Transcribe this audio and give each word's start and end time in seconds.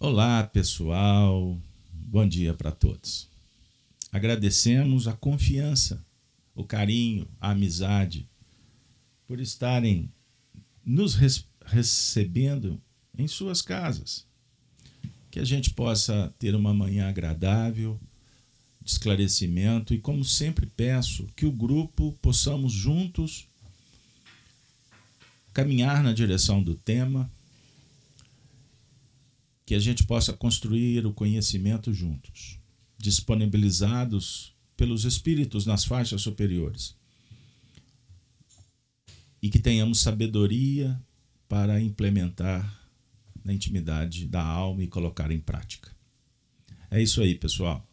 Olá, 0.00 0.44
pessoal. 0.44 1.60
Bom 1.92 2.24
dia 2.24 2.54
para 2.54 2.70
todos. 2.70 3.26
Agradecemos 4.12 5.08
a 5.08 5.12
confiança, 5.12 6.00
o 6.54 6.62
carinho, 6.62 7.26
a 7.40 7.50
amizade 7.50 8.24
por 9.26 9.40
estarem 9.40 10.08
nos 10.84 11.16
recebendo 11.64 12.80
em 13.18 13.26
suas 13.26 13.60
casas. 13.60 14.24
Que 15.32 15.40
a 15.40 15.44
gente 15.44 15.70
possa 15.70 16.32
ter 16.38 16.54
uma 16.54 16.72
manhã 16.72 17.08
agradável, 17.08 17.98
de 18.80 18.92
esclarecimento 18.92 19.92
e, 19.92 19.98
como 19.98 20.24
sempre 20.24 20.66
peço, 20.66 21.26
que 21.34 21.44
o 21.44 21.50
grupo 21.50 22.16
possamos 22.22 22.72
juntos 22.72 23.48
caminhar 25.52 26.04
na 26.04 26.12
direção 26.12 26.62
do 26.62 26.76
tema, 26.76 27.28
que 29.68 29.74
a 29.74 29.78
gente 29.78 30.04
possa 30.04 30.32
construir 30.32 31.04
o 31.04 31.12
conhecimento 31.12 31.92
juntos, 31.92 32.58
disponibilizados 32.96 34.54
pelos 34.74 35.04
espíritos 35.04 35.66
nas 35.66 35.84
faixas 35.84 36.22
superiores. 36.22 36.96
E 39.42 39.50
que 39.50 39.58
tenhamos 39.58 40.00
sabedoria 40.00 40.98
para 41.46 41.82
implementar 41.82 42.82
na 43.44 43.52
intimidade 43.52 44.24
da 44.24 44.42
alma 44.42 44.82
e 44.82 44.86
colocar 44.86 45.30
em 45.30 45.38
prática. 45.38 45.94
É 46.90 47.02
isso 47.02 47.20
aí, 47.20 47.34
pessoal. 47.34 47.86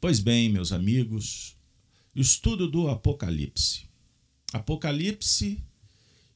Pois 0.00 0.18
bem, 0.18 0.48
meus 0.48 0.72
amigos, 0.72 1.54
estudo 2.16 2.70
do 2.70 2.88
Apocalipse. 2.88 3.84
Apocalipse 4.50 5.62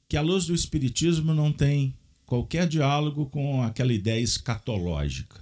que 0.07 0.19
a 0.19 0.21
luz 0.21 0.45
do 0.45 0.55
Espiritismo 0.55 1.33
não 1.33 1.51
tem 1.51 1.97
qualquer 2.27 2.69
diálogo 2.69 3.27
com 3.27 3.63
aquela 3.63 3.93
ideia 3.93 4.21
escatológica. 4.21 5.41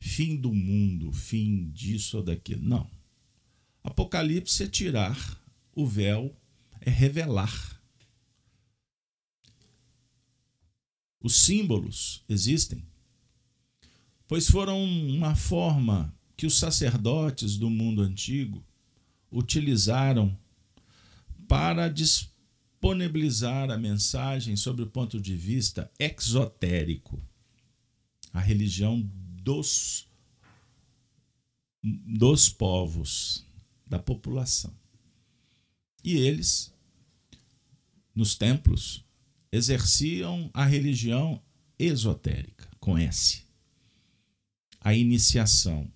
Fim 0.00 0.36
do 0.36 0.52
mundo, 0.54 1.12
fim 1.12 1.68
disso 1.70 2.18
ou 2.18 2.22
daquilo. 2.22 2.62
Não. 2.62 2.88
Apocalipse 3.82 4.62
é 4.62 4.68
tirar 4.68 5.40
o 5.74 5.86
véu, 5.86 6.34
é 6.80 6.90
revelar. 6.90 7.80
Os 11.20 11.36
símbolos 11.36 12.24
existem, 12.28 12.84
pois 14.26 14.48
foram 14.48 14.82
uma 14.82 15.36
forma 15.36 16.12
que 16.36 16.46
os 16.46 16.58
sacerdotes 16.58 17.56
do 17.56 17.70
mundo 17.70 18.02
antigo 18.02 18.64
utilizaram 19.30 20.36
para 21.46 21.88
disponibilizar 22.82 23.70
a 23.70 23.78
mensagem 23.78 24.56
sobre 24.56 24.82
o 24.82 24.88
ponto 24.88 25.20
de 25.20 25.36
vista 25.36 25.88
exotérico, 26.00 27.22
a 28.32 28.40
religião 28.40 29.00
dos, 29.40 30.08
dos 31.80 32.48
povos, 32.48 33.46
da 33.86 34.00
população. 34.00 34.74
E 36.02 36.16
eles, 36.16 36.74
nos 38.12 38.34
templos, 38.34 39.04
exerciam 39.52 40.50
a 40.52 40.64
religião 40.64 41.40
esotérica, 41.78 42.68
com 42.80 42.98
S. 42.98 43.44
A 44.80 44.92
iniciação. 44.92 45.88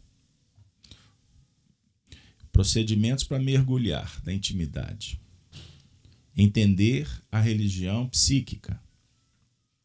Procedimentos 2.52 3.24
para 3.24 3.40
mergulhar 3.40 4.22
na 4.24 4.32
intimidade 4.32 5.20
entender 6.36 7.08
a 7.32 7.40
religião 7.40 8.08
psíquica, 8.08 8.80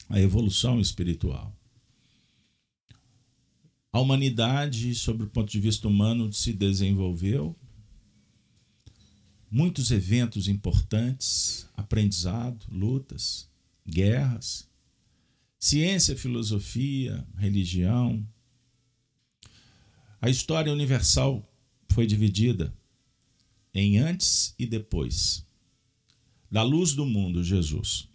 a 0.10 0.20
evolução 0.20 0.82
espiritual. 0.82 1.56
A 3.94 4.00
humanidade, 4.00 4.94
sob 4.96 5.24
o 5.24 5.30
ponto 5.30 5.50
de 5.50 5.60
vista 5.60 5.88
humano, 5.88 6.32
se 6.34 6.52
desenvolveu. 6.52 7.56
Muitos 9.50 9.92
eventos 9.92 10.48
importantes, 10.48 11.68
aprendizado, 11.76 12.66
lutas, 12.70 13.50
guerras, 13.88 14.68
ciência, 15.60 16.16
filosofia, 16.16 17.26
religião. 17.38 18.26
A 20.22 20.30
história 20.30 20.72
universal 20.72 21.46
foi 21.90 22.06
dividida 22.06 22.74
em 23.74 23.98
antes 23.98 24.54
e 24.58 24.66
depois 24.66 25.46
da 26.52 26.62
luz 26.64 26.94
do 26.94 27.06
mundo, 27.06 27.42
Jesus. 27.42 28.10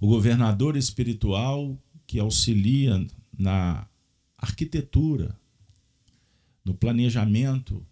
O 0.00 0.08
governador 0.08 0.76
espiritual 0.76 1.78
que 2.06 2.18
auxilia 2.18 3.06
na 3.38 3.86
arquitetura, 4.38 5.38
no 6.64 6.74
planejamento 6.74 7.86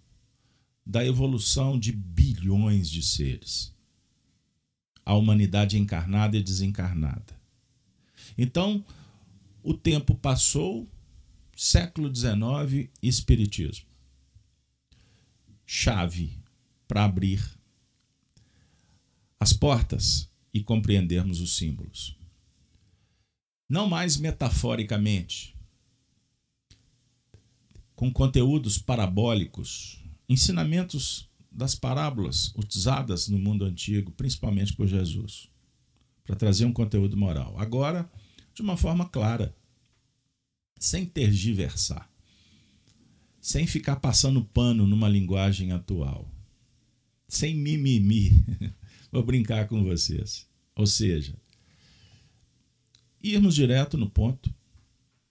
da 0.84 1.04
evolução 1.04 1.78
de 1.78 1.92
bilhões 1.92 2.88
de 2.88 3.02
seres. 3.02 3.74
A 5.04 5.14
humanidade 5.14 5.78
encarnada 5.78 6.36
e 6.36 6.42
desencarnada. 6.42 7.38
Então, 8.38 8.84
o 9.62 9.74
tempo 9.74 10.14
passou, 10.14 10.88
século 11.54 12.14
XIX, 12.14 12.90
Espiritismo. 13.02 13.86
Chave 15.66 16.38
para 16.88 17.04
abrir 17.04 17.42
as 19.44 19.52
portas 19.52 20.26
e 20.54 20.62
compreendermos 20.62 21.38
os 21.38 21.54
símbolos. 21.58 22.16
Não 23.68 23.86
mais 23.86 24.16
metaforicamente, 24.16 25.54
com 27.94 28.10
conteúdos 28.10 28.78
parabólicos, 28.78 30.02
ensinamentos 30.26 31.28
das 31.52 31.74
parábolas 31.74 32.54
utilizadas 32.56 33.28
no 33.28 33.38
mundo 33.38 33.66
antigo, 33.66 34.12
principalmente 34.12 34.72
por 34.72 34.86
Jesus, 34.86 35.50
para 36.24 36.36
trazer 36.36 36.64
um 36.64 36.72
conteúdo 36.72 37.14
moral. 37.14 37.54
Agora, 37.58 38.10
de 38.54 38.62
uma 38.62 38.78
forma 38.78 39.06
clara, 39.10 39.54
sem 40.78 41.04
tergiversar, 41.04 42.10
sem 43.42 43.66
ficar 43.66 43.96
passando 43.96 44.42
pano 44.42 44.86
numa 44.86 45.06
linguagem 45.06 45.70
atual, 45.70 46.32
sem 47.28 47.54
mimimi, 47.54 48.42
Vou 49.14 49.22
brincar 49.22 49.68
com 49.68 49.84
vocês. 49.84 50.44
Ou 50.74 50.88
seja, 50.88 51.36
irmos 53.22 53.54
direto 53.54 53.96
no 53.96 54.10
ponto, 54.10 54.52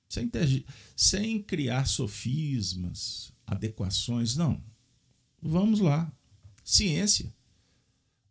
sem, 0.07 0.29
ter, 0.29 0.63
sem 0.95 1.43
criar 1.43 1.85
sofismas, 1.85 3.33
adequações, 3.45 4.37
não. 4.37 4.63
Vamos 5.41 5.81
lá. 5.81 6.09
Ciência. 6.63 7.35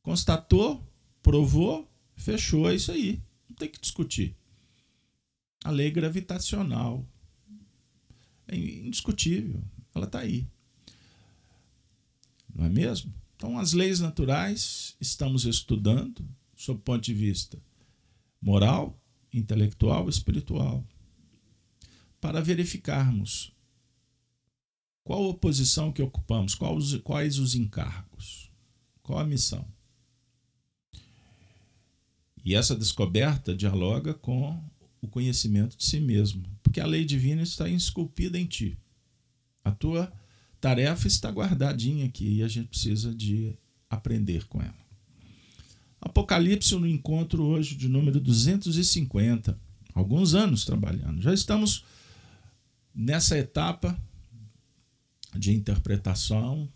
Constatou, 0.00 0.90
provou, 1.22 1.86
fechou, 2.16 2.70
é 2.70 2.74
isso 2.74 2.90
aí. 2.90 3.22
Não 3.46 3.54
tem 3.54 3.69
que 3.69 3.78
discutir. 3.78 4.34
A 5.62 5.70
lei 5.70 5.90
gravitacional 5.90 7.06
é 8.48 8.56
indiscutível, 8.56 9.62
ela 9.94 10.06
está 10.06 10.20
aí. 10.20 10.48
Não 12.54 12.64
é 12.64 12.70
mesmo? 12.70 13.12
Então, 13.42 13.58
as 13.58 13.72
leis 13.72 13.98
naturais 13.98 14.94
estamos 15.00 15.47
estudando 15.47 16.25
sob 16.54 16.78
o 16.78 16.82
ponto 16.84 17.03
de 17.03 17.12
vista 17.12 17.60
moral, 18.41 18.97
intelectual, 19.32 20.08
espiritual, 20.08 20.86
para 22.20 22.41
verificarmos 22.41 23.52
qual 25.02 25.28
a 25.28 25.34
posição 25.34 25.91
que 25.91 26.00
ocupamos, 26.00 26.54
quais, 26.54 26.94
quais 26.98 27.38
os 27.41 27.56
encargos, 27.56 28.48
qual 29.02 29.19
a 29.19 29.25
missão. 29.25 29.66
E 32.44 32.54
essa 32.54 32.76
descoberta 32.76 33.56
dialoga 33.56 34.14
com 34.14 34.62
o 35.00 35.08
conhecimento 35.08 35.76
de 35.76 35.84
si 35.84 35.99
mesmo, 35.99 36.49
porque 36.62 36.78
a 36.81 36.87
lei 36.87 37.05
divina 37.05 37.43
está 37.43 37.69
esculpida 37.69 38.38
em 38.38 38.46
ti. 38.46 38.78
A 39.64 39.72
tua 39.72 40.12
tarefa 40.62 41.09
está 41.09 41.29
guardadinha 41.29 42.06
aqui 42.06 42.37
e 42.37 42.43
a 42.43 42.47
gente 42.47 42.69
precisa 42.69 43.12
de 43.12 43.59
aprender 43.91 44.47
com 44.47 44.62
ela. 44.62 44.81
Apocalipse 46.00 46.76
no 46.76 46.87
encontro 46.87 47.43
hoje 47.43 47.75
de 47.75 47.88
número 47.88 48.20
250, 48.20 49.59
alguns 49.93 50.35
anos 50.35 50.64
trabalhando. 50.64 51.20
Já 51.20 51.35
estamos 51.35 51.85
nessa 52.94 53.37
etapa 53.37 54.00
de 55.37 55.53
interpretação 55.53 56.69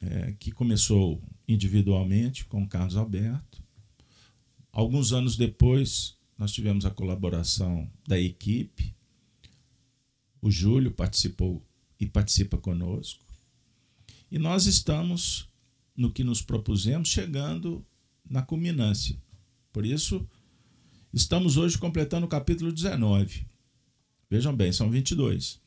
é, 0.00 0.32
que 0.38 0.52
começou 0.52 1.20
individualmente 1.48 2.44
com 2.44 2.68
Carlos 2.68 2.96
Alberto. 2.96 3.60
Alguns 4.70 5.12
anos 5.12 5.36
depois, 5.36 6.16
nós 6.38 6.52
tivemos 6.52 6.86
a 6.86 6.90
colaboração 6.90 7.90
da 8.06 8.18
equipe. 8.18 8.94
O 10.40 10.52
Júlio 10.52 10.92
participou 10.92 11.64
e 12.02 12.06
participa 12.06 12.58
conosco. 12.58 13.24
E 14.30 14.38
nós 14.38 14.66
estamos, 14.66 15.48
no 15.96 16.12
que 16.12 16.24
nos 16.24 16.42
propusemos, 16.42 17.08
chegando 17.08 17.84
na 18.28 18.42
culminância. 18.42 19.16
Por 19.72 19.86
isso, 19.86 20.26
Estamos 21.12 21.58
hoje 21.58 21.76
completando 21.76 22.24
o 22.24 22.28
capítulo 22.28 22.72
19. 22.72 23.46
Vejam 24.30 24.56
bem, 24.56 24.72
são 24.72 24.90
22. 24.90 25.60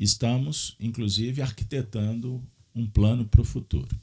Estamos, 0.00 0.74
inclusive, 0.80 1.40
arquitetando 1.40 2.42
um 2.74 2.88
plano 2.88 3.24
para 3.24 3.40
o 3.40 3.44
futuro. 3.44 3.96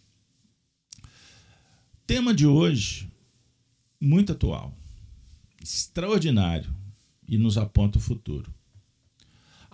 Tema 2.05 2.33
de 2.33 2.47
hoje, 2.47 3.11
muito 3.99 4.31
atual, 4.31 4.73
extraordinário 5.61 6.73
e 7.27 7.37
nos 7.37 7.57
aponta 7.57 7.97
o 7.97 8.01
futuro. 8.01 8.53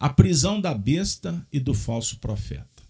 A 0.04 0.10
prisão 0.10 0.60
da 0.60 0.74
besta 0.74 1.48
e 1.50 1.62
do 1.62 1.74
falso 1.74 2.20
profeta. 2.20 2.84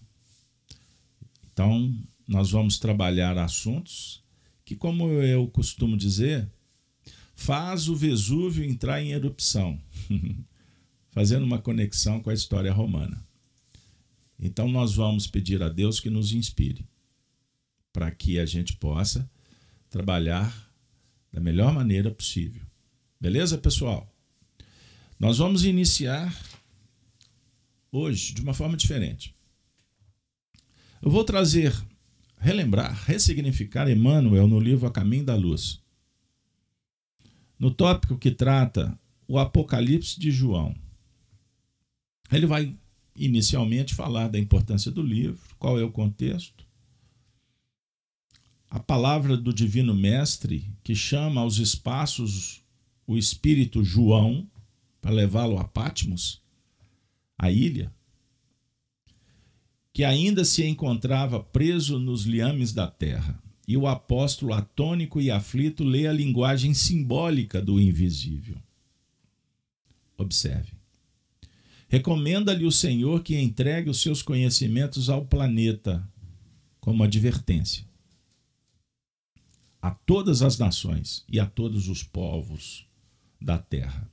Então, 1.52 1.96
nós 2.26 2.50
vamos 2.50 2.76
trabalhar 2.76 3.38
assuntos 3.38 4.20
que, 4.64 4.74
como 4.74 5.08
eu 5.22 5.46
costumo 5.46 5.96
dizer, 5.96 6.50
faz 7.36 7.88
o 7.88 7.94
Vesúvio 7.94 8.64
entrar 8.64 9.00
em 9.00 9.12
erupção, 9.12 9.80
fazendo 11.12 11.44
uma 11.44 11.60
conexão 11.60 12.20
com 12.20 12.30
a 12.30 12.34
história 12.34 12.72
romana. 12.72 13.24
Então 14.36 14.66
nós 14.68 14.96
vamos 14.96 15.28
pedir 15.28 15.62
a 15.62 15.68
Deus 15.68 16.00
que 16.00 16.10
nos 16.10 16.32
inspire 16.32 16.84
para 17.92 18.10
que 18.10 18.40
a 18.40 18.44
gente 18.44 18.72
possa 18.72 19.30
trabalhar 19.88 20.52
da 21.32 21.40
melhor 21.40 21.72
maneira 21.72 22.10
possível. 22.10 22.62
Beleza, 23.20 23.56
pessoal? 23.56 24.12
Nós 25.16 25.38
vamos 25.38 25.64
iniciar 25.64 26.36
hoje 27.96 28.34
de 28.34 28.42
uma 28.42 28.54
forma 28.54 28.76
diferente. 28.76 29.34
Eu 31.00 31.10
vou 31.10 31.24
trazer, 31.24 31.74
relembrar, 32.38 33.04
ressignificar 33.04 33.90
Emmanuel 33.90 34.48
no 34.48 34.58
livro 34.58 34.86
A 34.86 34.90
Caminho 34.90 35.24
da 35.24 35.34
Luz 35.34 35.84
no 37.58 37.70
tópico 37.70 38.18
que 38.18 38.30
trata 38.30 38.98
o 39.26 39.38
Apocalipse 39.38 40.20
de 40.20 40.30
João. 40.30 40.74
Ele 42.30 42.46
vai 42.46 42.76
inicialmente 43.16 43.94
falar 43.94 44.28
da 44.28 44.38
importância 44.38 44.90
do 44.90 45.02
livro, 45.02 45.40
qual 45.58 45.78
é 45.78 45.82
o 45.82 45.90
contexto, 45.90 46.66
a 48.68 48.80
palavra 48.80 49.36
do 49.36 49.50
Divino 49.50 49.94
Mestre 49.94 50.70
que 50.82 50.94
chama 50.94 51.40
aos 51.40 51.58
espaços 51.58 52.62
o 53.06 53.16
espírito 53.16 53.84
João 53.84 54.46
para 55.00 55.12
levá-lo 55.12 55.58
a 55.58 55.64
Patmos, 55.64 56.43
a 57.38 57.50
ilha, 57.50 57.92
que 59.92 60.04
ainda 60.04 60.44
se 60.44 60.64
encontrava 60.64 61.40
preso 61.40 61.98
nos 61.98 62.24
liames 62.24 62.72
da 62.72 62.86
terra 62.86 63.40
e 63.66 63.76
o 63.76 63.86
apóstolo 63.86 64.52
atônico 64.52 65.20
e 65.20 65.30
aflito 65.30 65.84
lê 65.84 66.06
a 66.06 66.12
linguagem 66.12 66.74
simbólica 66.74 67.62
do 67.62 67.80
invisível. 67.80 68.56
Observe. 70.16 70.72
Recomenda-lhe 71.88 72.64
o 72.64 72.72
Senhor 72.72 73.22
que 73.22 73.38
entregue 73.38 73.88
os 73.88 74.00
seus 74.00 74.22
conhecimentos 74.22 75.08
ao 75.08 75.24
planeta 75.24 76.06
como 76.80 77.02
advertência 77.02 77.84
a 79.84 79.90
todas 79.90 80.40
as 80.40 80.56
nações 80.56 81.26
e 81.28 81.38
a 81.38 81.44
todos 81.44 81.88
os 81.88 82.02
povos 82.02 82.86
da 83.38 83.58
terra. 83.58 84.10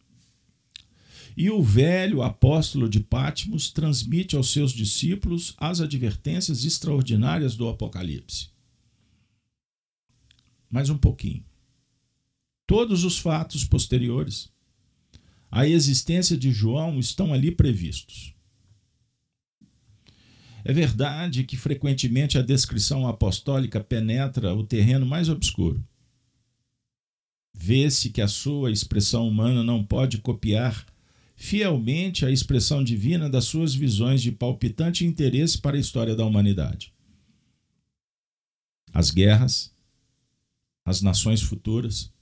E 1.35 1.49
o 1.49 1.61
velho 1.61 2.21
apóstolo 2.21 2.89
de 2.89 2.99
Patmos 2.99 3.71
transmite 3.71 4.35
aos 4.35 4.51
seus 4.51 4.71
discípulos 4.71 5.53
as 5.57 5.81
advertências 5.81 6.65
extraordinárias 6.65 7.55
do 7.55 7.67
Apocalipse 7.67 8.51
mais 10.71 10.89
um 10.89 10.97
pouquinho. 10.97 11.43
Todos 12.65 13.03
os 13.03 13.19
fatos 13.19 13.65
posteriores 13.65 14.49
à 15.51 15.67
existência 15.67 16.37
de 16.37 16.49
João 16.49 16.97
estão 16.97 17.33
ali 17.33 17.51
previstos. 17.51 18.33
É 20.63 20.71
verdade 20.71 21.43
que 21.43 21.57
frequentemente 21.57 22.37
a 22.37 22.41
descrição 22.41 23.05
apostólica 23.05 23.83
penetra 23.83 24.55
o 24.55 24.63
terreno 24.63 25.05
mais 25.05 25.27
obscuro. 25.27 25.85
Vê-se 27.53 28.11
que 28.11 28.21
a 28.21 28.27
sua 28.27 28.71
expressão 28.71 29.27
humana 29.27 29.63
não 29.63 29.83
pode 29.83 30.19
copiar 30.19 30.85
fielmente 31.41 32.23
a 32.23 32.29
expressão 32.29 32.83
divina 32.83 33.27
das 33.27 33.45
suas 33.45 33.73
visões 33.73 34.21
de 34.21 34.31
palpitante 34.31 35.03
interesse 35.03 35.59
para 35.59 35.75
a 35.75 35.79
história 35.79 36.15
da 36.15 36.23
humanidade. 36.23 36.93
As 38.93 39.09
guerras, 39.09 39.73
as 40.85 41.01
nações 41.01 41.41
futuras, 41.41 42.13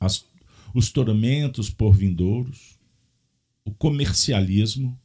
as, 0.00 0.24
os 0.74 0.90
tormentos 0.90 1.70
por 1.70 1.94
vindouros, 1.94 2.76
o 3.64 3.72
comercialismo, 3.72 4.98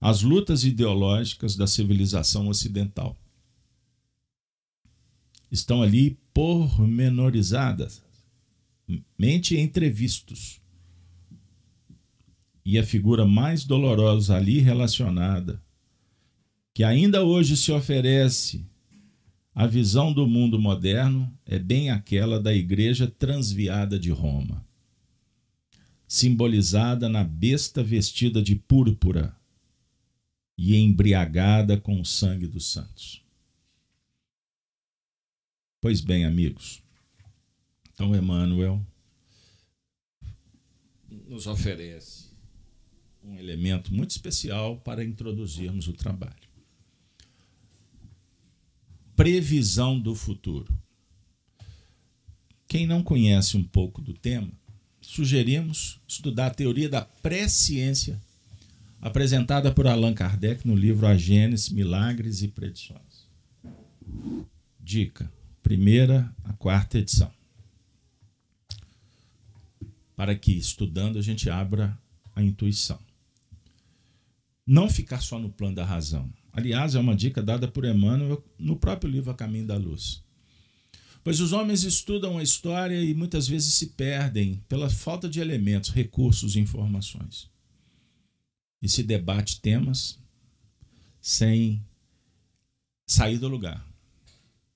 as 0.00 0.22
lutas 0.22 0.62
ideológicas 0.62 1.56
da 1.56 1.66
civilização 1.66 2.46
ocidental. 2.46 3.16
Estão 5.50 5.82
ali 5.82 6.16
pormenorizadas, 6.32 8.00
mente 9.18 9.58
entrevistos. 9.58 10.60
E 12.64 12.78
a 12.78 12.84
figura 12.84 13.26
mais 13.26 13.64
dolorosa 13.64 14.36
ali 14.36 14.58
relacionada, 14.58 15.62
que 16.74 16.84
ainda 16.84 17.24
hoje 17.24 17.56
se 17.56 17.72
oferece 17.72 18.64
a 19.54 19.66
visão 19.66 20.12
do 20.12 20.26
mundo 20.26 20.58
moderno 20.58 21.30
é 21.44 21.58
bem 21.58 21.90
aquela 21.90 22.40
da 22.40 22.54
igreja 22.54 23.06
transviada 23.06 23.98
de 23.98 24.10
Roma, 24.10 24.64
simbolizada 26.06 27.08
na 27.08 27.24
besta 27.24 27.82
vestida 27.82 28.40
de 28.40 28.54
púrpura 28.54 29.36
e 30.56 30.76
embriagada 30.76 31.78
com 31.78 32.00
o 32.00 32.04
sangue 32.04 32.46
dos 32.46 32.70
santos. 32.70 33.22
Pois 35.80 36.00
bem, 36.00 36.24
amigos, 36.24 36.82
então 37.92 38.14
Emmanuel 38.14 38.84
nos 41.26 41.46
oferece 41.46 42.19
um 43.30 43.38
elemento 43.38 43.94
muito 43.94 44.10
especial 44.10 44.76
para 44.78 45.04
introduzirmos 45.04 45.88
o 45.88 45.92
trabalho 45.92 46.50
previsão 49.20 50.00
do 50.00 50.14
futuro. 50.14 50.72
Quem 52.66 52.86
não 52.86 53.02
conhece 53.02 53.54
um 53.54 53.62
pouco 53.62 54.00
do 54.00 54.14
tema, 54.14 54.50
sugerimos 54.98 56.00
estudar 56.08 56.46
a 56.46 56.54
teoria 56.54 56.88
da 56.88 57.02
presciência 57.02 58.18
apresentada 58.98 59.74
por 59.74 59.86
Allan 59.86 60.14
Kardec 60.14 60.66
no 60.66 60.74
livro 60.74 61.06
A 61.06 61.18
Gênese, 61.18 61.74
Milagres 61.74 62.40
e 62.40 62.48
Predições. 62.48 63.28
Dica: 64.80 65.30
primeira 65.62 66.34
a 66.42 66.54
quarta 66.54 66.96
edição. 66.96 67.30
Para 70.16 70.34
que, 70.34 70.52
estudando, 70.52 71.18
a 71.18 71.22
gente 71.22 71.50
abra 71.50 71.94
a 72.34 72.42
intuição. 72.42 72.98
Não 74.70 74.88
ficar 74.88 75.20
só 75.20 75.36
no 75.36 75.50
plano 75.50 75.74
da 75.74 75.84
razão. 75.84 76.32
Aliás, 76.52 76.94
é 76.94 77.00
uma 77.00 77.16
dica 77.16 77.42
dada 77.42 77.66
por 77.66 77.84
Emmanuel 77.84 78.40
no 78.56 78.76
próprio 78.76 79.10
livro 79.10 79.32
A 79.32 79.34
Caminho 79.34 79.66
da 79.66 79.76
Luz. 79.76 80.22
Pois 81.24 81.40
os 81.40 81.52
homens 81.52 81.82
estudam 81.82 82.38
a 82.38 82.42
história 82.44 83.02
e 83.02 83.12
muitas 83.12 83.48
vezes 83.48 83.74
se 83.74 83.86
perdem 83.86 84.62
pela 84.68 84.88
falta 84.88 85.28
de 85.28 85.40
elementos, 85.40 85.90
recursos 85.90 86.54
e 86.54 86.60
informações. 86.60 87.50
E 88.80 88.88
se 88.88 89.02
debate 89.02 89.60
temas 89.60 90.20
sem 91.20 91.84
sair 93.08 93.38
do 93.38 93.48
lugar. 93.48 93.84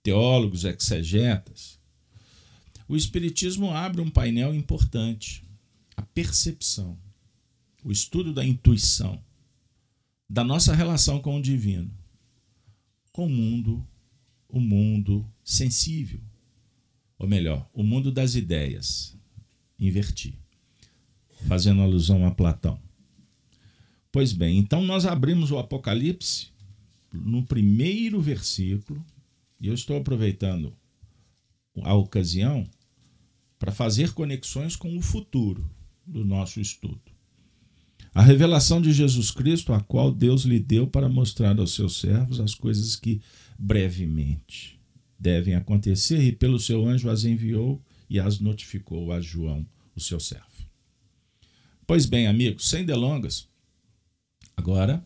Teólogos, 0.03 0.65
exegetas. 0.65 1.79
O 2.89 2.97
Espiritismo 2.97 3.71
abre 3.71 4.01
um 4.01 4.11
painel 4.11 4.53
importante: 4.57 5.45
a 5.97 6.03
percepção, 6.03 6.99
o 7.85 7.93
estudo 7.93 8.35
da 8.35 8.45
intuição 8.45 9.23
da 10.35 10.43
nossa 10.43 10.75
relação 10.75 11.21
com 11.21 11.37
o 11.37 11.41
divino, 11.41 11.89
com 13.13 13.27
o 13.27 13.31
mundo, 13.31 13.87
o 14.49 14.59
mundo 14.59 15.25
sensível, 15.45 16.21
ou 17.17 17.29
melhor, 17.29 17.71
o 17.73 17.85
mundo 17.85 18.11
das 18.11 18.35
ideias. 18.35 19.17
Inverti, 19.79 20.37
fazendo 21.47 21.83
alusão 21.83 22.27
a 22.27 22.33
Platão. 22.33 22.81
Pois 24.11 24.33
bem, 24.33 24.59
então 24.59 24.83
nós 24.83 25.07
abrimos 25.07 25.53
o 25.53 25.59
Apocalipse 25.59 26.49
no 27.13 27.45
primeiro 27.45 28.21
versículo, 28.21 29.07
e 29.61 29.69
eu 29.69 29.75
estou 29.75 29.97
aproveitando 29.97 30.77
a 31.81 31.95
ocasião 31.95 32.69
para 33.57 33.71
fazer 33.71 34.13
conexões 34.13 34.75
com 34.75 34.97
o 34.97 35.01
futuro 35.01 35.71
do 36.05 36.25
nosso 36.25 36.61
estudo. 36.61 37.14
A 38.15 38.23
revelação 38.23 38.81
de 38.81 38.93
Jesus 38.93 39.33
Cristo, 39.33 39.73
a 39.73 39.81
qual 39.81 40.13
Deus 40.13 40.45
lhe 40.45 40.61
deu 40.61 40.87
para 40.87 41.09
mostrar 41.09 41.59
aos 41.59 41.75
seus 41.75 41.99
servos 41.99 42.39
as 42.39 42.55
coisas 42.55 42.95
que 42.95 43.21
brevemente 43.59 44.81
devem 45.19 45.57
acontecer, 45.57 46.23
e 46.23 46.31
pelo 46.31 46.61
seu 46.61 46.87
anjo 46.87 47.11
as 47.11 47.25
enviou 47.25 47.83
e 48.09 48.21
as 48.21 48.39
notificou 48.39 49.11
a 49.11 49.21
João, 49.21 49.67
o 49.97 50.01
seu 50.01 50.21
servo. 50.21 50.47
Pois 51.85 52.07
bem, 52.07 52.29
amigos, 52.29 52.69
sem 52.69 52.85
delongas, 52.85 53.49
agora 54.57 55.05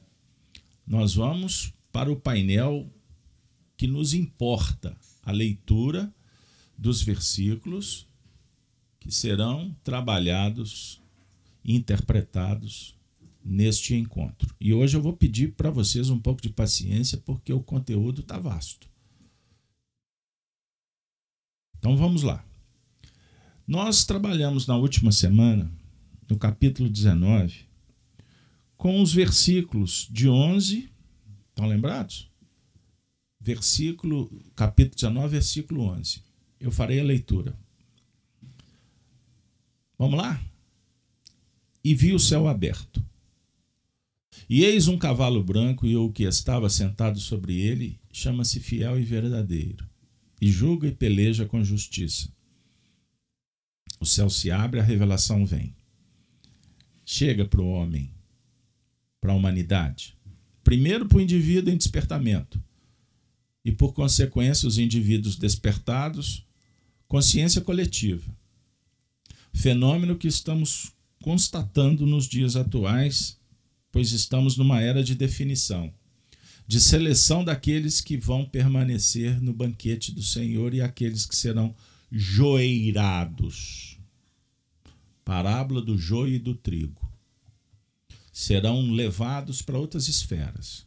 nós 0.86 1.14
vamos 1.14 1.72
para 1.90 2.12
o 2.12 2.16
painel 2.16 2.92
que 3.74 3.86
nos 3.86 4.12
importa, 4.12 4.94
a 5.22 5.32
leitura 5.32 6.12
dos 6.76 7.00
versículos 7.02 8.06
que 9.00 9.10
serão 9.10 9.74
trabalhados, 9.82 11.00
interpretados 11.64 12.97
neste 13.48 13.94
encontro. 13.94 14.54
E 14.60 14.74
hoje 14.74 14.96
eu 14.96 15.00
vou 15.00 15.14
pedir 15.14 15.54
para 15.54 15.70
vocês 15.70 16.10
um 16.10 16.18
pouco 16.18 16.42
de 16.42 16.50
paciência, 16.50 17.16
porque 17.16 17.50
o 17.50 17.62
conteúdo 17.62 18.20
está 18.20 18.38
vasto. 18.38 18.86
Então 21.78 21.96
vamos 21.96 22.22
lá. 22.22 22.44
Nós 23.66 24.04
trabalhamos 24.04 24.66
na 24.66 24.76
última 24.76 25.10
semana, 25.10 25.70
no 26.28 26.36
capítulo 26.36 26.90
19, 26.90 27.66
com 28.76 29.00
os 29.00 29.12
versículos 29.12 30.06
de 30.10 30.28
11, 30.28 30.90
estão 31.48 31.66
lembrados? 31.66 32.30
Versículo, 33.40 34.30
capítulo 34.54 34.94
19, 34.94 35.28
versículo 35.28 35.82
11. 35.84 36.22
Eu 36.60 36.70
farei 36.70 37.00
a 37.00 37.04
leitura. 37.04 37.58
Vamos 39.98 40.18
lá? 40.18 40.40
E 41.82 41.94
vi 41.94 42.12
o 42.12 42.18
céu 42.18 42.46
aberto. 42.46 43.02
E 44.48 44.64
eis 44.64 44.88
um 44.88 44.96
cavalo 44.96 45.44
branco, 45.44 45.86
e 45.86 45.94
o 45.96 46.10
que 46.10 46.22
estava 46.22 46.70
sentado 46.70 47.20
sobre 47.20 47.60
ele 47.60 48.00
chama-se 48.10 48.60
Fiel 48.60 48.98
e 48.98 49.04
Verdadeiro, 49.04 49.86
e 50.40 50.50
julga 50.50 50.88
e 50.88 50.92
peleja 50.92 51.44
com 51.44 51.62
justiça. 51.62 52.32
O 54.00 54.06
céu 54.06 54.30
se 54.30 54.50
abre, 54.50 54.80
a 54.80 54.82
revelação 54.82 55.44
vem. 55.44 55.74
Chega 57.04 57.44
para 57.44 57.60
o 57.60 57.68
homem, 57.68 58.10
para 59.20 59.32
a 59.32 59.36
humanidade. 59.36 60.16
Primeiro 60.64 61.06
para 61.06 61.18
o 61.18 61.20
indivíduo 61.20 61.72
em 61.72 61.76
despertamento, 61.76 62.62
e 63.64 63.72
por 63.72 63.92
consequência 63.92 64.66
os 64.66 64.78
indivíduos 64.78 65.36
despertados, 65.36 66.46
consciência 67.06 67.60
coletiva. 67.60 68.34
Fenômeno 69.52 70.16
que 70.16 70.28
estamos 70.28 70.92
constatando 71.22 72.06
nos 72.06 72.26
dias 72.26 72.56
atuais, 72.56 73.37
pois 73.90 74.12
estamos 74.12 74.56
numa 74.56 74.80
era 74.80 75.02
de 75.02 75.14
definição, 75.14 75.92
de 76.66 76.80
seleção 76.80 77.42
daqueles 77.42 78.00
que 78.00 78.16
vão 78.16 78.44
permanecer 78.44 79.40
no 79.40 79.52
banquete 79.52 80.12
do 80.12 80.22
Senhor 80.22 80.74
e 80.74 80.82
aqueles 80.82 81.24
que 81.24 81.34
serão 81.34 81.74
joeirados. 82.10 83.98
Parábola 85.24 85.82
do 85.82 85.96
joio 85.96 86.34
e 86.34 86.38
do 86.38 86.54
trigo. 86.54 87.06
Serão 88.32 88.92
levados 88.92 89.62
para 89.62 89.78
outras 89.78 90.08
esferas. 90.08 90.86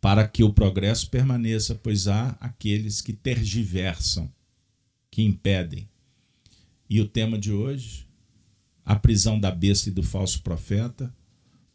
Para 0.00 0.26
que 0.26 0.42
o 0.42 0.52
progresso 0.52 1.10
permaneça, 1.10 1.74
pois 1.74 2.08
há 2.08 2.30
aqueles 2.40 3.00
que 3.00 3.12
tergiversam, 3.12 4.32
que 5.10 5.22
impedem. 5.22 5.88
E 6.88 7.00
o 7.00 7.06
tema 7.06 7.38
de 7.38 7.52
hoje, 7.52 8.06
a 8.84 8.96
prisão 8.96 9.38
da 9.38 9.50
besta 9.50 9.88
e 9.88 9.92
do 9.92 10.02
falso 10.02 10.42
profeta, 10.42 11.14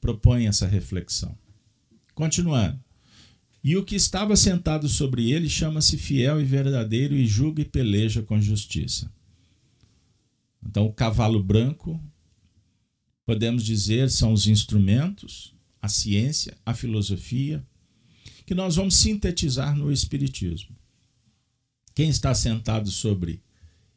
propõe 0.01 0.47
essa 0.47 0.67
reflexão. 0.67 1.37
Continuando. 2.13 2.79
E 3.63 3.75
o 3.75 3.83
que 3.83 3.95
estava 3.95 4.35
sentado 4.35 4.87
sobre 4.87 5.31
ele 5.31 5.49
chama-se 5.49 5.97
fiel 5.97 6.39
e 6.39 6.45
verdadeiro 6.45 7.15
e 7.15 7.25
julga 7.25 7.61
e 7.61 7.65
peleja 7.65 8.21
com 8.21 8.39
justiça. 8.39 9.11
Então, 10.63 10.85
o 10.85 10.93
cavalo 10.93 11.41
branco, 11.41 11.99
podemos 13.25 13.63
dizer, 13.63 14.11
são 14.11 14.33
os 14.33 14.45
instrumentos, 14.45 15.55
a 15.81 15.87
ciência, 15.87 16.55
a 16.65 16.73
filosofia, 16.73 17.65
que 18.45 18.53
nós 18.53 18.75
vamos 18.75 18.95
sintetizar 18.95 19.75
no 19.75 19.91
Espiritismo. 19.91 20.75
Quem 21.95 22.09
está 22.09 22.35
sentado 22.35 22.91
sobre 22.91 23.41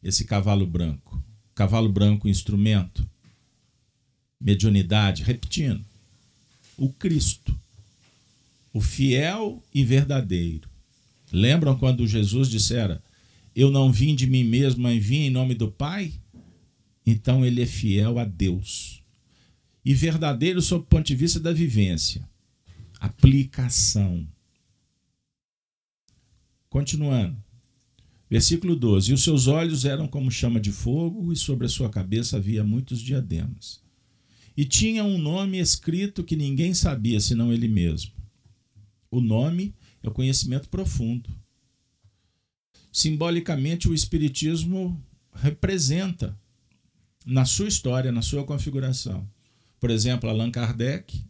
esse 0.03 0.25
cavalo 0.25 0.67
branco? 0.67 1.23
Cavalo 1.59 1.89
branco, 1.89 2.29
instrumento, 2.29 3.05
mediunidade, 4.41 5.25
repetindo, 5.25 5.85
o 6.77 6.93
Cristo 6.93 7.59
o 8.73 8.81
fiel 8.81 9.61
e 9.75 9.85
verdadeiro. 9.85 10.69
Lembram 11.33 11.77
quando 11.77 12.07
Jesus 12.07 12.49
dissera: 12.49 13.03
Eu 13.57 13.73
não 13.73 13.93
vim 13.93 14.15
de 14.15 14.25
mim 14.25 14.45
mesmo, 14.45 14.83
mas 14.83 15.05
vim 15.05 15.23
em 15.23 15.31
nome 15.31 15.53
do 15.53 15.69
Pai? 15.69 16.13
Então 17.05 17.45
ele 17.45 17.61
é 17.61 17.67
fiel 17.67 18.21
a 18.21 18.25
Deus. 18.25 19.03
E 19.85 19.93
verdadeiro 19.93 20.63
sob 20.63 20.85
o 20.85 20.87
ponto 20.87 21.07
de 21.07 21.17
vista 21.17 21.41
da 21.41 21.53
vivência. 21.53 22.29
Aplicação. 23.01 24.25
Continuando. 26.69 27.48
Versículo 28.31 28.77
12: 28.77 29.11
E 29.11 29.15
os 29.15 29.23
seus 29.23 29.47
olhos 29.47 29.85
eram 29.85 30.07
como 30.07 30.31
chama 30.31 30.61
de 30.61 30.71
fogo, 30.71 31.33
e 31.33 31.37
sobre 31.37 31.67
a 31.67 31.69
sua 31.69 31.89
cabeça 31.89 32.37
havia 32.37 32.63
muitos 32.63 33.01
diademas. 33.01 33.81
E 34.57 34.65
tinha 34.65 35.05
um 35.05 35.19
nome 35.19 35.59
escrito 35.59 36.25
que 36.25 36.37
ninguém 36.37 36.75
sabia 36.75 37.21
senão 37.21 37.53
ele 37.53 37.69
mesmo. 37.69 38.13
O 39.11 39.21
nome 39.21 39.75
é 40.03 40.09
o 40.09 40.13
conhecimento 40.13 40.69
profundo. 40.69 41.31
Simbolicamente, 42.93 43.89
o 43.89 43.95
Espiritismo 43.95 45.01
representa, 45.33 46.37
na 47.25 47.45
sua 47.45 47.69
história, 47.69 48.11
na 48.11 48.23
sua 48.23 48.45
configuração. 48.45 49.29
Por 49.79 49.91
exemplo, 49.91 50.29
Allan 50.29 50.51
Kardec, 50.51 51.25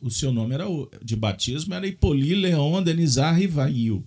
o 0.00 0.10
seu 0.10 0.32
nome 0.32 0.54
era 0.54 0.64
de 1.02 1.14
batismo 1.14 1.74
era 1.74 1.86
Hippolyte 1.86 2.34
Léon 2.34 2.82
Denisard 2.82 3.38
Rivail. 3.38 4.04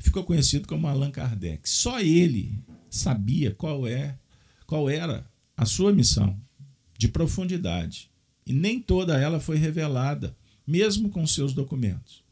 Ficou 0.00 0.24
conhecido 0.24 0.66
como 0.66 0.88
Allan 0.88 1.10
Kardec. 1.10 1.68
Só 1.68 2.00
ele 2.00 2.58
sabia 2.88 3.54
qual 3.54 3.86
é, 3.86 4.18
qual 4.66 4.88
era 4.88 5.30
a 5.56 5.66
sua 5.66 5.92
missão 5.92 6.36
de 6.98 7.06
profundidade. 7.06 8.10
E 8.46 8.52
nem 8.52 8.80
toda 8.80 9.20
ela 9.20 9.38
foi 9.38 9.56
revelada 9.56 10.36
mesmo 10.66 11.10
com 11.10 11.26
seus 11.26 11.52
documentos. 11.52 12.24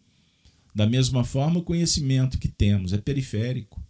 Da 0.75 0.87
mesma 0.87 1.25
forma, 1.25 1.59
o 1.59 1.65
conhecimento 1.65 2.39
que 2.39 2.49
temos 2.49 2.93
é 2.93 2.99
periférico. 2.99 3.83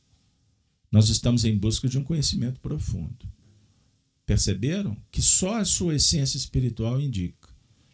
Nós 0.90 1.08
estamos 1.08 1.44
em 1.44 1.56
busca 1.56 1.88
de 1.88 1.98
um 1.98 2.04
conhecimento 2.04 2.58
profundo. 2.60 3.26
Perceberam 4.24 4.96
que 5.10 5.22
só 5.22 5.56
a 5.56 5.64
sua 5.64 5.94
essência 5.94 6.36
espiritual 6.36 7.00
indica, 7.00 7.48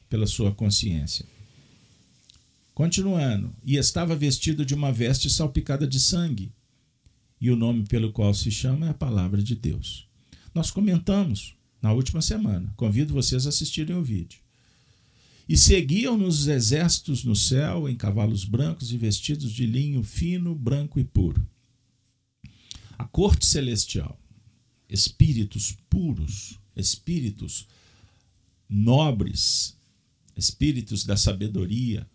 pela 0.08 0.26
sua 0.26 0.54
consciência. 0.54 1.26
Continuando, 2.74 3.54
e 3.64 3.76
estava 3.76 4.16
vestido 4.16 4.64
de 4.64 4.74
uma 4.74 4.92
veste 4.92 5.30
salpicada 5.30 5.86
de 5.86 6.00
sangue, 6.00 6.52
e 7.40 7.50
o 7.50 7.56
nome 7.56 7.84
pelo 7.84 8.12
qual 8.12 8.34
se 8.34 8.50
chama 8.50 8.86
é 8.86 8.90
a 8.90 8.94
palavra 8.94 9.40
de 9.40 9.54
Deus. 9.54 10.08
Nós 10.52 10.70
comentamos 10.70 11.54
na 11.80 11.92
última 11.92 12.22
semana. 12.22 12.72
Convido 12.76 13.12
vocês 13.12 13.44
a 13.44 13.50
assistirem 13.50 13.94
o 13.94 14.02
vídeo. 14.02 14.40
E 15.46 15.54
seguiam-nos 15.56 16.40
os 16.40 16.46
exércitos 16.48 17.22
no 17.22 17.36
céu 17.36 17.86
em 17.86 17.94
cavalos 17.94 18.46
brancos 18.46 18.90
e 18.90 18.96
vestidos 18.96 19.52
de 19.52 19.66
linho 19.66 20.02
fino, 20.02 20.54
branco 20.54 20.98
e 20.98 21.04
puro. 21.04 21.46
A 22.96 23.04
corte 23.04 23.44
celestial, 23.44 24.18
espíritos 24.88 25.76
puros, 25.90 26.58
espíritos 26.74 27.68
nobres, 28.66 29.76
espíritos 30.34 31.04
da 31.04 31.16
sabedoria, 31.16 32.08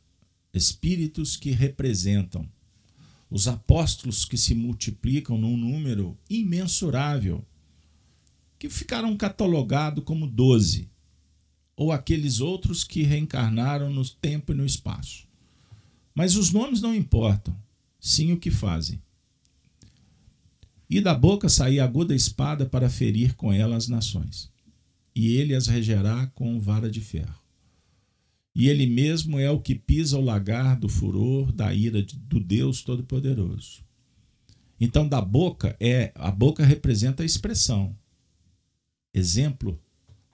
espíritos 0.54 1.36
que 1.36 1.52
representam 1.52 2.50
os 3.30 3.48
apóstolos 3.48 4.26
que 4.26 4.38
se 4.38 4.56
multiplicam 4.56 5.38
num 5.38 5.56
número 5.56 6.18
imensurável, 6.30 7.46
que 8.58 8.70
ficaram 8.70 9.16
catalogados 9.16 10.04
como 10.04 10.28
doze 10.28 10.90
ou 11.76 11.92
aqueles 11.92 12.42
outros 12.42 12.84
que 12.84 13.04
reencarnaram 13.04 13.90
no 13.90 14.04
tempo 14.04 14.52
e 14.52 14.56
no 14.56 14.66
espaço. 14.66 15.28
Mas 16.14 16.36
os 16.36 16.52
nomes 16.52 16.82
não 16.82 16.94
importam, 16.94 17.56
sim 18.00 18.34
o 18.34 18.40
que 18.40 18.52
fazem. 18.52 19.02
E 20.90 21.00
da 21.00 21.14
boca 21.14 21.48
saía 21.48 21.84
aguda 21.84 22.16
espada 22.16 22.66
para 22.66 22.90
ferir 22.90 23.36
com 23.36 23.54
ela 23.54 23.78
as 23.78 23.88
nações, 23.88 24.52
e 25.16 25.36
ele 25.36 25.56
as 25.56 25.68
regerá 25.68 26.28
com 26.28 26.60
vara 26.60 26.90
de 26.90 27.00
ferro. 27.00 27.39
E 28.60 28.68
ele 28.68 28.86
mesmo 28.86 29.40
é 29.40 29.50
o 29.50 29.62
que 29.62 29.74
pisa 29.74 30.18
o 30.18 30.22
lagar 30.22 30.78
do 30.78 30.90
furor 30.90 31.50
da 31.54 31.74
ira 31.74 32.04
do 32.04 32.42
Deus 32.42 32.84
Todo-Poderoso. 32.84 33.86
Então, 34.78 35.08
da 35.08 35.22
boca 35.22 35.78
é 35.80 36.12
a 36.14 36.30
boca 36.30 36.66
representa 36.66 37.24
a 37.24 37.26
expressão. 37.26 37.96
Exemplo 39.14 39.82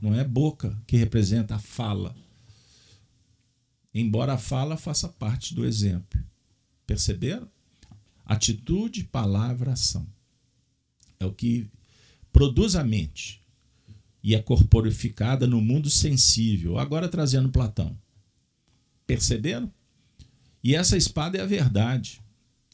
não 0.02 0.16
é 0.16 0.24
boca 0.24 0.76
que 0.88 0.98
representa 0.98 1.54
a 1.54 1.60
fala. 1.60 2.16
Embora 3.94 4.34
a 4.34 4.40
fala 4.40 4.76
faça 4.76 5.08
parte 5.08 5.54
do 5.54 5.64
exemplo. 5.64 6.20
Perceberam? 6.88 7.48
Atitude, 8.26 9.04
palavra, 9.04 9.74
ação. 9.74 10.08
É 11.20 11.28
o 11.28 11.32
que 11.32 11.70
produz 12.34 12.76
a 12.76 12.84
mente 12.84 13.40
e 14.24 14.34
é 14.34 14.42
corporificada 14.42 15.46
no 15.46 15.62
mundo 15.62 15.92
sensível. 15.92 16.80
Agora 16.80 17.08
trazendo 17.08 17.52
Platão. 17.52 17.96
Perceberam? 19.06 19.72
E 20.64 20.76
essa 20.76 20.98
espada 20.98 21.38
é 21.38 21.42
a 21.42 21.46
verdade. 21.46 22.22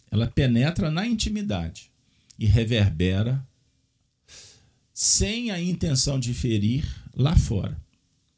Ela 0.09 0.27
penetra 0.27 0.89
na 0.89 1.05
intimidade 1.05 1.91
e 2.39 2.45
reverbera 2.45 3.45
sem 4.93 5.51
a 5.51 5.61
intenção 5.61 6.19
de 6.19 6.33
ferir 6.33 6.85
lá 7.15 7.35
fora. 7.35 7.77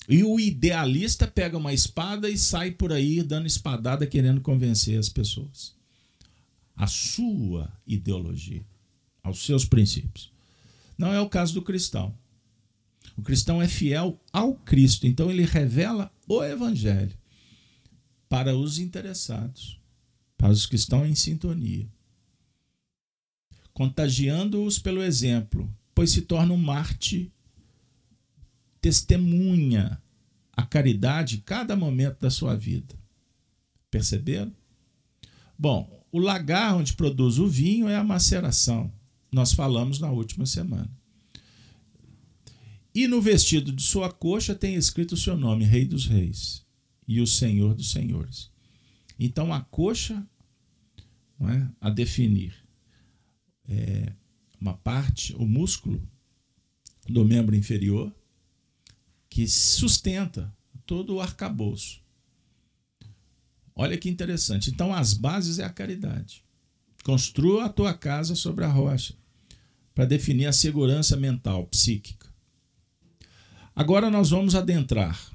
E 0.10 0.24
o 0.24 0.40
idealista 0.40 1.28
pega 1.28 1.58
uma 1.58 1.74
espada 1.74 2.30
e 2.30 2.38
sai 2.38 2.72
por 2.72 2.92
aí 2.92 3.22
dando 3.24 3.48
espadada 3.48 4.06
querendo 4.06 4.42
convencer 4.42 4.98
as 4.98 5.08
pessoas. 5.08 5.76
A 6.76 6.88
sua 6.88 7.72
ideologia, 7.86 8.66
aos 9.22 9.46
seus 9.46 9.66
princípios. 9.66 10.32
Não 10.98 11.14
é 11.14 11.22
o 11.22 11.30
caso 11.30 11.54
do 11.54 11.62
cristão. 11.62 12.14
O 13.16 13.22
cristão 13.22 13.62
é 13.62 13.68
fiel 13.68 14.20
ao 14.32 14.56
Cristo, 14.56 15.06
então 15.06 15.30
ele 15.30 15.46
revela 15.46 16.12
o 16.28 16.44
evangelho 16.44 17.16
para 18.34 18.58
os 18.58 18.80
interessados, 18.80 19.80
para 20.36 20.50
os 20.50 20.66
que 20.66 20.75
estão 20.75 21.06
em 21.06 21.13
sintonia, 21.13 21.88
contagiando-os 23.75 24.80
pelo 24.80 25.04
exemplo, 25.04 25.72
pois 25.94 26.10
se 26.10 26.24
torna 26.24 26.52
um 26.52 26.58
Marte, 26.58 27.32
testemunha 28.82 30.02
a 30.52 30.66
caridade 30.66 31.44
cada 31.46 31.75
momento 31.75 32.22
da 32.22 32.32
sua 32.32 32.56
vida. 32.56 32.96
Perceberam? 33.92 34.52
Bom, 35.56 36.04
o 36.12 36.18
lagar 36.18 36.75
onde 36.75 36.94
produz 36.94 37.38
o 37.38 37.48
vinho 37.48 37.88
é 37.88 37.98
a 37.98 38.04
maceração. 38.04 38.92
Nós 39.32 39.54
falamos 39.54 40.00
na 40.00 40.10
última 40.10 40.48
semana. 40.48 40.90
E 42.96 43.08
no 43.08 43.22
vestido 43.22 43.72
de 43.72 43.84
sua 43.84 44.12
coxa 44.12 44.56
tem 44.56 44.74
escrito 44.74 45.12
o 45.12 45.18
seu 45.18 45.38
nome, 45.38 45.66
Rei 45.66 45.86
dos 45.86 46.08
Reis 46.08 46.62
e 47.08 47.22
o 47.22 47.28
Senhor 47.28 47.74
dos 47.74 47.92
Senhores. 47.92 48.52
Então 49.20 49.54
a 49.54 49.62
coxa 49.62 50.26
não 51.40 51.50
é, 51.50 51.70
a 51.80 51.90
definir 51.90 52.64
é 53.68 54.14
uma 54.60 54.74
parte, 54.74 55.36
o 55.36 55.46
músculo 55.46 56.02
do 57.08 57.26
membro 57.26 57.56
inferior 57.56 58.14
que 59.30 59.48
sustenta 59.48 60.54
todo 60.86 61.16
o 61.16 61.22
arcabouço. 61.22 62.02
Olha 63.76 63.98
que 63.98 64.10
interessante. 64.10 64.70
Então 64.70 64.94
as 64.94 65.14
bases 65.14 65.60
é 65.60 65.66
a 65.66 65.70
caridade. 65.70 66.44
Construa 67.04 67.66
a 67.66 67.70
tua 67.70 67.94
casa 67.94 68.36
sobre 68.36 68.64
a 68.64 68.70
rocha 68.70 69.16
para 69.94 70.06
definir 70.06 70.46
a 70.46 70.54
segurança 70.54 71.18
mental, 71.18 71.66
psíquica. 71.68 72.32
Agora 73.76 74.10
nós 74.10 74.30
vamos 74.30 74.56
adentrar 74.56 75.33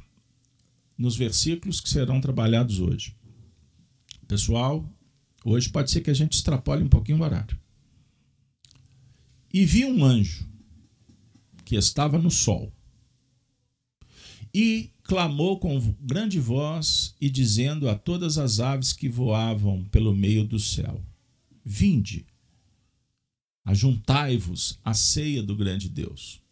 nos 0.99 1.17
versículos 1.17 1.81
que 1.81 1.89
serão 1.89 2.21
trabalhados 2.21 2.81
hoje. 2.81 3.17
Pessoal, 4.27 4.85
hoje 5.45 5.71
pode 5.71 5.91
ser 5.91 6.01
que 6.01 6.11
a 6.11 6.15
gente 6.15 6.35
extrapole 6.35 6.83
um 6.83 6.89
pouquinho 6.89 7.19
o 7.19 7.23
horário. 7.23 7.59
E 9.55 9.65
vi 9.65 9.85
um 9.85 10.05
anjo 10.05 10.47
que 11.65 11.77
estava 11.77 12.19
no 12.19 12.31
sol 12.31 12.73
e 14.53 14.91
clamou 15.03 15.59
com 15.59 15.79
grande 16.01 16.41
voz 16.41 17.15
e 17.21 17.31
dizendo 17.31 17.89
a 17.89 17.95
todas 17.95 18.37
as 18.37 18.61
aves 18.61 18.93
que 18.93 19.09
voavam 19.09 19.85
pelo 19.85 20.15
meio 20.15 20.45
do 20.45 20.59
céu: 20.59 21.01
Vinde, 21.65 22.27
ajuntai-vos 23.65 24.79
à 24.85 24.93
ceia 24.93 25.43
do 25.43 25.55
grande 25.55 25.89
Deus 25.89 26.43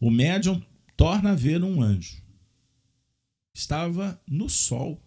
o 0.00 0.10
médium 0.10 0.60
torna 0.96 1.32
a 1.32 1.34
ver 1.34 1.62
um 1.62 1.82
anjo. 1.82 2.22
Estava 3.52 4.20
no 4.26 4.48
sol. 4.48 5.00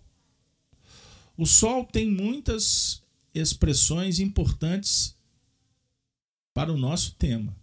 O 1.36 1.46
sol 1.46 1.86
tem 1.86 2.10
muitas 2.10 3.02
expressões 3.34 4.20
importantes 4.20 5.18
para 6.54 6.72
o 6.72 6.78
nosso 6.78 7.16
tema. 7.16 7.56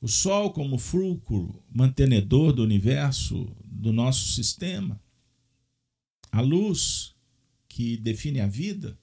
O 0.00 0.08
sol, 0.08 0.52
como 0.52 0.78
fulcro 0.78 1.62
mantenedor 1.68 2.52
do 2.52 2.62
universo, 2.62 3.50
do 3.64 3.92
nosso 3.92 4.32
sistema, 4.32 5.00
a 6.30 6.40
luz 6.40 7.14
que 7.68 7.96
define 7.96 8.40
a 8.40 8.46
vida, 8.46 8.98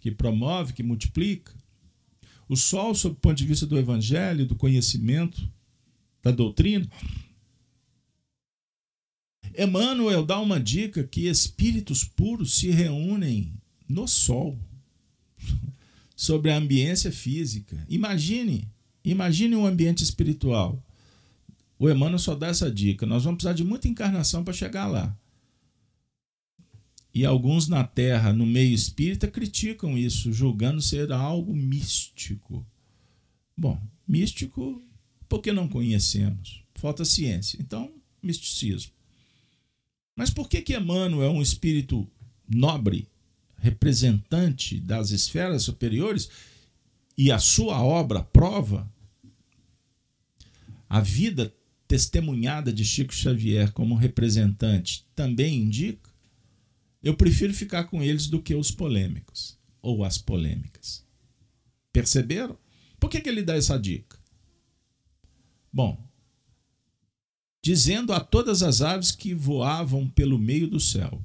que 0.00 0.10
promove, 0.10 0.72
que 0.72 0.82
multiplica. 0.82 1.54
O 2.48 2.56
sol, 2.56 2.94
sob 2.94 3.14
o 3.14 3.18
ponto 3.18 3.36
de 3.36 3.46
vista 3.46 3.66
do 3.66 3.78
evangelho, 3.78 4.46
do 4.46 4.56
conhecimento, 4.56 5.48
da 6.22 6.30
doutrina. 6.30 6.88
Emmanuel 9.56 10.24
dá 10.24 10.38
uma 10.38 10.58
dica 10.58 11.04
que 11.04 11.28
espíritos 11.28 12.04
puros 12.04 12.54
se 12.54 12.70
reúnem 12.70 13.52
no 13.88 14.08
sol 14.08 14.58
sobre 16.16 16.50
a 16.50 16.56
ambiência 16.56 17.12
física. 17.12 17.84
Imagine, 17.88 18.68
imagine 19.04 19.54
um 19.54 19.66
ambiente 19.66 20.02
espiritual. 20.02 20.82
O 21.78 21.90
Emmanuel 21.90 22.18
só 22.18 22.34
dá 22.34 22.46
essa 22.46 22.70
dica. 22.70 23.04
Nós 23.04 23.24
vamos 23.24 23.38
precisar 23.38 23.54
de 23.54 23.64
muita 23.64 23.88
encarnação 23.88 24.44
para 24.44 24.54
chegar 24.54 24.86
lá. 24.86 25.16
E 27.14 27.26
alguns 27.26 27.68
na 27.68 27.84
Terra, 27.84 28.32
no 28.32 28.46
meio 28.46 28.72
espírita, 28.72 29.28
criticam 29.28 29.98
isso, 29.98 30.32
julgando 30.32 30.80
ser 30.80 31.12
algo 31.12 31.54
místico. 31.54 32.64
Bom, 33.54 33.78
místico 34.08 34.80
porque 35.28 35.52
não 35.52 35.68
conhecemos. 35.68 36.62
Falta 36.74 37.04
ciência. 37.04 37.58
Então, 37.60 37.92
misticismo. 38.22 38.92
Mas 40.14 40.30
por 40.30 40.48
que 40.48 40.60
que 40.60 40.76
Emmanuel 40.76 41.22
é 41.22 41.30
um 41.30 41.42
espírito 41.42 42.08
nobre, 42.48 43.08
representante 43.56 44.80
das 44.80 45.10
esferas 45.10 45.62
superiores 45.62 46.28
e 47.16 47.30
a 47.30 47.38
sua 47.38 47.82
obra 47.82 48.22
prova 48.22 48.90
a 50.88 51.00
vida 51.00 51.54
testemunhada 51.88 52.72
de 52.72 52.84
Chico 52.84 53.14
Xavier 53.14 53.72
como 53.72 53.94
representante 53.94 55.06
também 55.14 55.56
indica? 55.56 56.10
Eu 57.02 57.16
prefiro 57.16 57.52
ficar 57.52 57.84
com 57.84 58.02
eles 58.02 58.26
do 58.26 58.40
que 58.40 58.54
os 58.54 58.70
polêmicos 58.70 59.58
ou 59.80 60.04
as 60.04 60.18
polêmicas. 60.18 61.04
Perceberam? 61.92 62.56
Por 63.00 63.10
que, 63.10 63.20
que 63.20 63.28
ele 63.28 63.42
dá 63.42 63.56
essa 63.56 63.76
dica? 63.76 64.16
Bom, 65.72 65.98
dizendo 67.62 68.12
a 68.12 68.18
todas 68.18 68.62
as 68.62 68.82
aves 68.82 69.12
que 69.12 69.32
voavam 69.32 70.08
pelo 70.08 70.38
meio 70.38 70.68
do 70.68 70.80
céu: 70.80 71.22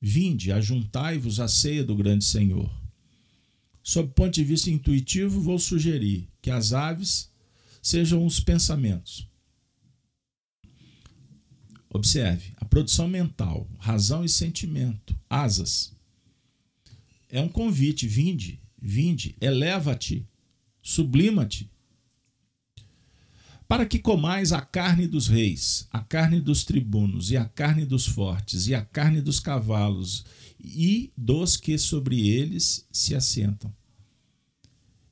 Vinde, 0.00 0.52
ajuntai-vos 0.52 1.40
à 1.40 1.48
ceia 1.48 1.84
do 1.84 1.96
grande 1.96 2.24
Senhor. 2.24 2.70
Sob 3.82 4.12
ponto 4.14 4.32
de 4.32 4.44
vista 4.44 4.70
intuitivo, 4.70 5.40
vou 5.40 5.58
sugerir 5.58 6.28
que 6.40 6.50
as 6.50 6.72
aves 6.72 7.28
sejam 7.82 8.24
os 8.24 8.38
pensamentos. 8.38 9.26
Observe, 11.90 12.54
a 12.56 12.64
produção 12.64 13.08
mental, 13.08 13.68
razão 13.78 14.24
e 14.24 14.28
sentimento, 14.28 15.18
asas. 15.28 15.92
É 17.28 17.40
um 17.40 17.48
convite, 17.48 18.06
vinde, 18.06 18.60
vinde, 18.80 19.34
eleva-te, 19.40 20.26
sublima-te, 20.80 21.71
para 23.72 23.86
que 23.86 23.98
comais 23.98 24.52
a 24.52 24.60
carne 24.60 25.06
dos 25.06 25.28
reis, 25.28 25.88
a 25.90 26.00
carne 26.00 26.38
dos 26.38 26.62
tribunos, 26.62 27.30
e 27.30 27.38
a 27.38 27.46
carne 27.46 27.86
dos 27.86 28.06
fortes, 28.06 28.68
e 28.68 28.74
a 28.74 28.84
carne 28.84 29.22
dos 29.22 29.40
cavalos, 29.40 30.26
e 30.62 31.10
dos 31.16 31.56
que 31.56 31.78
sobre 31.78 32.28
eles 32.28 32.86
se 32.92 33.14
assentam. 33.14 33.74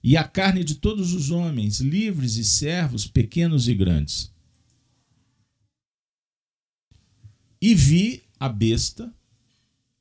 E 0.05 0.15
a 0.15 0.25
carne 0.29 0.63
de 0.63 0.75
todos 0.75 1.15
os 1.15 1.31
homens, 1.31 1.81
livres 1.81 2.37
e 2.37 2.45
servos, 2.45 3.07
pequenos 3.07 3.67
e 3.67 3.75
grandes. 3.75 4.31
E 7.63 7.75
vi 7.75 8.25
a 8.39 8.47
besta 8.47 9.11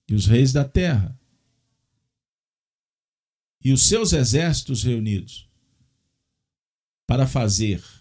e 0.05 0.13
os 0.13 0.25
reis 0.25 0.51
da 0.51 0.65
terra, 0.65 1.17
e 3.63 3.71
os 3.71 3.83
seus 3.83 4.11
exércitos 4.11 4.83
reunidos, 4.83 5.47
para 7.07 7.25
fazer 7.25 7.98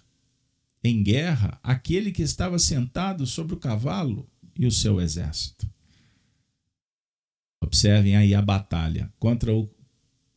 em 0.83 1.03
guerra 1.03 1.59
aquele 1.63 2.13
que 2.13 2.23
estava 2.23 2.59
sentado 2.59 3.27
sobre 3.27 3.55
o 3.55 3.59
cavalo 3.59 4.29
e 4.57 4.67
o 4.67 4.73
seu 4.73 5.01
exército. 5.01 5.71
Observem 7.61 8.17
aí 8.17 8.35
a 8.35 8.43
batalha 8.43 9.13
contra 9.19 9.55
o, 9.55 9.69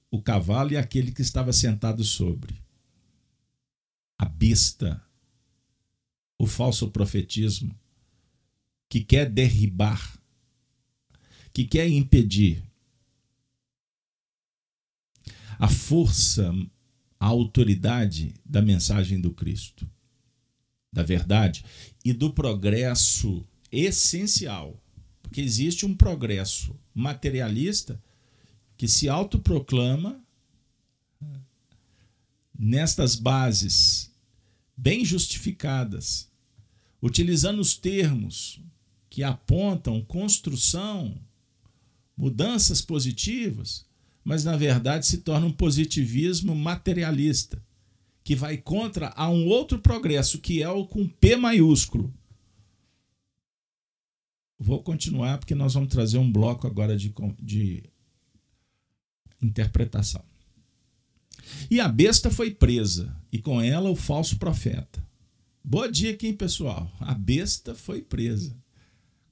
o 0.10 0.22
cavalo 0.22 0.72
e 0.72 0.78
aquele 0.78 1.12
que 1.12 1.22
estava 1.22 1.54
sentado 1.54 2.04
sobre. 2.04 2.60
A 4.18 4.26
besta, 4.26 5.02
o 6.38 6.46
falso 6.46 6.90
profetismo, 6.90 7.74
que 8.90 9.02
quer 9.02 9.30
derribar, 9.30 10.20
que 11.54 11.66
quer 11.66 11.88
impedir 11.88 12.64
a 15.58 15.68
força, 15.70 16.52
a 17.20 17.28
autoridade 17.28 18.34
da 18.44 18.62
mensagem 18.62 19.22
do 19.22 19.32
Cristo, 19.32 19.88
da 20.92 21.04
verdade 21.04 21.64
e 22.04 22.12
do 22.12 22.32
progresso 22.34 23.46
essencial. 23.72 24.82
Porque 25.22 25.42
existe 25.42 25.86
um 25.86 25.96
progresso 25.96 26.76
materialista 26.94 28.02
que 28.76 28.88
se 28.88 29.08
autoproclama 29.08 30.20
nestas 32.58 33.16
bases 33.16 34.12
bem 34.76 35.06
justificadas, 35.06 36.30
utilizando 37.02 37.60
os 37.60 37.76
termos 37.76 38.60
que 39.10 39.24
apontam 39.24 40.02
construção, 40.02 41.18
mudanças 42.18 42.82
positivas, 42.82 43.86
mas 44.24 44.44
na 44.44 44.56
verdade 44.56 45.06
se 45.06 45.20
torna 45.20 45.48
um 45.48 45.52
positivismo 45.52 46.56
materialista, 46.56 47.64
que 48.32 48.36
vai 48.36 48.56
contra 48.56 49.10
a 49.10 49.30
um 49.30 49.46
outro 49.50 49.78
progresso, 49.80 50.40
que 50.40 50.64
é 50.64 50.70
o 50.70 50.88
com 50.88 51.06
P 51.06 51.36
maiúsculo. 51.36 52.14
Vou 54.58 54.82
continuar 54.82 55.38
porque 55.38 55.54
nós 55.54 55.74
vamos 55.74 55.90
trazer 55.90 56.18
um 56.18 56.32
bloco 56.32 56.66
agora 56.66 56.96
de, 56.96 57.14
de 57.42 57.84
interpretação. 59.42 60.24
E 61.70 61.82
a 61.82 61.90
besta 61.90 62.32
foi 62.32 62.52
presa, 62.52 63.14
e 63.34 63.38
com 63.38 63.62
ela 63.62 63.90
o 63.90 63.98
falso 63.98 64.38
profeta. 64.40 65.06
Boa 65.62 65.92
dia 65.92 66.12
aqui, 66.12 66.32
pessoal. 66.32 66.90
A 67.02 67.14
besta 67.14 67.76
foi 67.76 68.02
presa. 68.02 68.58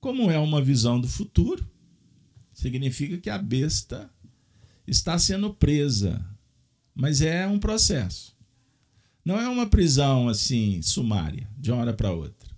Como 0.02 0.30
é 0.30 0.38
uma 0.38 0.62
visão 0.62 1.00
do 1.00 1.08
futuro, 1.08 1.66
significa 2.54 3.18
que 3.18 3.30
a 3.30 3.38
besta 3.38 4.12
está 4.86 5.18
sendo 5.18 5.54
presa, 5.54 6.22
mas 6.94 7.22
é 7.22 7.48
um 7.48 7.60
processo. 7.60 8.38
Não 9.30 9.39
é 9.39 9.48
uma 9.48 9.70
prisão 9.70 10.28
assim 10.28 10.82
sumária, 10.82 11.48
de 11.56 11.72
uma 11.72 11.82
hora 11.82 11.94
para 11.94 12.12
outra. 12.12 12.50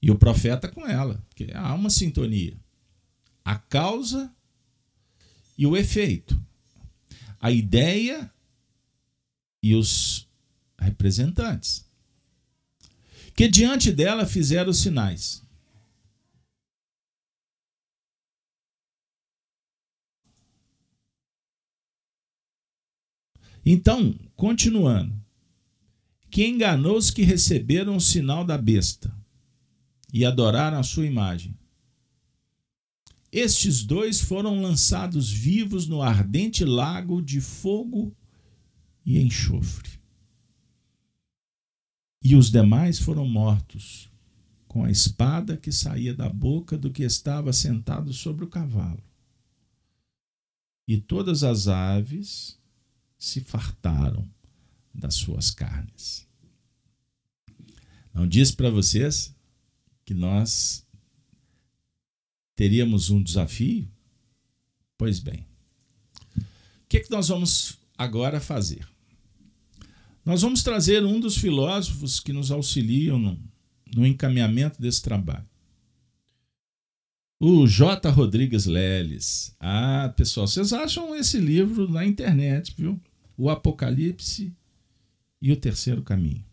E 0.00 0.12
o 0.12 0.16
profeta 0.16 0.68
com 0.68 0.86
ela, 0.86 1.20
porque 1.28 1.50
há 1.52 1.74
uma 1.74 1.90
sintonia. 1.90 2.56
A 3.44 3.56
causa 3.56 4.32
e 5.58 5.66
o 5.66 5.76
efeito 5.76 6.40
a 7.40 7.50
ideia 7.50 8.32
e 9.60 9.74
os 9.74 10.28
representantes, 10.78 11.84
que 13.34 13.48
diante 13.48 13.90
dela 13.90 14.24
fizeram 14.24 14.70
os 14.70 14.78
sinais. 14.78 15.42
Então, 23.64 24.18
continuando, 24.42 25.24
que 26.28 26.44
enganou 26.44 26.96
os 26.96 27.12
que 27.12 27.22
receberam 27.22 27.94
o 27.94 28.00
sinal 28.00 28.44
da 28.44 28.58
besta 28.58 29.16
e 30.12 30.24
adoraram 30.24 30.80
a 30.80 30.82
sua 30.82 31.06
imagem. 31.06 31.56
Estes 33.30 33.84
dois 33.84 34.20
foram 34.20 34.60
lançados 34.60 35.30
vivos 35.30 35.86
no 35.86 36.02
ardente 36.02 36.64
lago 36.64 37.22
de 37.22 37.40
fogo 37.40 38.12
e 39.06 39.20
enxofre. 39.20 40.00
E 42.20 42.34
os 42.34 42.50
demais 42.50 42.98
foram 42.98 43.28
mortos 43.28 44.10
com 44.66 44.82
a 44.82 44.90
espada 44.90 45.56
que 45.56 45.70
saía 45.70 46.12
da 46.12 46.28
boca 46.28 46.76
do 46.76 46.90
que 46.90 47.04
estava 47.04 47.52
sentado 47.52 48.12
sobre 48.12 48.44
o 48.44 48.48
cavalo. 48.48 49.04
E 50.88 51.00
todas 51.00 51.44
as 51.44 51.68
aves 51.68 52.60
se 53.22 53.40
fartaram 53.40 54.28
das 54.92 55.14
suas 55.14 55.48
carnes. 55.48 56.26
Não 58.12 58.26
disse 58.26 58.52
para 58.52 58.68
vocês 58.68 59.32
que 60.04 60.12
nós 60.12 60.84
teríamos 62.56 63.10
um 63.10 63.22
desafio? 63.22 63.88
Pois 64.98 65.20
bem, 65.20 65.46
o 66.36 66.42
que, 66.88 66.98
que 66.98 67.12
nós 67.12 67.28
vamos 67.28 67.78
agora 67.96 68.40
fazer? 68.40 68.84
Nós 70.24 70.42
vamos 70.42 70.64
trazer 70.64 71.04
um 71.04 71.20
dos 71.20 71.36
filósofos 71.36 72.18
que 72.18 72.32
nos 72.32 72.50
auxiliam 72.50 73.20
no, 73.20 73.40
no 73.94 74.04
encaminhamento 74.04 74.82
desse 74.82 75.00
trabalho. 75.00 75.48
O 77.38 77.68
J. 77.68 78.10
Rodrigues 78.10 78.66
Leles. 78.66 79.54
Ah, 79.60 80.12
pessoal, 80.16 80.48
vocês 80.48 80.72
acham 80.72 81.14
esse 81.14 81.38
livro 81.38 81.88
na 81.88 82.04
internet, 82.04 82.74
viu? 82.76 83.00
O 83.36 83.50
Apocalipse 83.50 84.54
e 85.40 85.50
o 85.52 85.56
Terceiro 85.56 86.02
Caminho. 86.02 86.44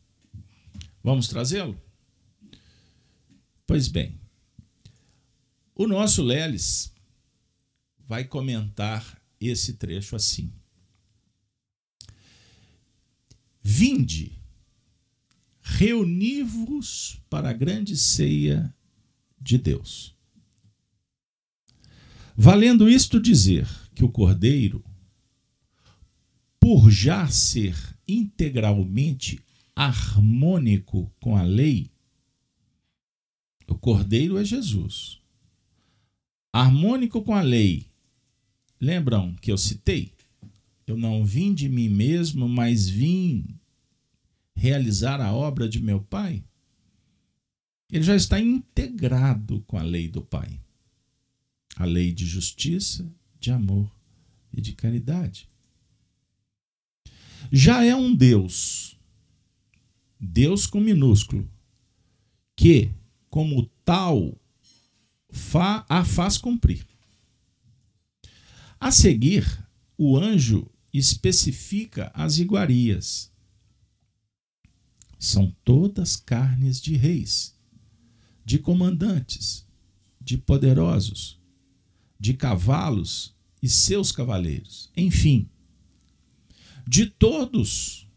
Vamos 1.03 1.27
trazê-lo? 1.27 1.79
Pois 3.65 3.87
bem, 3.87 4.19
o 5.75 5.87
nosso 5.87 6.23
Leles 6.23 6.91
vai 8.07 8.23
comentar 8.23 9.21
esse 9.39 9.73
trecho 9.75 10.15
assim: 10.15 10.51
Vinde, 13.61 14.41
reuni-vos 15.61 17.21
para 17.29 17.51
a 17.51 17.53
grande 17.53 17.95
ceia 17.95 18.73
de 19.39 19.57
Deus. 19.57 20.15
Valendo 22.35 22.89
isto 22.89 23.19
dizer 23.19 23.67
que 23.93 24.03
o 24.03 24.09
cordeiro, 24.09 24.83
por 26.69 26.91
já 26.91 27.27
ser 27.27 27.75
integralmente 28.07 29.39
harmônico 29.75 31.11
com 31.19 31.35
a 31.35 31.41
lei, 31.41 31.89
o 33.67 33.73
cordeiro 33.73 34.37
é 34.37 34.45
Jesus 34.45 35.19
harmônico 36.53 37.23
com 37.23 37.33
a 37.33 37.41
lei. 37.41 37.87
Lembram 38.79 39.35
que 39.37 39.51
eu 39.51 39.57
citei? 39.57 40.13
Eu 40.85 40.95
não 40.95 41.25
vim 41.25 41.55
de 41.55 41.67
mim 41.67 41.89
mesmo, 41.89 42.47
mas 42.47 42.87
vim 42.87 43.59
realizar 44.55 45.19
a 45.19 45.33
obra 45.33 45.67
de 45.67 45.81
meu 45.81 46.01
Pai. 46.03 46.43
Ele 47.91 48.03
já 48.03 48.15
está 48.15 48.39
integrado 48.39 49.61
com 49.61 49.75
a 49.75 49.81
lei 49.81 50.07
do 50.07 50.21
Pai. 50.21 50.61
A 51.77 51.85
lei 51.85 52.13
de 52.13 52.27
justiça, 52.27 53.11
de 53.39 53.49
amor 53.49 53.91
e 54.53 54.61
de 54.61 54.73
caridade. 54.73 55.49
Já 57.51 57.83
é 57.83 57.95
um 57.95 58.13
Deus, 58.15 58.97
Deus 60.19 60.67
com 60.67 60.79
minúsculo, 60.79 61.49
que, 62.55 62.91
como 63.29 63.65
tal, 63.85 64.37
fa, 65.29 65.85
a 65.87 66.03
faz 66.03 66.37
cumprir. 66.37 66.85
A 68.79 68.91
seguir, 68.91 69.45
o 69.97 70.17
anjo 70.17 70.69
especifica 70.93 72.11
as 72.13 72.37
iguarias. 72.37 73.31
São 75.17 75.55
todas 75.63 76.15
carnes 76.15 76.81
de 76.81 76.95
reis, 76.95 77.55
de 78.45 78.57
comandantes, 78.57 79.65
de 80.19 80.37
poderosos, 80.37 81.39
de 82.19 82.33
cavalos 82.33 83.35
e 83.61 83.67
seus 83.67 84.11
cavaleiros, 84.11 84.89
enfim, 84.95 85.49
de 86.89 87.05
todos, 87.05 88.07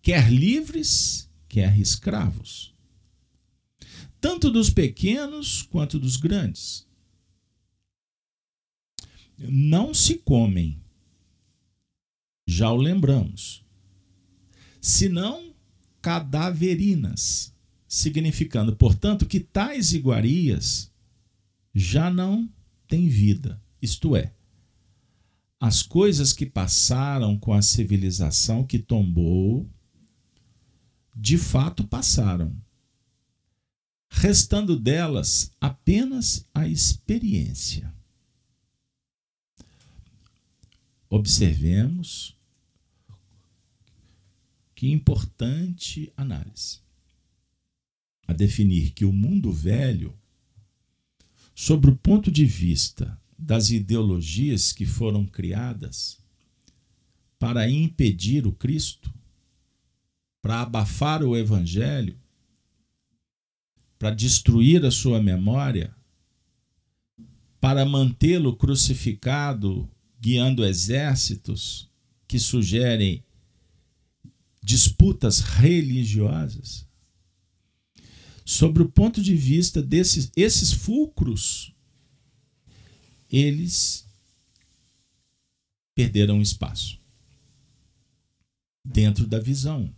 quer 0.00 0.32
livres, 0.32 1.30
quer 1.46 1.78
escravos. 1.78 2.74
Tanto 4.18 4.50
dos 4.50 4.70
pequenos 4.70 5.60
quanto 5.60 5.98
dos 5.98 6.16
grandes. 6.16 6.86
Não 9.38 9.92
se 9.92 10.14
comem, 10.14 10.80
já 12.46 12.72
o 12.72 12.76
lembramos, 12.78 13.62
senão 14.80 15.54
cadaverinas, 16.00 17.54
significando, 17.86 18.74
portanto, 18.74 19.26
que 19.26 19.40
tais 19.40 19.92
iguarias 19.92 20.90
já 21.74 22.10
não 22.10 22.50
têm 22.88 23.10
vida, 23.10 23.62
isto 23.82 24.16
é, 24.16 24.35
as 25.58 25.82
coisas 25.82 26.32
que 26.32 26.46
passaram 26.46 27.38
com 27.38 27.52
a 27.52 27.62
civilização 27.62 28.64
que 28.64 28.78
tombou, 28.78 29.68
de 31.14 31.38
fato 31.38 31.86
passaram 31.86 32.54
restando 34.16 34.78
delas 34.78 35.52
apenas 35.60 36.48
a 36.54 36.66
experiência. 36.66 37.94
Observemos 41.08 42.36
que 44.74 44.90
importante 44.90 46.12
análise 46.16 46.80
a 48.26 48.32
definir 48.32 48.90
que 48.90 49.04
o 49.04 49.12
mundo 49.12 49.52
velho, 49.52 50.18
sob 51.54 51.88
o 51.88 51.96
ponto 51.96 52.30
de 52.30 52.44
vista 52.44 53.20
das 53.38 53.70
ideologias 53.70 54.72
que 54.72 54.86
foram 54.86 55.26
criadas, 55.26 56.18
para 57.38 57.68
impedir 57.68 58.46
o 58.46 58.52
Cristo, 58.52 59.12
para 60.40 60.62
abafar 60.62 61.22
o 61.22 61.36
Evangelho, 61.36 62.18
para 63.98 64.10
destruir 64.10 64.84
a 64.84 64.90
sua 64.90 65.22
memória, 65.22 65.94
para 67.60 67.84
mantê-lo 67.84 68.56
crucificado, 68.56 69.88
guiando 70.20 70.64
exércitos 70.64 71.90
que 72.28 72.38
sugerem 72.38 73.24
disputas 74.62 75.40
religiosas. 75.40 76.86
Sobre 78.44 78.82
o 78.82 78.88
ponto 78.88 79.22
de 79.22 79.34
vista 79.34 79.82
desses 79.82 80.30
esses 80.36 80.72
fulcros, 80.72 81.75
eles 83.30 84.06
perderam 85.94 86.40
espaço 86.40 87.00
dentro 88.84 89.26
da 89.26 89.40
visão 89.40 89.92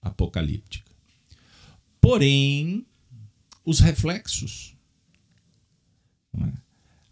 apocalíptica. 0.00 0.90
Porém, 2.00 2.86
os 3.64 3.80
reflexos, 3.80 4.76
é? 6.34 6.52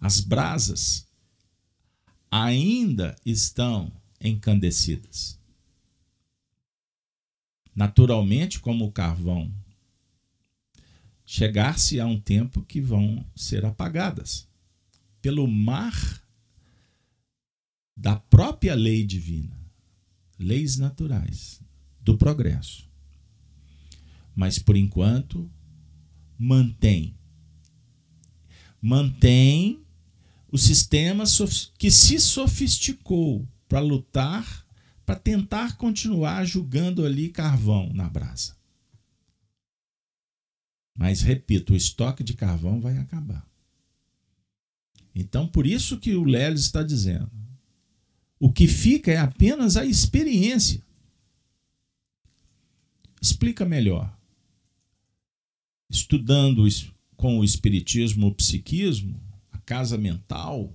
as 0.00 0.20
brasas, 0.20 1.06
ainda 2.30 3.16
estão 3.24 3.92
encandecidas. 4.20 5.38
Naturalmente, 7.74 8.60
como 8.60 8.86
o 8.86 8.92
carvão, 8.92 9.52
chegar-se 11.26 12.00
a 12.00 12.06
um 12.06 12.18
tempo 12.18 12.62
que 12.62 12.80
vão 12.80 13.26
ser 13.34 13.64
apagadas 13.64 14.48
pelo 15.26 15.48
mar 15.48 16.22
da 17.96 18.14
própria 18.14 18.76
lei 18.76 19.04
divina, 19.04 19.60
leis 20.38 20.76
naturais 20.76 21.60
do 22.00 22.16
progresso. 22.16 22.88
Mas 24.36 24.56
por 24.56 24.76
enquanto 24.76 25.50
mantém 26.38 27.18
mantém 28.80 29.84
o 30.48 30.56
sistema 30.56 31.24
que 31.76 31.90
se 31.90 32.20
sofisticou 32.20 33.44
para 33.68 33.80
lutar, 33.80 34.64
para 35.04 35.18
tentar 35.18 35.76
continuar 35.76 36.44
julgando 36.44 37.04
ali 37.04 37.30
carvão 37.30 37.92
na 37.92 38.08
brasa. 38.08 38.56
Mas 40.96 41.20
repito, 41.20 41.72
o 41.72 41.76
estoque 41.76 42.22
de 42.22 42.34
carvão 42.34 42.80
vai 42.80 42.96
acabar. 42.98 43.44
Então, 45.18 45.48
por 45.48 45.66
isso 45.66 45.98
que 45.98 46.14
o 46.14 46.24
Lelis 46.24 46.60
está 46.60 46.82
dizendo: 46.82 47.32
o 48.38 48.52
que 48.52 48.68
fica 48.68 49.10
é 49.10 49.16
apenas 49.16 49.78
a 49.78 49.84
experiência. 49.86 50.84
Explica 53.20 53.64
melhor. 53.64 54.14
Estudando 55.88 56.64
com 57.16 57.38
o 57.38 57.44
espiritismo, 57.44 58.26
o 58.26 58.34
psiquismo, 58.34 59.18
a 59.50 59.58
casa 59.58 59.96
mental, 59.96 60.70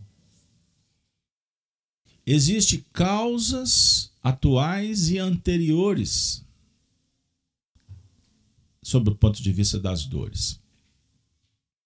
existem 2.25 2.84
causas 2.91 4.12
atuais 4.23 5.12
e 5.12 5.19
anteriores 5.19 6.43
sob 8.82 9.12
o 9.12 9.15
ponto 9.15 9.43
de 9.43 9.51
vista 9.51 9.80
das 9.80 10.06
dores. 10.06 10.60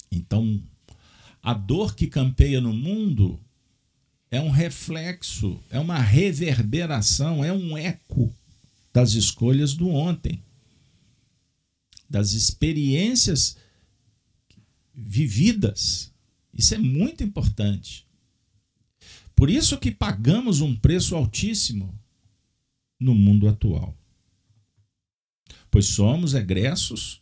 Então, 0.09 0.63
a 1.45 1.53
dor 1.53 1.93
que 1.95 2.08
campeia 2.08 2.60
no 2.60 2.73
mundo 2.73 3.39
é 4.31 4.41
um 4.41 4.49
reflexo, 4.49 5.60
é 5.69 5.79
uma 5.79 5.99
reverberação, 5.99 7.45
é 7.45 7.53
um 7.53 7.77
eco 7.77 8.36
das 8.91 9.13
escolhas 9.13 9.75
do 9.75 9.88
ontem, 9.88 10.43
das 12.10 12.34
experiências 12.34 13.58
vividas. 14.91 16.12
Isso 16.51 16.73
é 16.73 16.79
muito 16.79 17.23
importante. 17.23 18.08
Por 19.36 19.47
isso 19.47 19.77
que 19.77 19.91
pagamos 19.91 20.62
um 20.62 20.75
preço 20.75 21.15
altíssimo 21.15 21.93
no 22.99 23.13
mundo 23.13 23.47
atual. 23.47 23.95
Pois 25.69 25.86
somos 25.86 26.34
egressos 26.34 27.21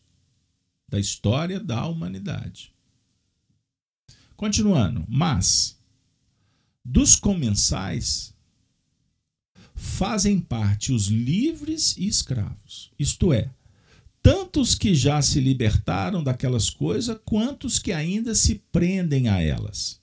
da 0.87 0.97
história 0.97 1.59
da 1.59 1.85
humanidade. 1.85 2.72
Continuando, 4.43 5.05
mas 5.07 5.81
dos 6.83 7.15
comensais 7.15 8.35
fazem 9.73 10.37
parte 10.37 10.91
os 10.91 11.07
livres 11.07 11.95
e 11.95 12.07
escravos, 12.07 12.91
isto 12.99 13.31
é, 13.31 13.49
tanto 14.21 14.59
os 14.59 14.75
que 14.75 14.93
já 14.93 15.21
se 15.21 15.39
libertaram 15.39 16.21
daquelas 16.21 16.69
coisas, 16.69 17.17
quanto 17.23 17.67
os 17.67 17.79
que 17.79 17.93
ainda 17.93 18.35
se 18.35 18.55
prendem 18.69 19.29
a 19.29 19.39
elas. 19.39 20.01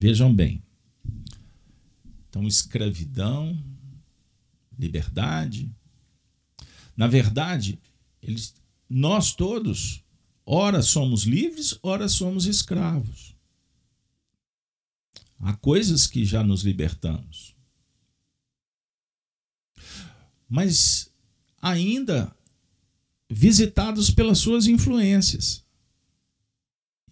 Vejam 0.00 0.32
bem. 0.32 0.62
Então, 2.28 2.46
escravidão, 2.46 3.60
liberdade. 4.78 5.74
Na 6.96 7.08
verdade, 7.08 7.80
eles, 8.22 8.54
nós 8.88 9.34
todos, 9.34 10.03
ora 10.44 10.82
somos 10.82 11.22
livres, 11.24 11.78
ora 11.82 12.08
somos 12.08 12.46
escravos. 12.46 13.34
Há 15.38 15.54
coisas 15.54 16.06
que 16.06 16.24
já 16.24 16.42
nos 16.42 16.62
libertamos. 16.62 17.54
Mas 20.48 21.10
ainda 21.60 22.34
visitados 23.28 24.10
pelas 24.10 24.38
suas 24.38 24.66
influências. 24.66 25.64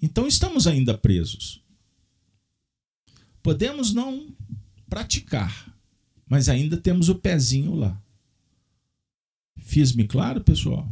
Então 0.01 0.27
estamos 0.27 0.67
ainda 0.67 0.97
presos. 0.97 1.63
Podemos 3.43 3.93
não 3.93 4.35
praticar, 4.89 5.77
mas 6.27 6.49
ainda 6.49 6.77
temos 6.77 7.09
o 7.09 7.15
pezinho 7.15 7.75
lá. 7.75 8.01
Fiz-me 9.59 10.07
claro, 10.07 10.43
pessoal? 10.43 10.89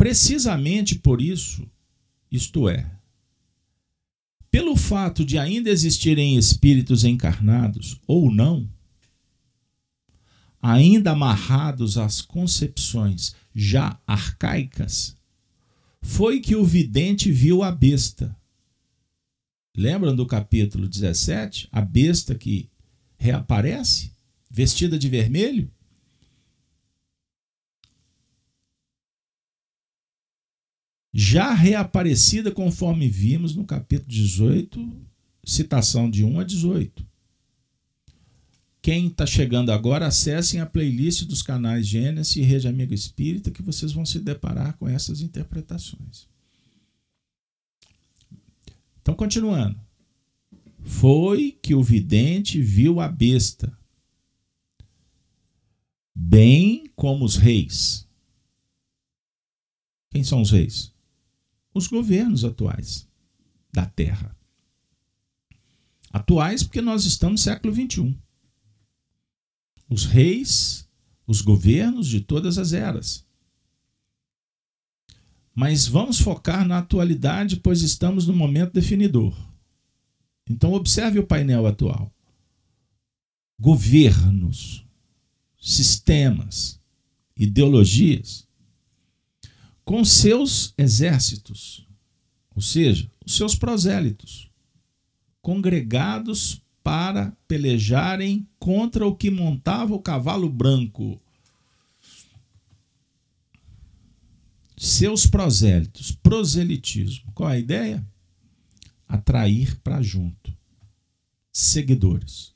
Precisamente 0.00 0.94
por 0.94 1.20
isso, 1.20 1.70
isto 2.32 2.70
é, 2.70 2.90
pelo 4.50 4.74
fato 4.74 5.26
de 5.26 5.36
ainda 5.36 5.68
existirem 5.68 6.38
espíritos 6.38 7.04
encarnados 7.04 8.00
ou 8.06 8.32
não, 8.32 8.66
ainda 10.62 11.10
amarrados 11.10 11.98
às 11.98 12.22
concepções 12.22 13.34
já 13.54 14.00
arcaicas, 14.06 15.14
foi 16.00 16.40
que 16.40 16.56
o 16.56 16.64
vidente 16.64 17.30
viu 17.30 17.62
a 17.62 17.70
besta. 17.70 18.34
Lembram 19.76 20.16
do 20.16 20.24
capítulo 20.24 20.88
17? 20.88 21.68
A 21.70 21.82
besta 21.82 22.34
que 22.34 22.70
reaparece, 23.18 24.12
vestida 24.50 24.98
de 24.98 25.10
vermelho? 25.10 25.70
Já 31.12 31.52
reaparecida, 31.52 32.52
conforme 32.52 33.08
vimos 33.08 33.54
no 33.56 33.64
capítulo 33.64 34.08
18, 34.08 34.96
citação 35.44 36.08
de 36.08 36.24
1 36.24 36.40
a 36.40 36.44
18. 36.44 37.10
Quem 38.82 39.08
está 39.08 39.26
chegando 39.26 39.72
agora, 39.72 40.06
acessem 40.06 40.60
a 40.60 40.66
playlist 40.66 41.24
dos 41.24 41.42
canais 41.42 41.86
Gênesis 41.86 42.36
e 42.36 42.40
Rede 42.40 42.68
Amiga 42.68 42.94
Espírita, 42.94 43.50
que 43.50 43.62
vocês 43.62 43.92
vão 43.92 44.06
se 44.06 44.18
deparar 44.20 44.76
com 44.78 44.88
essas 44.88 45.20
interpretações. 45.20 46.28
Então, 49.02 49.14
continuando. 49.14 49.78
Foi 50.82 51.58
que 51.60 51.74
o 51.74 51.82
vidente 51.82 52.62
viu 52.62 53.00
a 53.00 53.08
besta, 53.08 53.76
bem 56.14 56.90
como 56.96 57.24
os 57.24 57.36
reis. 57.36 58.08
Quem 60.10 60.24
são 60.24 60.40
os 60.40 60.50
reis? 60.50 60.90
Os 61.72 61.86
governos 61.86 62.44
atuais 62.44 63.08
da 63.72 63.86
Terra. 63.86 64.36
Atuais 66.12 66.62
porque 66.62 66.80
nós 66.80 67.04
estamos 67.04 67.40
no 67.40 67.44
século 67.44 67.74
XXI 67.74 68.16
os 69.90 70.04
reis, 70.04 70.88
os 71.26 71.42
governos 71.42 72.06
de 72.06 72.20
todas 72.20 72.56
as 72.56 72.72
eras. 72.72 73.26
Mas 75.52 75.86
vamos 75.86 76.20
focar 76.20 76.66
na 76.66 76.78
atualidade, 76.78 77.56
pois 77.56 77.82
estamos 77.82 78.26
no 78.26 78.32
momento 78.32 78.72
definidor. 78.72 79.36
Então, 80.48 80.72
observe 80.72 81.18
o 81.18 81.26
painel 81.26 81.66
atual: 81.66 82.14
governos, 83.58 84.86
sistemas, 85.60 86.80
ideologias, 87.36 88.46
com 89.90 90.04
seus 90.04 90.72
exércitos, 90.78 91.84
ou 92.54 92.62
seja, 92.62 93.10
os 93.26 93.34
seus 93.34 93.56
prosélitos, 93.56 94.48
congregados 95.42 96.62
para 96.80 97.36
pelejarem 97.48 98.48
contra 98.56 99.04
o 99.04 99.16
que 99.16 99.32
montava 99.32 99.92
o 99.92 99.98
cavalo 99.98 100.48
branco. 100.48 101.20
Seus 104.76 105.26
prosélitos, 105.26 106.12
proselitismo. 106.12 107.32
Qual 107.32 107.48
a 107.48 107.58
ideia? 107.58 108.06
Atrair 109.08 109.76
para 109.80 110.00
junto 110.00 110.56
seguidores. 111.52 112.54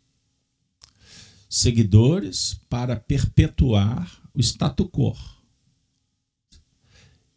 Seguidores 1.49 2.61
para 2.69 2.95
perpetuar 2.95 4.23
o 4.33 4.39
status 4.39 4.87
quo 4.87 5.34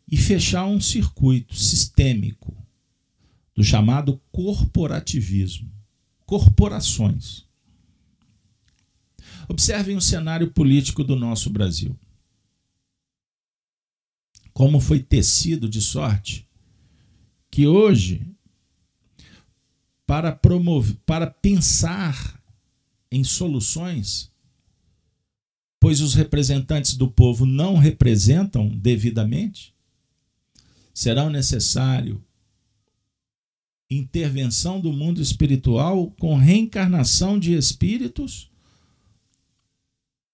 e 0.09 0.15
fechar 0.17 0.65
um 0.65 0.79
circuito 0.79 1.55
sistêmico 1.55 2.55
do 3.55 3.63
chamado 3.63 4.21
corporativismo 4.31 5.77
corporações. 6.27 7.45
Observem 9.47 9.95
o 9.95 10.01
cenário 10.01 10.51
político 10.51 11.03
do 11.03 11.15
nosso 11.15 11.49
Brasil. 11.49 11.97
Como 14.53 14.79
foi 14.81 14.99
tecido 14.99 15.69
de 15.69 15.81
sorte 15.81 16.45
que 17.49 17.65
hoje, 17.65 18.29
para 20.05 20.35
promover, 20.35 20.97
para 21.05 21.27
pensar 21.27 22.43
em 23.09 23.23
soluções, 23.23 24.29
pois 25.79 26.01
os 26.01 26.13
representantes 26.13 26.95
do 26.95 27.09
povo 27.09 27.45
não 27.45 27.77
representam 27.77 28.67
devidamente, 28.67 29.73
serão 30.97 31.29
necessário 31.29 32.19
intervenção 33.87 34.81
do 34.81 34.91
mundo 34.91 35.21
espiritual 35.21 36.09
com 36.19 36.35
reencarnação 36.35 37.39
de 37.39 37.53
espíritos 37.53 38.49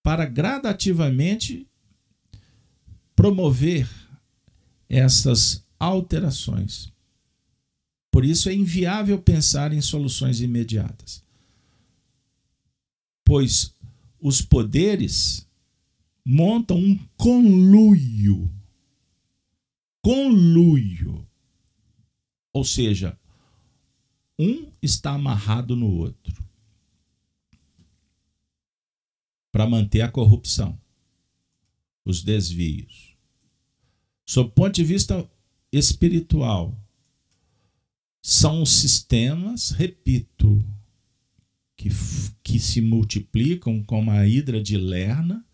para 0.02 0.26
gradativamente 0.26 1.67
promover 3.13 3.89
essas 4.88 5.62
alterações. 5.78 6.93
Por 8.10 8.23
isso 8.23 8.47
é 8.47 8.54
inviável 8.54 9.21
pensar 9.21 9.73
em 9.73 9.82
soluções 9.82 10.39
imediatas. 10.39 11.21
Pois 13.26 13.76
os 14.17 14.41
poderes 14.41 15.45
montam 16.26 16.78
um 16.78 16.97
conluio. 17.17 18.49
Conluio. 20.04 21.26
Ou 22.52 22.63
seja, 22.63 23.18
um 24.38 24.72
está 24.82 25.12
amarrado 25.13 25.76
no 25.76 25.88
outro 25.88 26.44
para 29.52 29.68
manter 29.68 30.02
a 30.02 30.12
corrupção, 30.12 30.80
os 32.04 32.22
desvios. 32.22 33.16
Sob 34.26 34.50
o 34.50 34.52
ponto 34.52 34.76
de 34.76 34.84
vista 34.84 35.30
espiritual, 35.72 36.78
são 38.22 38.66
sistemas, 38.66 39.72
repito, 39.72 40.63
que, 41.76 41.89
que 42.42 42.60
se 42.60 42.82
multiplicam 42.82 43.84
como 43.84 44.12
a 44.12 44.28
hidra 44.28 44.62
de 44.62 44.78
Lerna, 44.78 45.46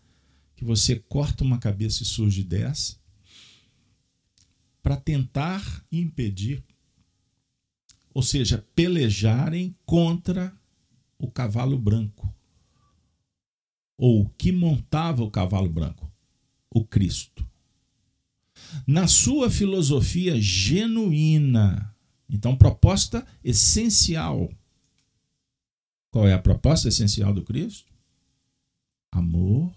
que 0.56 0.64
você 0.64 0.96
corta 0.96 1.44
uma 1.44 1.58
cabeça 1.58 2.02
e 2.02 2.06
surge 2.06 2.42
dessa, 2.42 2.99
para 4.82 4.96
tentar 4.96 5.84
impedir 5.90 6.62
ou 8.12 8.22
seja, 8.22 8.64
pelejarem 8.74 9.74
contra 9.86 10.52
o 11.18 11.30
cavalo 11.30 11.78
branco. 11.78 12.32
Ou 13.96 14.28
que 14.30 14.50
montava 14.50 15.22
o 15.22 15.30
cavalo 15.30 15.68
branco? 15.68 16.10
O 16.70 16.84
Cristo. 16.84 17.46
Na 18.86 19.06
sua 19.06 19.50
filosofia 19.50 20.40
genuína, 20.40 21.94
então, 22.28 22.56
proposta 22.56 23.26
essencial. 23.42 24.48
Qual 26.10 26.28
é 26.28 26.32
a 26.32 26.38
proposta 26.38 26.88
essencial 26.88 27.34
do 27.34 27.42
Cristo? 27.42 27.92
Amor, 29.10 29.72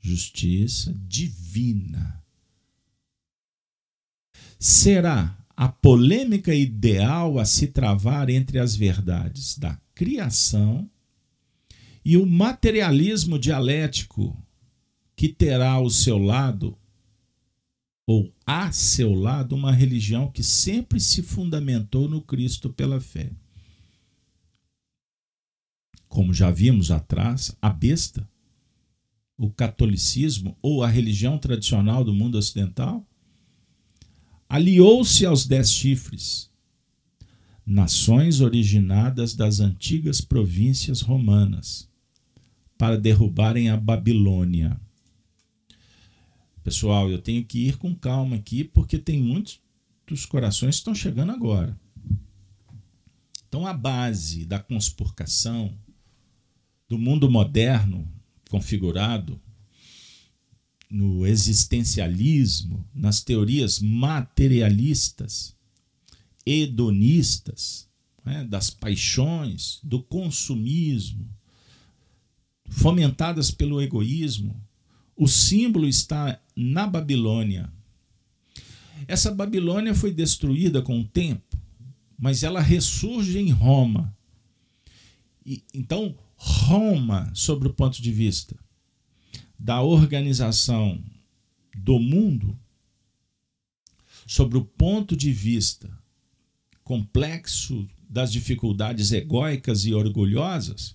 justiça 0.00 0.94
divina. 1.06 2.23
Será 4.66 5.36
a 5.54 5.68
polêmica 5.68 6.54
ideal 6.54 7.38
a 7.38 7.44
se 7.44 7.66
travar 7.66 8.30
entre 8.30 8.58
as 8.58 8.74
verdades 8.74 9.58
da 9.58 9.78
criação 9.94 10.90
e 12.02 12.16
o 12.16 12.24
materialismo 12.24 13.38
dialético 13.38 14.34
que 15.14 15.28
terá 15.28 15.72
ao 15.72 15.90
seu 15.90 16.16
lado 16.16 16.78
ou 18.06 18.32
a 18.46 18.72
seu 18.72 19.12
lado 19.12 19.54
uma 19.54 19.70
religião 19.70 20.32
que 20.32 20.42
sempre 20.42 20.98
se 20.98 21.22
fundamentou 21.22 22.08
no 22.08 22.22
Cristo 22.22 22.70
pela 22.70 22.98
fé. 23.02 23.30
Como 26.08 26.32
já 26.32 26.50
vimos 26.50 26.90
atrás, 26.90 27.54
a 27.60 27.68
besta, 27.68 28.26
o 29.36 29.50
catolicismo 29.50 30.56
ou 30.62 30.82
a 30.82 30.88
religião 30.88 31.36
tradicional 31.36 32.02
do 32.02 32.14
mundo 32.14 32.38
ocidental 32.38 33.06
aliou-se 34.54 35.26
aos 35.26 35.48
dez 35.48 35.72
chifres, 35.72 36.48
nações 37.66 38.40
originadas 38.40 39.34
das 39.34 39.58
antigas 39.58 40.20
províncias 40.20 41.00
romanas, 41.00 41.90
para 42.78 42.96
derrubarem 42.96 43.68
a 43.68 43.76
Babilônia. 43.76 44.80
Pessoal, 46.62 47.10
eu 47.10 47.20
tenho 47.20 47.44
que 47.44 47.66
ir 47.66 47.78
com 47.78 47.96
calma 47.96 48.36
aqui, 48.36 48.62
porque 48.62 48.96
tem 48.96 49.20
muitos 49.20 49.60
dos 50.06 50.24
corações 50.24 50.76
que 50.76 50.82
estão 50.82 50.94
chegando 50.94 51.32
agora. 51.32 51.76
Então, 53.48 53.66
a 53.66 53.72
base 53.72 54.44
da 54.44 54.60
conspurcação 54.60 55.76
do 56.88 56.96
mundo 56.96 57.28
moderno 57.28 58.08
configurado 58.48 59.40
no 60.94 61.26
existencialismo, 61.26 62.88
nas 62.94 63.20
teorias 63.20 63.80
materialistas, 63.80 65.56
hedonistas, 66.46 67.88
né, 68.24 68.44
das 68.44 68.70
paixões, 68.70 69.80
do 69.82 70.00
consumismo, 70.00 71.28
fomentadas 72.68 73.50
pelo 73.50 73.82
egoísmo, 73.82 74.54
o 75.16 75.26
símbolo 75.26 75.88
está 75.88 76.40
na 76.54 76.86
Babilônia. 76.86 77.72
Essa 79.08 79.34
Babilônia 79.34 79.96
foi 79.96 80.12
destruída 80.12 80.80
com 80.80 81.00
o 81.00 81.08
tempo, 81.08 81.58
mas 82.16 82.44
ela 82.44 82.60
ressurge 82.60 83.36
em 83.36 83.50
Roma. 83.50 84.16
E, 85.44 85.60
então, 85.74 86.16
Roma, 86.36 87.32
sobre 87.34 87.66
o 87.66 87.74
ponto 87.74 88.00
de 88.00 88.12
vista 88.12 88.63
da 89.64 89.80
organização 89.80 91.02
do 91.74 91.98
mundo 91.98 92.54
sobre 94.26 94.58
o 94.58 94.64
ponto 94.64 95.16
de 95.16 95.32
vista 95.32 95.90
complexo 96.82 97.88
das 98.06 98.30
dificuldades 98.30 99.10
egóicas 99.10 99.86
e 99.86 99.94
orgulhosas, 99.94 100.94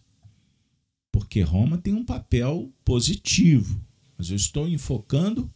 porque 1.11 1.41
Roma 1.41 1.79
tem 1.79 1.95
um 1.95 2.05
papel 2.05 2.71
positivo, 2.85 3.83
mas 4.15 4.29
eu 4.29 4.35
estou 4.35 4.69
enfocando 4.69 5.51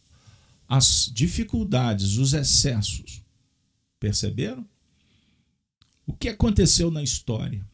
as 0.68 1.08
dificuldades, 1.14 2.16
os 2.16 2.32
excessos. 2.32 3.22
Perceberam? 4.00 4.68
O 6.04 6.12
que 6.12 6.30
aconteceu 6.30 6.90
na 6.90 7.02
história? 7.02 7.64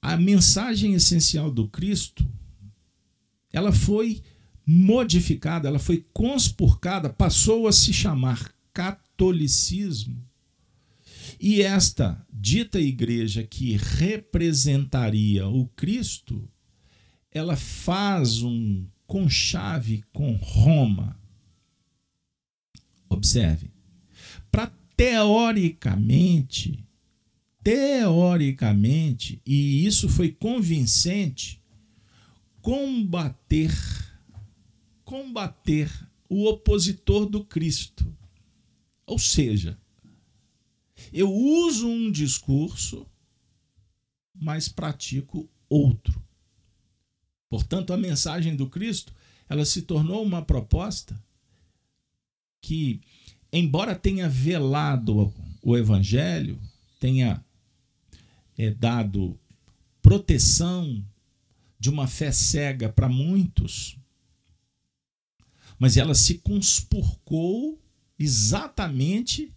A 0.00 0.16
mensagem 0.16 0.94
essencial 0.94 1.50
do 1.50 1.66
Cristo 1.66 2.24
ela 3.52 3.72
foi 3.72 4.22
modificada, 4.66 5.68
ela 5.68 5.78
foi 5.78 6.04
conspurcada, 6.12 7.10
passou 7.10 7.66
a 7.66 7.72
se 7.72 7.92
chamar 7.92 8.54
catolicismo. 8.72 10.24
E 11.38 11.62
esta 11.62 12.24
dita 12.32 12.78
igreja 12.78 13.42
que 13.42 13.76
representaria 13.76 15.48
o 15.48 15.66
Cristo, 15.68 16.48
ela 17.32 17.56
faz 17.56 18.42
um 18.42 18.86
conchave 19.06 20.04
com 20.12 20.36
Roma. 20.36 21.18
Observe. 23.08 23.70
Para 24.50 24.72
teoricamente, 24.96 26.84
teoricamente, 27.62 29.40
e 29.44 29.84
isso 29.86 30.08
foi 30.08 30.30
convincente, 30.30 31.59
combater 32.60 33.70
combater 35.04 35.90
o 36.28 36.46
opositor 36.46 37.26
do 37.26 37.44
Cristo. 37.44 38.16
Ou 39.04 39.18
seja, 39.18 39.76
eu 41.12 41.32
uso 41.32 41.88
um 41.88 42.12
discurso 42.12 43.04
mas 44.40 44.68
pratico 44.68 45.48
outro. 45.68 46.20
Portanto, 47.48 47.92
a 47.92 47.96
mensagem 47.96 48.56
do 48.56 48.68
Cristo, 48.68 49.12
ela 49.48 49.64
se 49.64 49.82
tornou 49.82 50.22
uma 50.24 50.40
proposta 50.40 51.20
que, 52.62 53.00
embora 53.52 53.94
tenha 53.94 54.28
velado 54.28 55.32
o 55.62 55.76
evangelho, 55.76 56.58
tenha 56.98 57.44
é, 58.56 58.70
dado 58.70 59.38
proteção 60.00 61.04
de 61.80 61.88
uma 61.88 62.06
fé 62.06 62.30
cega 62.30 62.90
para 62.90 63.08
muitos, 63.08 63.96
mas 65.78 65.96
ela 65.96 66.14
se 66.14 66.34
conspurcou 66.38 67.82
exatamente 68.18 69.50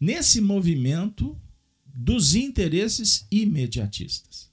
nesse 0.00 0.40
movimento 0.40 1.40
dos 1.86 2.34
interesses 2.34 3.24
imediatistas. 3.30 4.50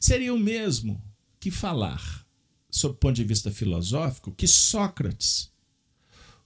Seria 0.00 0.32
o 0.32 0.38
mesmo 0.38 1.02
que 1.38 1.50
falar, 1.50 2.26
sob 2.70 2.94
o 2.94 2.98
ponto 2.98 3.16
de 3.16 3.24
vista 3.24 3.50
filosófico, 3.50 4.32
que 4.32 4.46
Sócrates 4.46 5.52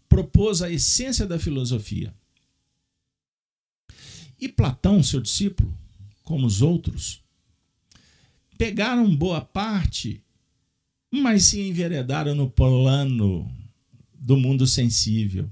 propôs 0.08 0.62
a 0.62 0.70
essência 0.70 1.26
da 1.26 1.38
filosofia. 1.38 2.12
E 4.40 4.48
Platão, 4.48 5.02
seu 5.02 5.20
discípulo, 5.20 5.76
como 6.24 6.46
os 6.46 6.60
outros, 6.60 7.22
pegaram 8.58 9.14
boa 9.14 9.40
parte, 9.40 10.22
mas 11.10 11.44
se 11.44 11.60
enveredaram 11.60 12.34
no 12.34 12.50
plano 12.50 13.50
do 14.12 14.36
mundo 14.36 14.66
sensível 14.66 15.48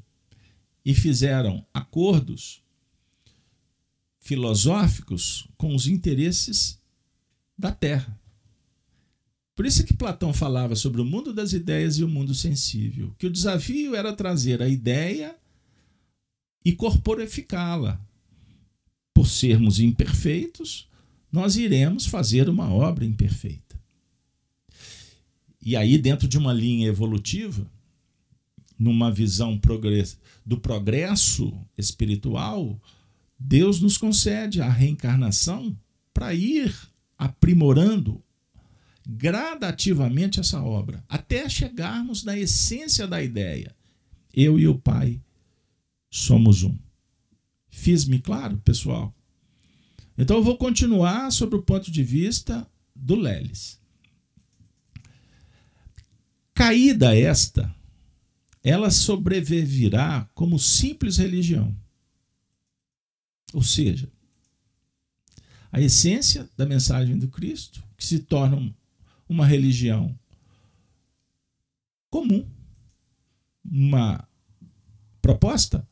e 0.84 0.92
fizeram 0.92 1.64
acordos 1.72 2.62
filosóficos 4.20 5.48
com 5.56 5.74
os 5.74 5.86
interesses 5.86 6.80
da 7.56 7.70
Terra. 7.70 8.20
Por 9.54 9.64
isso 9.64 9.84
que 9.84 9.94
Platão 9.94 10.34
falava 10.34 10.74
sobre 10.74 11.00
o 11.00 11.04
mundo 11.04 11.32
das 11.32 11.52
ideias 11.52 11.96
e 11.96 12.04
o 12.04 12.08
mundo 12.08 12.34
sensível, 12.34 13.14
que 13.16 13.26
o 13.26 13.30
desafio 13.30 13.94
era 13.94 14.12
trazer 14.12 14.60
a 14.60 14.68
ideia 14.68 15.34
e 16.64 16.72
corporificá-la. 16.72 18.00
Por 19.14 19.26
sermos 19.26 19.80
imperfeitos, 19.80 20.90
nós 21.36 21.56
iremos 21.56 22.06
fazer 22.06 22.48
uma 22.48 22.72
obra 22.72 23.04
imperfeita. 23.04 23.78
E 25.60 25.76
aí, 25.76 25.98
dentro 25.98 26.26
de 26.26 26.38
uma 26.38 26.52
linha 26.52 26.88
evolutiva, 26.88 27.70
numa 28.78 29.12
visão 29.12 29.60
do 30.44 30.58
progresso 30.58 31.52
espiritual, 31.76 32.80
Deus 33.38 33.80
nos 33.80 33.98
concede 33.98 34.62
a 34.62 34.68
reencarnação 34.70 35.76
para 36.14 36.32
ir 36.32 36.74
aprimorando 37.18 38.22
gradativamente 39.06 40.40
essa 40.40 40.62
obra, 40.62 41.04
até 41.06 41.48
chegarmos 41.48 42.24
na 42.24 42.36
essência 42.36 43.06
da 43.06 43.22
ideia. 43.22 43.76
Eu 44.32 44.58
e 44.58 44.66
o 44.66 44.78
Pai 44.78 45.20
somos 46.10 46.62
um. 46.62 46.76
Fiz-me 47.68 48.18
claro, 48.18 48.56
pessoal? 48.58 49.15
Então 50.18 50.36
eu 50.36 50.42
vou 50.42 50.56
continuar 50.56 51.30
sobre 51.30 51.56
o 51.56 51.62
ponto 51.62 51.90
de 51.90 52.02
vista 52.02 52.66
do 52.94 53.14
Leles. 53.14 53.80
Caída 56.54 57.14
esta, 57.14 57.74
ela 58.64 58.90
sobreviverá 58.90 60.28
como 60.34 60.58
simples 60.58 61.18
religião. 61.18 61.76
Ou 63.52 63.62
seja, 63.62 64.10
a 65.70 65.80
essência 65.80 66.48
da 66.56 66.64
mensagem 66.64 67.18
do 67.18 67.28
Cristo, 67.28 67.84
que 67.96 68.04
se 68.04 68.20
torna 68.20 68.74
uma 69.28 69.46
religião 69.46 70.18
comum, 72.08 72.48
uma 73.62 74.26
proposta 75.20 75.86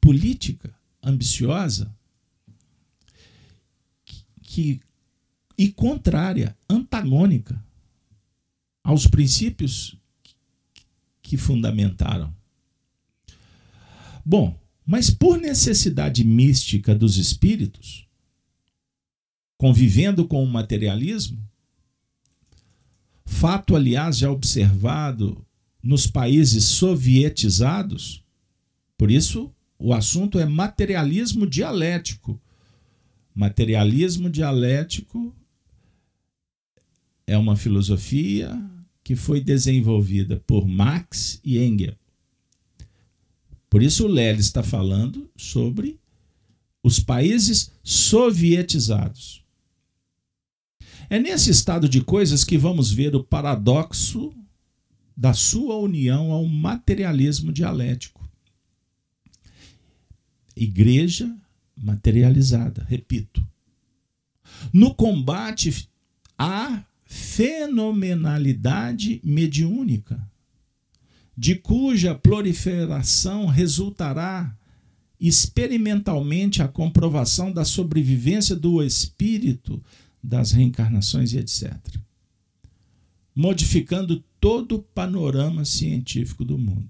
política 0.00 0.74
ambiciosa 1.02 1.94
que, 4.60 4.80
e 5.56 5.68
contrária, 5.72 6.54
antagônica 6.68 7.62
aos 8.84 9.06
princípios 9.06 9.96
que 11.22 11.36
fundamentaram. 11.38 12.34
Bom, 14.24 14.58
mas 14.84 15.10
por 15.10 15.38
necessidade 15.38 16.24
mística 16.24 16.94
dos 16.94 17.16
espíritos, 17.16 18.06
convivendo 19.56 20.26
com 20.26 20.42
o 20.44 20.46
materialismo, 20.46 21.42
fato, 23.24 23.74
aliás, 23.74 24.18
já 24.18 24.30
observado 24.30 25.46
nos 25.82 26.06
países 26.06 26.64
sovietizados, 26.64 28.22
por 28.98 29.10
isso 29.10 29.54
o 29.78 29.94
assunto 29.94 30.38
é 30.38 30.44
materialismo 30.44 31.46
dialético. 31.46 32.38
Materialismo 33.34 34.28
dialético 34.28 35.34
é 37.26 37.38
uma 37.38 37.56
filosofia 37.56 38.60
que 39.04 39.14
foi 39.14 39.40
desenvolvida 39.40 40.42
por 40.46 40.66
Marx 40.66 41.40
e 41.44 41.58
Engels. 41.58 41.96
Por 43.68 43.82
isso 43.82 44.04
o 44.04 44.08
Lelis 44.08 44.46
está 44.46 44.62
falando 44.62 45.30
sobre 45.36 45.98
os 46.82 46.98
países 46.98 47.70
sovietizados. 47.84 49.44
É 51.08 51.18
nesse 51.18 51.50
estado 51.50 51.88
de 51.88 52.00
coisas 52.00 52.44
que 52.44 52.58
vamos 52.58 52.92
ver 52.92 53.14
o 53.14 53.22
paradoxo 53.22 54.32
da 55.16 55.34
sua 55.34 55.76
união 55.76 56.32
ao 56.32 56.46
materialismo 56.46 57.52
dialético. 57.52 58.28
Igreja 60.56 61.32
materializada, 61.80 62.84
repito. 62.88 63.44
No 64.72 64.94
combate 64.94 65.88
à 66.38 66.84
fenomenalidade 67.04 69.20
mediúnica, 69.24 70.24
de 71.36 71.54
cuja 71.54 72.14
proliferação 72.14 73.46
resultará 73.46 74.56
experimentalmente 75.18 76.62
a 76.62 76.68
comprovação 76.68 77.50
da 77.52 77.64
sobrevivência 77.64 78.54
do 78.56 78.82
espírito 78.82 79.82
das 80.22 80.52
reencarnações 80.52 81.32
e 81.32 81.38
etc. 81.38 81.74
Modificando 83.34 84.22
todo 84.40 84.76
o 84.76 84.82
panorama 84.82 85.64
científico 85.64 86.44
do 86.44 86.58
mundo. 86.58 86.89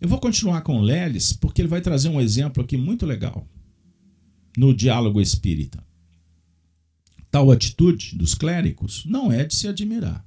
Eu 0.00 0.08
vou 0.08 0.18
continuar 0.18 0.62
com 0.62 0.80
Lelis, 0.80 1.32
porque 1.32 1.60
ele 1.60 1.68
vai 1.68 1.80
trazer 1.80 2.08
um 2.08 2.20
exemplo 2.20 2.62
aqui 2.62 2.76
muito 2.76 3.04
legal 3.04 3.46
no 4.56 4.74
diálogo 4.74 5.20
espírita. 5.20 5.84
Tal 7.30 7.50
atitude 7.50 8.16
dos 8.16 8.34
clérigos 8.34 9.04
não 9.04 9.30
é 9.30 9.44
de 9.44 9.54
se 9.54 9.68
admirar. 9.68 10.26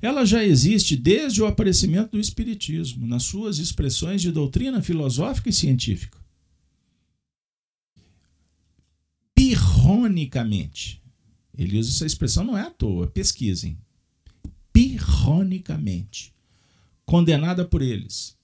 Ela 0.00 0.24
já 0.24 0.44
existe 0.44 0.96
desde 0.96 1.42
o 1.42 1.46
aparecimento 1.46 2.12
do 2.12 2.20
Espiritismo, 2.20 3.06
nas 3.06 3.24
suas 3.24 3.58
expressões 3.58 4.22
de 4.22 4.30
doutrina 4.30 4.80
filosófica 4.80 5.50
e 5.50 5.52
científica. 5.52 6.20
pirronicamente. 9.40 11.02
Ele 11.56 11.78
usa 11.78 11.90
essa 11.90 12.06
expressão, 12.06 12.44
não 12.44 12.56
é 12.56 12.62
à 12.62 12.70
toa, 12.70 13.06
pesquisem. 13.06 13.78
Pirronicamente. 14.72 16.32
Condenada 17.10 17.64
por 17.64 17.82
eles. 17.82 18.38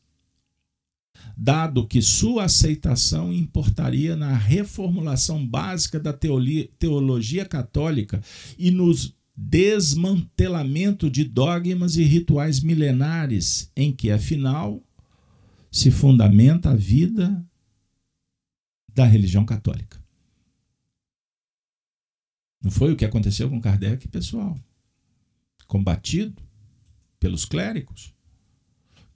Dado 1.36 1.86
que 1.86 2.02
sua 2.02 2.46
aceitação 2.46 3.32
importaria 3.32 4.16
na 4.16 4.36
reformulação 4.36 5.46
básica 5.46 6.00
da 6.00 6.12
teologia 6.12 7.44
católica 7.44 8.20
e 8.58 8.72
nos 8.72 9.14
desmantelamento 9.36 11.08
de 11.08 11.22
dogmas 11.22 11.94
e 11.94 12.02
rituais 12.02 12.58
milenares 12.58 13.70
em 13.76 13.92
que, 13.92 14.10
afinal, 14.10 14.82
se 15.70 15.92
fundamenta 15.92 16.70
a 16.70 16.74
vida 16.74 17.46
da 18.92 19.06
religião 19.06 19.44
católica. 19.44 20.04
Não 22.60 22.72
foi 22.72 22.92
o 22.92 22.96
que 22.96 23.04
aconteceu 23.04 23.48
com 23.48 23.60
Kardec, 23.60 24.08
pessoal? 24.08 24.58
Combatido 25.68 26.42
pelos 27.20 27.44
clérigos. 27.44 28.15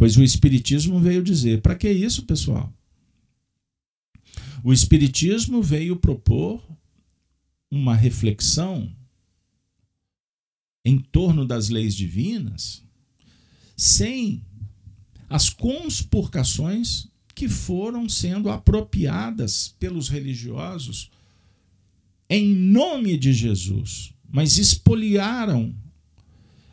Pois 0.01 0.17
o 0.17 0.23
Espiritismo 0.23 0.99
veio 0.99 1.23
dizer: 1.23 1.61
para 1.61 1.75
que 1.75 1.93
isso, 1.93 2.23
pessoal? 2.23 2.73
O 4.65 4.73
Espiritismo 4.73 5.63
veio 5.63 5.95
propor 5.95 6.67
uma 7.71 7.95
reflexão 7.95 8.91
em 10.83 10.99
torno 10.99 11.47
das 11.47 11.69
leis 11.69 11.95
divinas 11.95 12.83
sem 13.77 14.43
as 15.29 15.51
conspurcações 15.51 17.07
que 17.35 17.47
foram 17.47 18.09
sendo 18.09 18.49
apropriadas 18.49 19.69
pelos 19.79 20.09
religiosos 20.09 21.11
em 22.27 22.55
nome 22.55 23.19
de 23.19 23.35
Jesus, 23.35 24.15
mas 24.33 24.57
espoliaram, 24.57 25.75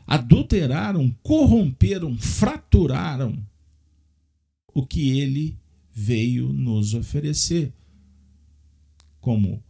adulteraram, 0.07 1.13
corromperam, 1.21 2.17
fraturaram 2.17 3.45
o 4.73 4.85
que 4.85 5.19
ele 5.19 5.59
veio 5.91 6.53
nos 6.53 6.93
oferecer. 6.93 7.73
Como 9.19 9.61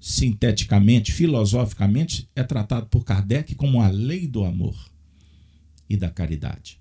sinteticamente, 0.00 1.12
filosoficamente, 1.12 2.28
é 2.34 2.42
tratado 2.42 2.86
por 2.86 3.04
Kardec 3.04 3.54
como 3.54 3.80
a 3.80 3.88
lei 3.88 4.26
do 4.26 4.44
amor 4.44 4.76
e 5.88 5.96
da 5.96 6.10
caridade. 6.10 6.80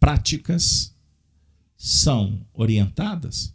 Práticas 0.00 0.92
são 1.76 2.44
orientadas, 2.52 3.54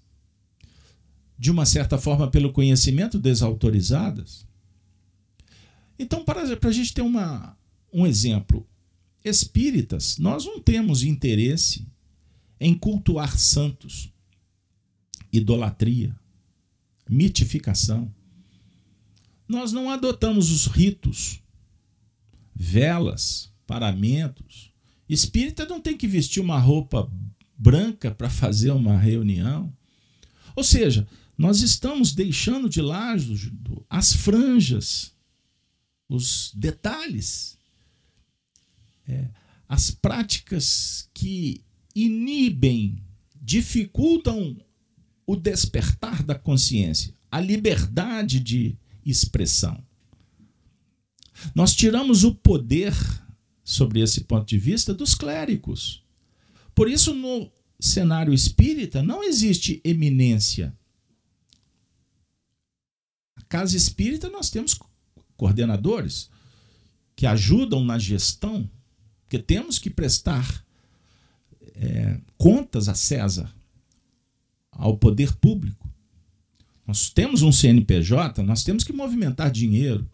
de 1.37 1.51
uma 1.51 1.65
certa 1.65 1.97
forma, 1.97 2.29
pelo 2.29 2.53
conhecimento, 2.53 3.19
desautorizadas. 3.19 4.45
Então, 6.01 6.25
para, 6.25 6.41
a 6.41 6.71
gente 6.71 6.95
ter 6.95 7.03
uma, 7.03 7.55
um 7.93 8.07
exemplo, 8.07 8.67
espíritas, 9.23 10.17
nós 10.17 10.45
não 10.45 10.59
temos 10.59 11.03
interesse 11.03 11.87
em 12.59 12.73
cultuar 12.73 13.37
santos, 13.37 14.11
idolatria, 15.31 16.15
mitificação. 17.07 18.11
Nós 19.47 19.71
não 19.71 19.91
adotamos 19.91 20.49
os 20.49 20.65
ritos, 20.65 21.39
velas, 22.55 23.53
paramentos. 23.67 24.73
Espírita 25.07 25.67
não 25.67 25.79
tem 25.79 25.95
que 25.95 26.07
vestir 26.07 26.41
uma 26.41 26.57
roupa 26.57 27.11
branca 27.55 28.09
para 28.09 28.27
fazer 28.27 28.71
uma 28.71 28.97
reunião. 28.97 29.71
Ou 30.55 30.63
seja, 30.63 31.07
nós 31.37 31.61
estamos 31.61 32.11
deixando 32.11 32.67
de 32.67 32.81
lado 32.81 33.35
as 33.87 34.13
franjas, 34.13 35.13
os 36.11 36.51
detalhes 36.53 37.57
é, 39.07 39.29
as 39.67 39.89
práticas 39.89 41.09
que 41.13 41.63
inibem, 41.95 43.01
dificultam 43.41 44.57
o 45.25 45.35
despertar 45.35 46.23
da 46.23 46.35
consciência, 46.35 47.15
a 47.31 47.39
liberdade 47.39 48.39
de 48.39 48.77
expressão. 49.05 49.81
Nós 51.55 51.73
tiramos 51.73 52.23
o 52.23 52.35
poder, 52.35 52.93
sobre 53.63 54.01
esse 54.01 54.21
ponto 54.21 54.45
de 54.45 54.57
vista, 54.57 54.93
dos 54.93 55.15
clérigos. 55.15 56.03
Por 56.75 56.89
isso, 56.89 57.15
no 57.15 57.49
cenário 57.79 58.33
espírita, 58.33 59.01
não 59.01 59.23
existe 59.23 59.81
eminência. 59.83 60.77
A 63.37 63.41
casa 63.43 63.77
espírita, 63.77 64.29
nós 64.29 64.49
temos 64.49 64.73
coordenadores 65.41 66.29
que 67.15 67.25
ajudam 67.25 67.83
na 67.83 67.97
gestão 67.97 68.69
porque 69.31 69.39
temos 69.39 69.79
que 69.79 69.89
prestar 69.89 70.63
é, 71.73 72.19
contas 72.37 72.87
a 72.87 72.93
César, 72.93 73.51
ao 74.69 74.97
poder 74.97 75.33
público. 75.37 75.89
Nós 76.85 77.09
temos 77.09 77.41
um 77.41 77.51
CNPJ, 77.51 78.43
nós 78.43 78.63
temos 78.63 78.83
que 78.83 78.93
movimentar 78.93 79.49
dinheiro. 79.49 80.07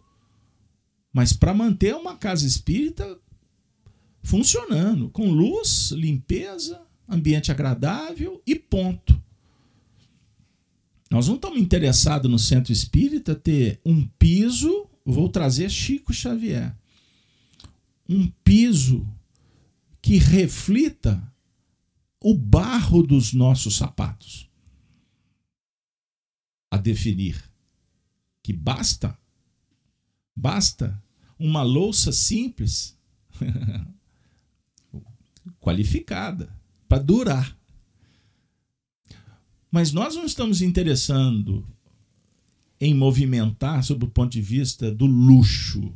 Mas 1.12 1.32
para 1.32 1.52
manter 1.52 1.94
uma 1.94 2.16
casa 2.16 2.46
espírita 2.46 3.18
funcionando, 4.22 5.10
com 5.10 5.30
luz, 5.30 5.90
limpeza, 5.90 6.80
ambiente 7.08 7.50
agradável 7.50 8.40
e 8.46 8.54
ponto. 8.54 9.20
Nós 11.10 11.26
não 11.26 11.34
estamos 11.34 11.58
interessados 11.58 12.30
no 12.30 12.38
centro 12.38 12.72
espírita 12.72 13.34
ter 13.34 13.80
um 13.84 14.06
piso, 14.16 14.87
vou 15.12 15.28
trazer 15.28 15.70
Chico 15.70 16.12
Xavier 16.12 16.76
um 18.08 18.30
piso 18.42 19.06
que 20.00 20.16
reflita 20.16 21.22
o 22.20 22.34
barro 22.34 23.02
dos 23.02 23.32
nossos 23.32 23.76
sapatos. 23.76 24.48
A 26.70 26.76
definir 26.76 27.42
que 28.42 28.52
basta, 28.52 29.18
basta 30.34 31.02
uma 31.38 31.62
louça 31.62 32.12
simples, 32.12 32.98
qualificada, 35.60 36.54
para 36.88 37.02
durar. 37.02 37.58
Mas 39.70 39.92
nós 39.92 40.14
não 40.14 40.24
estamos 40.24 40.62
interessando 40.62 41.66
em 42.80 42.94
movimentar 42.94 43.82
sob 43.82 44.04
o 44.04 44.08
ponto 44.08 44.32
de 44.32 44.40
vista 44.40 44.90
do 44.90 45.06
luxo, 45.06 45.92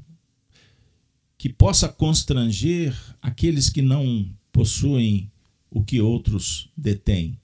que 1.38 1.48
possa 1.48 1.88
constranger 1.88 2.96
aqueles 3.20 3.68
que 3.68 3.82
não 3.82 4.30
possuem 4.52 5.30
o 5.70 5.82
que 5.82 6.00
outros 6.00 6.70
detêm. 6.76 7.38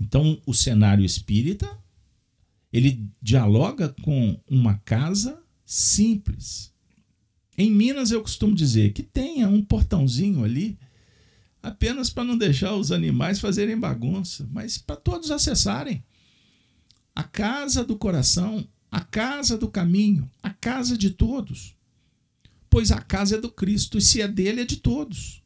Então, 0.00 0.40
o 0.46 0.54
cenário 0.54 1.04
espírita 1.04 1.78
ele 2.72 3.06
dialoga 3.20 3.90
com 4.02 4.40
uma 4.48 4.78
casa 4.78 5.40
simples. 5.64 6.72
Em 7.56 7.70
Minas 7.70 8.10
eu 8.10 8.22
costumo 8.22 8.54
dizer 8.54 8.92
que 8.92 9.02
tenha 9.02 9.48
um 9.48 9.62
portãozinho 9.62 10.42
ali 10.42 10.78
apenas 11.62 12.10
para 12.10 12.24
não 12.24 12.36
deixar 12.36 12.74
os 12.74 12.90
animais 12.90 13.38
fazerem 13.38 13.78
bagunça, 13.78 14.48
mas 14.50 14.78
para 14.78 14.96
todos 14.96 15.30
acessarem. 15.30 16.02
A 17.14 17.22
casa 17.22 17.84
do 17.84 17.96
coração, 17.96 18.66
a 18.90 19.00
casa 19.00 19.56
do 19.56 19.68
caminho, 19.68 20.30
a 20.42 20.50
casa 20.50 20.96
de 20.96 21.10
todos 21.10 21.76
pois 22.72 22.90
a 22.90 23.02
casa 23.02 23.36
é 23.36 23.38
do 23.38 23.52
Cristo, 23.52 23.98
e 23.98 24.00
se 24.00 24.22
é 24.22 24.26
dele, 24.26 24.62
é 24.62 24.64
de 24.64 24.78
todos. 24.78 25.42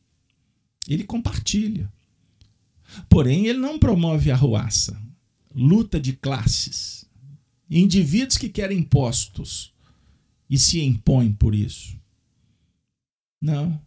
Ele 0.88 1.02
compartilha. 1.02 1.92
Porém, 3.08 3.48
ele 3.48 3.58
não 3.58 3.80
promove 3.80 4.30
arruaça, 4.30 4.96
luta 5.52 5.98
de 5.98 6.12
classes, 6.12 7.04
indivíduos 7.68 8.38
que 8.38 8.48
querem 8.48 8.80
postos 8.80 9.74
e 10.48 10.56
se 10.56 10.80
impõem 10.80 11.32
por 11.32 11.52
isso. 11.52 11.98
Não. 13.42 13.82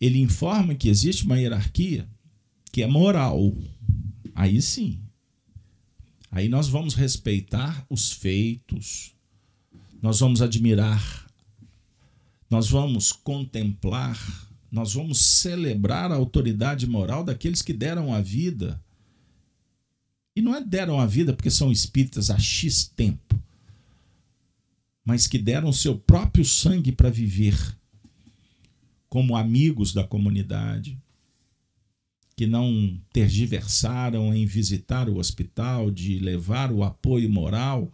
Ele 0.00 0.20
informa 0.20 0.76
que 0.76 0.88
existe 0.88 1.24
uma 1.24 1.36
hierarquia 1.36 2.08
que 2.70 2.80
é 2.80 2.86
moral. 2.86 3.52
Aí 4.36 4.62
sim. 4.62 5.02
Aí 6.34 6.48
nós 6.48 6.68
vamos 6.68 6.94
respeitar 6.94 7.86
os 7.88 8.10
feitos, 8.10 9.14
nós 10.02 10.18
vamos 10.18 10.42
admirar. 10.42 11.24
Nós 12.50 12.68
vamos 12.68 13.12
contemplar, 13.12 14.18
nós 14.70 14.94
vamos 14.94 15.20
celebrar 15.20 16.10
a 16.10 16.16
autoridade 16.16 16.88
moral 16.88 17.22
daqueles 17.22 17.62
que 17.62 17.72
deram 17.72 18.12
a 18.12 18.20
vida. 18.20 18.82
E 20.34 20.42
não 20.42 20.56
é 20.56 20.60
deram 20.60 20.98
a 20.98 21.06
vida 21.06 21.32
porque 21.32 21.52
são 21.52 21.70
espíritas 21.70 22.30
há 22.30 22.38
X 22.38 22.84
tempo, 22.84 23.40
mas 25.04 25.28
que 25.28 25.38
deram 25.38 25.72
seu 25.72 25.96
próprio 25.96 26.44
sangue 26.44 26.90
para 26.90 27.10
viver 27.10 27.56
como 29.08 29.36
amigos 29.36 29.92
da 29.92 30.02
comunidade, 30.02 31.00
que 32.36 32.46
não 32.46 33.00
tergiversaram 33.12 34.34
em 34.34 34.44
visitar 34.44 35.08
o 35.08 35.18
hospital, 35.18 35.90
de 35.90 36.18
levar 36.18 36.72
o 36.72 36.82
apoio 36.82 37.30
moral, 37.30 37.92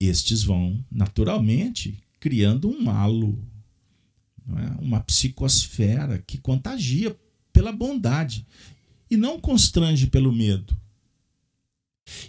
estes 0.00 0.42
vão, 0.42 0.84
naturalmente, 0.90 1.98
criando 2.18 2.68
um 2.68 2.88
halo, 2.90 3.38
é? 4.50 4.82
uma 4.82 5.00
psicosfera 5.00 6.22
que 6.26 6.38
contagia 6.38 7.16
pela 7.52 7.72
bondade 7.72 8.46
e 9.10 9.16
não 9.16 9.40
constrange 9.40 10.06
pelo 10.06 10.32
medo. 10.32 10.76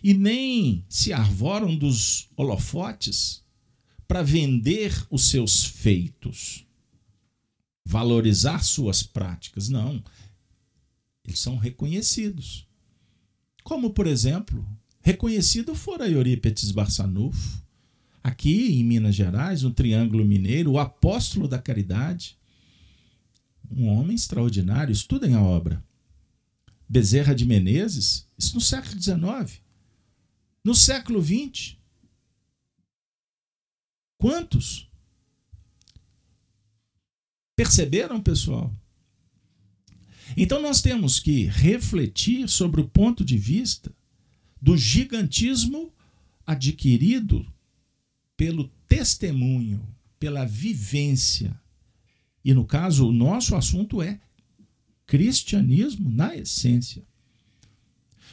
E 0.03 0.13
nem 0.13 0.85
se 0.87 1.11
arvoram 1.11 1.75
dos 1.75 2.29
holofotes 2.35 3.43
para 4.07 4.21
vender 4.21 4.93
os 5.09 5.29
seus 5.29 5.63
feitos, 5.65 6.65
valorizar 7.85 8.63
suas 8.63 9.03
práticas. 9.03 9.69
Não. 9.69 10.03
Eles 11.25 11.39
são 11.39 11.57
reconhecidos. 11.57 12.67
Como, 13.63 13.91
por 13.91 14.07
exemplo, 14.07 14.65
reconhecido 15.01 15.73
fora 15.73 16.09
Eurípides 16.09 16.71
Barçanufo, 16.71 17.63
aqui 18.23 18.79
em 18.79 18.83
Minas 18.83 19.15
Gerais, 19.15 19.61
no 19.61 19.71
Triângulo 19.71 20.25
Mineiro, 20.25 20.71
o 20.71 20.79
apóstolo 20.79 21.47
da 21.47 21.59
caridade, 21.59 22.37
um 23.69 23.87
homem 23.87 24.15
extraordinário, 24.15 24.91
estudem 24.91 25.33
a 25.33 25.41
obra. 25.41 25.83
Bezerra 26.87 27.33
de 27.33 27.45
Menezes, 27.45 28.27
isso 28.37 28.55
no 28.55 28.61
século 28.61 29.01
XIX. 29.01 29.61
No 30.63 30.75
século 30.75 31.21
XX, 31.21 31.75
quantos? 34.17 34.89
Perceberam, 37.55 38.21
pessoal? 38.21 38.73
Então 40.35 40.61
nós 40.61 40.81
temos 40.81 41.19
que 41.19 41.45
refletir 41.45 42.47
sobre 42.47 42.81
o 42.81 42.87
ponto 42.87 43.23
de 43.23 43.37
vista 43.37 43.93
do 44.61 44.75
gigantismo 44.77 45.93
adquirido 46.45 47.45
pelo 48.35 48.69
testemunho, 48.87 49.85
pela 50.19 50.45
vivência. 50.45 51.59
E 52.43 52.53
no 52.53 52.65
caso, 52.65 53.07
o 53.07 53.11
nosso 53.11 53.55
assunto 53.55 54.01
é 54.01 54.19
cristianismo 55.05 56.09
na 56.09 56.35
essência. 56.35 57.03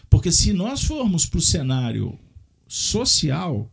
Porque 0.08 0.32
se 0.32 0.52
nós 0.52 0.82
formos 0.82 1.26
para 1.26 1.38
o 1.38 1.42
cenário 1.42 2.18
social, 2.66 3.70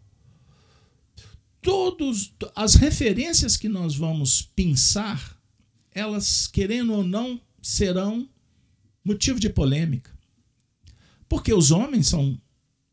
todas 1.61 2.33
as 2.55 2.75
referências 2.75 3.55
que 3.57 3.69
nós 3.69 3.95
vamos 3.95 4.41
pensar, 4.41 5.36
elas, 5.97 6.47
querendo 6.47 6.93
ou 6.93 7.03
não, 7.03 7.41
serão 7.59 8.29
motivo 9.03 9.39
de 9.39 9.49
polêmica. 9.49 10.15
Porque 11.27 11.51
os 11.51 11.71
homens 11.71 12.07
são 12.07 12.39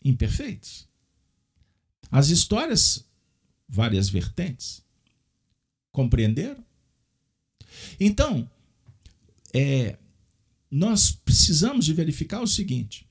imperfeitos. 0.03 0.89
As 2.11 2.29
histórias, 2.29 3.07
várias 3.69 4.09
vertentes. 4.09 4.83
Compreenderam? 5.93 6.65
Então, 8.01 8.51
é, 9.53 9.99
nós 10.71 11.11
precisamos 11.11 11.85
de 11.85 11.93
verificar 11.93 12.41
o 12.41 12.47
seguinte: 12.47 13.07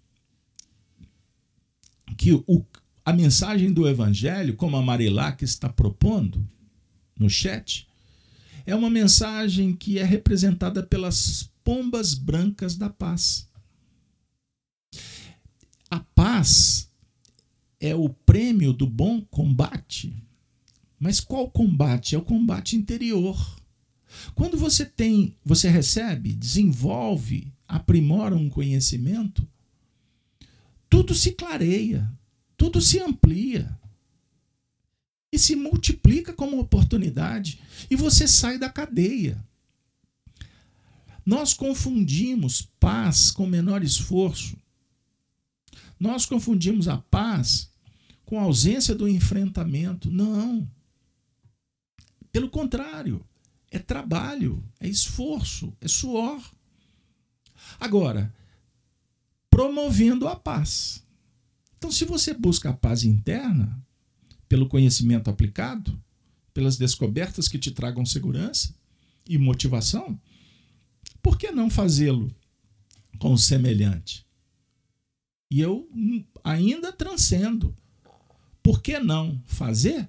que 2.17 2.33
o, 2.33 2.65
a 3.05 3.13
mensagem 3.13 3.71
do 3.71 3.87
Evangelho, 3.87 4.55
como 4.55 4.75
a 4.75 4.81
Marilac 4.81 5.43
está 5.43 5.69
propondo 5.69 6.45
no 7.17 7.29
chat, 7.29 7.87
é 8.65 8.75
uma 8.75 8.89
mensagem 8.89 9.73
que 9.73 9.99
é 9.99 10.03
representada 10.03 10.81
pelas 10.81 11.49
pombas 11.63 12.13
brancas 12.13 12.75
da 12.75 12.89
paz. 12.89 13.47
A 15.89 15.99
paz 15.99 16.89
é 17.79 17.93
o 17.93 18.09
prêmio 18.09 18.73
do 18.73 18.87
bom 18.87 19.21
combate. 19.21 20.15
Mas 20.99 21.19
qual 21.19 21.49
combate? 21.49 22.15
É 22.15 22.17
o 22.17 22.23
combate 22.23 22.75
interior. 22.75 23.37
Quando 24.33 24.57
você 24.57 24.85
tem, 24.85 25.35
você 25.43 25.69
recebe, 25.69 26.33
desenvolve, 26.33 27.51
aprimora 27.67 28.35
um 28.35 28.49
conhecimento, 28.49 29.47
tudo 30.89 31.13
se 31.13 31.31
clareia, 31.31 32.09
tudo 32.55 32.79
se 32.79 32.99
amplia 32.99 33.77
e 35.33 35.39
se 35.39 35.55
multiplica 35.55 36.31
como 36.31 36.59
oportunidade 36.59 37.59
e 37.89 37.95
você 37.95 38.27
sai 38.27 38.59
da 38.59 38.69
cadeia. 38.69 39.43
Nós 41.25 41.55
confundimos 41.55 42.69
paz 42.79 43.31
com 43.31 43.47
menor 43.47 43.83
esforço. 43.83 44.55
Nós 45.99 46.27
confundimos 46.27 46.87
a 46.87 46.97
paz 46.97 47.71
com 48.23 48.39
a 48.39 48.43
ausência 48.43 48.93
do 48.93 49.07
enfrentamento. 49.07 50.11
Não. 50.11 50.69
Pelo 52.31 52.47
contrário, 52.47 53.25
é 53.71 53.79
trabalho, 53.79 54.63
é 54.79 54.87
esforço, 54.87 55.75
é 55.81 55.87
suor. 55.87 56.39
Agora, 57.79 58.31
promovendo 59.49 60.27
a 60.27 60.35
paz. 60.35 61.03
Então, 61.75 61.91
se 61.91 62.05
você 62.05 62.35
busca 62.35 62.69
a 62.69 62.73
paz 62.73 63.03
interna, 63.03 63.83
pelo 64.53 64.67
conhecimento 64.67 65.31
aplicado, 65.31 65.99
pelas 66.53 66.77
descobertas 66.77 67.47
que 67.47 67.57
te 67.57 67.71
tragam 67.71 68.05
segurança 68.05 68.75
e 69.27 69.35
motivação, 69.35 70.15
por 71.23 71.39
que 71.39 71.49
não 71.49 71.71
fazê-lo 71.71 72.31
com 73.17 73.33
o 73.33 73.37
semelhante? 73.37 74.23
E 75.49 75.59
eu 75.59 75.89
ainda 76.43 76.93
transcendo. 76.93 77.75
Por 78.61 78.79
que 78.79 78.99
não 78.99 79.41
fazer? 79.47 80.07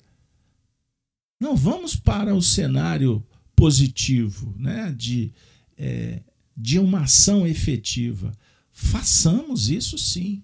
Não 1.41 1.57
vamos 1.57 1.97
para 1.97 2.35
o 2.35 2.43
cenário 2.43 3.27
positivo, 3.57 4.55
né? 4.59 4.95
de, 4.95 5.33
é, 5.75 6.21
de 6.55 6.79
uma 6.79 7.05
ação 7.05 7.47
efetiva. 7.47 8.31
Façamos 8.71 9.71
isso 9.71 9.97
sim. 9.97 10.43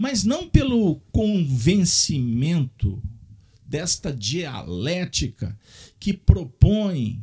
Mas 0.00 0.24
não 0.24 0.48
pelo 0.48 0.96
convencimento 1.12 3.02
desta 3.66 4.10
dialética 4.10 5.58
que 5.98 6.14
propõe 6.14 7.22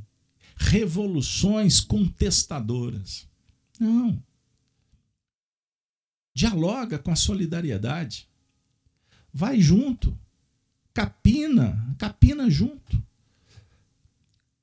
revoluções 0.56 1.80
contestadoras. 1.80 3.28
Não. 3.80 4.24
Dialoga 6.36 7.00
com 7.00 7.10
a 7.10 7.16
solidariedade. 7.16 8.30
Vai 9.34 9.60
junto. 9.60 10.16
Capina, 10.94 11.96
capina 11.98 12.48
junto 12.48 13.02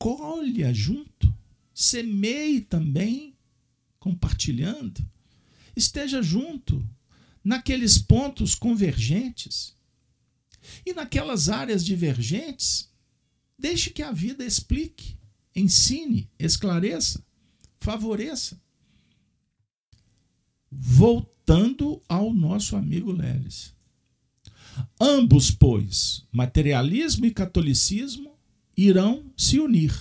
colha 0.05 0.71
junto, 0.75 1.35
semeie 1.73 2.61
também, 2.61 3.35
compartilhando, 3.99 5.03
esteja 5.75 6.21
junto 6.23 6.87
naqueles 7.45 7.99
pontos 7.99 8.55
convergentes 8.55 9.75
e 10.87 10.95
naquelas 10.95 11.51
áreas 11.51 11.85
divergentes, 11.85 12.91
deixe 13.59 13.91
que 13.91 14.03
a 14.03 14.11
vida 14.11 14.45
explique, 14.45 15.17
ensine, 15.55 16.31
esclareça, 16.39 17.23
favoreça. 17.79 18.59
Voltando 20.71 22.03
ao 22.09 22.33
nosso 22.33 22.77
amigo 22.77 23.13
Leles. 23.13 23.75
Ambos, 25.01 25.51
pois, 25.51 26.27
materialismo 26.33 27.27
e 27.27 27.31
catolicismo, 27.31 28.35
irão 28.77 29.31
se 29.37 29.61
unir. 29.61 29.95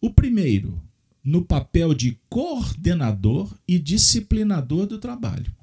O 0.00 0.10
primeiro, 0.10 0.82
no 1.22 1.44
papel 1.44 1.92
de 1.92 2.18
coordenador 2.30 3.54
e 3.68 3.78
disciplinador 3.78 4.86
do 4.86 4.98
trabalho. 4.98 5.54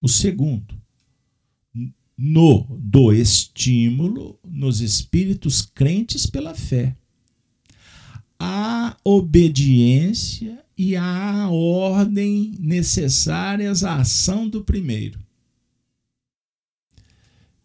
O 0.00 0.08
segundo, 0.08 0.74
no 2.16 2.64
do 2.80 3.12
estímulo 3.12 4.38
nos 4.44 4.80
espíritos 4.80 5.62
crentes 5.62 6.26
pela 6.26 6.54
fé. 6.54 6.96
A 8.38 8.96
obediência 9.04 10.64
e 10.76 10.96
a 10.96 11.48
ordem 11.50 12.54
necessárias 12.58 13.82
à 13.82 13.96
ação 13.96 14.48
do 14.48 14.62
primeiro. 14.62 15.18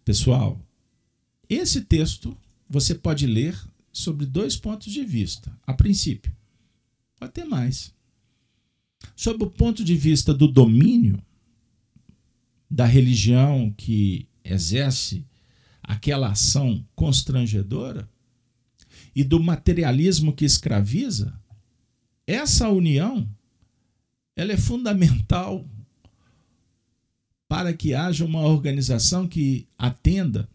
Pessoal, 0.04 0.60
esse 1.50 1.82
texto 1.82 2.38
você 2.70 2.96
pode 2.96 3.28
ler 3.28 3.58
sobre 3.92 4.26
dois 4.26 4.56
pontos 4.56 4.92
de 4.92 5.04
vista, 5.04 5.54
a 5.68 5.74
princípio. 5.74 6.34
Pode 7.18 7.34
ter 7.34 7.44
mais. 7.44 7.94
Sob 9.16 9.44
o 9.44 9.50
ponto 9.50 9.84
de 9.84 9.96
vista 9.96 10.34
do 10.34 10.48
domínio 10.48 11.22
da 12.72 12.86
religião 12.86 13.70
que 13.76 14.30
exerce 14.46 15.28
aquela 15.84 16.32
ação 16.32 16.88
constrangedora 16.96 18.10
e 19.14 19.26
do 19.26 19.44
materialismo 19.44 20.32
que 20.32 20.46
escraviza, 20.46 21.38
essa 22.26 22.70
união 22.70 23.30
ela 24.38 24.54
é 24.54 24.58
fundamental 24.58 25.68
para 27.46 27.74
que 27.74 27.94
haja 27.94 28.24
uma 28.24 28.40
organização 28.40 29.28
que 29.28 29.68
atenda 29.78 30.50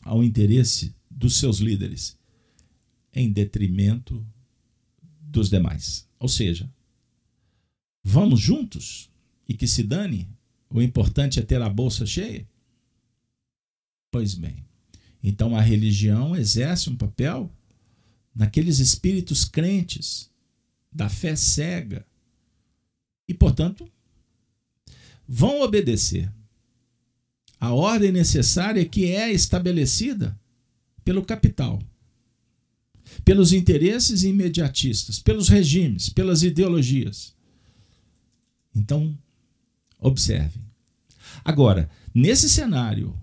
ao 0.00 0.24
interesse 0.24 0.92
dos 1.08 1.36
seus 1.36 1.58
líderes 1.58 2.18
em 3.14 3.30
detrimento 3.30 4.26
dos 5.20 5.48
demais. 5.48 6.08
Ou 6.18 6.28
seja, 6.28 6.68
vamos 8.02 8.40
juntos 8.40 9.08
e 9.48 9.54
que 9.54 9.68
se 9.68 9.84
dane, 9.84 10.28
o 10.72 10.80
importante 10.80 11.38
é 11.38 11.42
ter 11.42 11.60
a 11.60 11.68
bolsa 11.68 12.06
cheia? 12.06 12.46
Pois 14.10 14.34
bem, 14.34 14.64
então 15.22 15.56
a 15.56 15.60
religião 15.60 16.36
exerce 16.36 16.90
um 16.90 16.96
papel 16.96 17.50
naqueles 18.34 18.78
espíritos 18.78 19.44
crentes 19.44 20.30
da 20.90 21.08
fé 21.08 21.36
cega 21.36 22.06
e, 23.28 23.34
portanto, 23.34 23.90
vão 25.26 25.62
obedecer 25.62 26.30
a 27.58 27.72
ordem 27.72 28.10
necessária 28.10 28.84
que 28.84 29.06
é 29.06 29.32
estabelecida 29.32 30.38
pelo 31.04 31.24
capital, 31.24 31.80
pelos 33.24 33.52
interesses 33.52 34.22
imediatistas, 34.24 35.18
pelos 35.18 35.48
regimes, 35.48 36.08
pelas 36.08 36.42
ideologias. 36.42 37.34
Então, 38.74 39.16
observe. 40.02 40.60
Agora, 41.44 41.88
nesse 42.14 42.48
cenário 42.48 43.18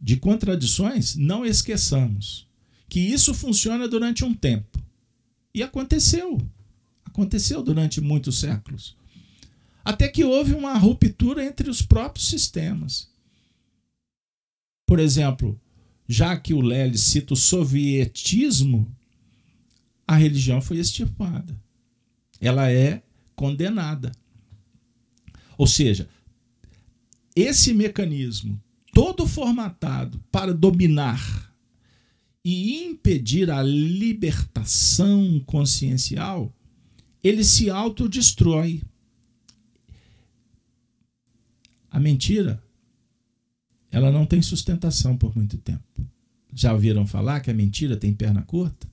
de 0.00 0.16
contradições, 0.16 1.16
não 1.16 1.44
esqueçamos 1.44 2.48
que 2.88 3.00
isso 3.00 3.34
funciona 3.34 3.86
durante 3.86 4.24
um 4.24 4.34
tempo. 4.34 4.82
E 5.54 5.62
aconteceu. 5.62 6.40
Aconteceu 7.04 7.62
durante 7.62 8.00
muitos 8.00 8.40
séculos. 8.40 8.96
Até 9.84 10.08
que 10.08 10.24
houve 10.24 10.54
uma 10.54 10.76
ruptura 10.76 11.44
entre 11.44 11.68
os 11.68 11.82
próprios 11.82 12.28
sistemas. 12.28 13.08
Por 14.86 14.98
exemplo, 14.98 15.60
já 16.08 16.36
que 16.36 16.52
o 16.52 16.60
Lely 16.60 16.98
cita 16.98 17.34
o 17.34 17.36
sovietismo, 17.36 18.92
a 20.06 20.16
religião 20.16 20.60
foi 20.60 20.78
extirpada. 20.78 21.56
Ela 22.40 22.70
é 22.70 23.02
condenada. 23.36 24.10
Ou 25.60 25.66
seja, 25.66 26.08
esse 27.36 27.74
mecanismo 27.74 28.58
todo 28.94 29.26
formatado 29.26 30.18
para 30.32 30.54
dominar 30.54 31.54
e 32.42 32.82
impedir 32.82 33.50
a 33.50 33.62
libertação 33.62 35.38
consciencial, 35.44 36.50
ele 37.22 37.44
se 37.44 37.68
autodestrói. 37.68 38.80
A 41.90 42.00
mentira, 42.00 42.62
ela 43.90 44.10
não 44.10 44.24
tem 44.24 44.40
sustentação 44.40 45.14
por 45.14 45.36
muito 45.36 45.58
tempo. 45.58 45.82
Já 46.54 46.72
ouviram 46.72 47.06
falar 47.06 47.40
que 47.40 47.50
a 47.50 47.54
mentira 47.54 47.98
tem 47.98 48.14
perna 48.14 48.40
curta? 48.40 48.90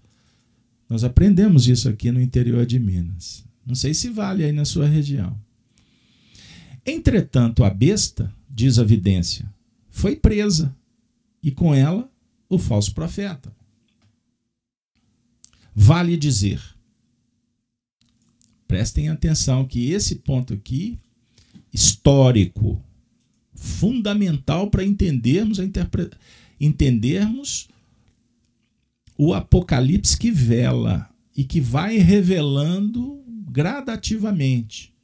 Nós 0.89 1.05
aprendemos 1.05 1.65
isso 1.65 1.88
aqui 1.88 2.11
no 2.11 2.20
interior 2.22 2.65
de 2.65 2.78
Minas. 2.78 3.45
Não 3.65 3.74
sei 3.74 3.93
se 3.93 4.09
vale 4.09 4.43
aí 4.43 4.51
na 4.51 4.65
sua 4.65 4.86
região. 4.86 5.46
Entretanto, 6.89 7.65
a 7.65 7.69
besta, 7.69 8.33
diz 8.49 8.79
a 8.79 8.83
vidência, 8.83 9.53
foi 9.89 10.15
presa 10.15 10.73
e 11.43 11.51
com 11.51 11.75
ela 11.75 12.09
o 12.47 12.57
falso 12.57 12.93
profeta. 12.93 13.53
Vale 15.75 16.15
dizer, 16.15 16.61
prestem 18.65 19.09
atenção 19.09 19.65
que 19.65 19.91
esse 19.91 20.15
ponto 20.15 20.53
aqui, 20.53 20.97
histórico, 21.73 22.81
fundamental 23.53 24.69
para 24.69 24.85
entendermos 24.85 25.59
a 25.59 25.65
interpre... 25.65 26.09
entendermos 26.57 27.67
o 29.17 29.33
Apocalipse 29.33 30.17
que 30.17 30.31
vela 30.31 31.09
e 31.35 31.43
que 31.43 31.59
vai 31.59 31.97
revelando 31.97 33.21
gradativamente. 33.49 34.96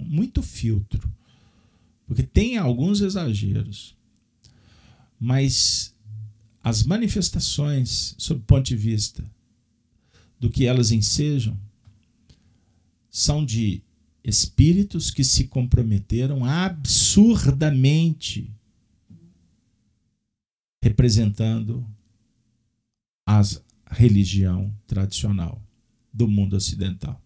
muito 0.06 0.40
filtro, 0.40 1.12
porque 2.06 2.22
tem 2.22 2.56
alguns 2.56 3.00
exageros. 3.00 3.96
Mas 5.18 5.92
as 6.62 6.84
manifestações, 6.84 8.14
sob 8.16 8.40
o 8.40 8.44
ponto 8.44 8.64
de 8.64 8.76
vista 8.76 9.28
do 10.38 10.50
que 10.50 10.66
elas 10.66 10.90
ensejam, 10.90 11.58
são 13.10 13.44
de 13.44 13.82
espíritos 14.22 15.10
que 15.10 15.24
se 15.24 15.44
comprometeram 15.44 16.44
absurdamente 16.44 18.52
representando 20.82 21.86
a 23.26 23.42
religião 23.90 24.74
tradicional 24.86 25.62
do 26.12 26.28
mundo 26.28 26.56
ocidental. 26.56 27.20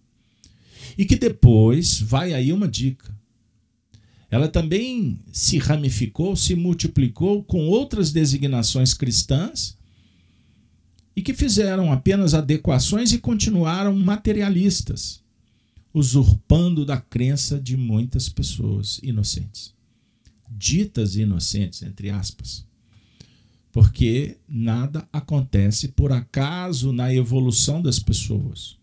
E 0.97 1.05
que 1.05 1.17
depois 1.17 2.01
vai 2.01 2.35
aí 2.35 2.53
uma 2.53 2.69
dica. 2.69 3.17
Ela 4.31 4.49
também 4.49 5.21
se 5.33 5.59
ramificou, 5.59 6.35
se 6.35 6.55
multiplicou 6.55 7.45
com 7.45 7.69
outras 7.69 8.13
designações 8.13 8.95
cristãs 8.95 9.77
e 11.15 11.23
que 11.23 11.35
fizeram 11.35 11.93
apenas 11.93 12.35
adequações 12.35 13.13
e 13.13 13.19
continuaram 13.19 13.97
materialistas, 13.97 15.23
usurpando 15.93 16.87
da 16.87 16.99
crença 16.99 17.61
de 17.61 17.77
muitas 17.77 18.29
pessoas 18.29 18.99
inocentes. 19.03 19.75
Ditas 20.51 21.17
inocentes, 21.17 21.83
entre 21.83 22.11
aspas. 22.11 22.67
Porque 23.71 24.37
nada 24.49 25.09
acontece 25.13 25.89
por 25.89 26.13
acaso 26.13 26.93
na 26.93 27.13
evolução 27.13 27.81
das 27.81 27.99
pessoas. 27.99 28.77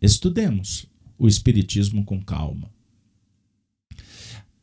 Estudemos 0.00 0.86
o 1.18 1.28
Espiritismo 1.28 2.04
com 2.04 2.20
calma. 2.22 2.70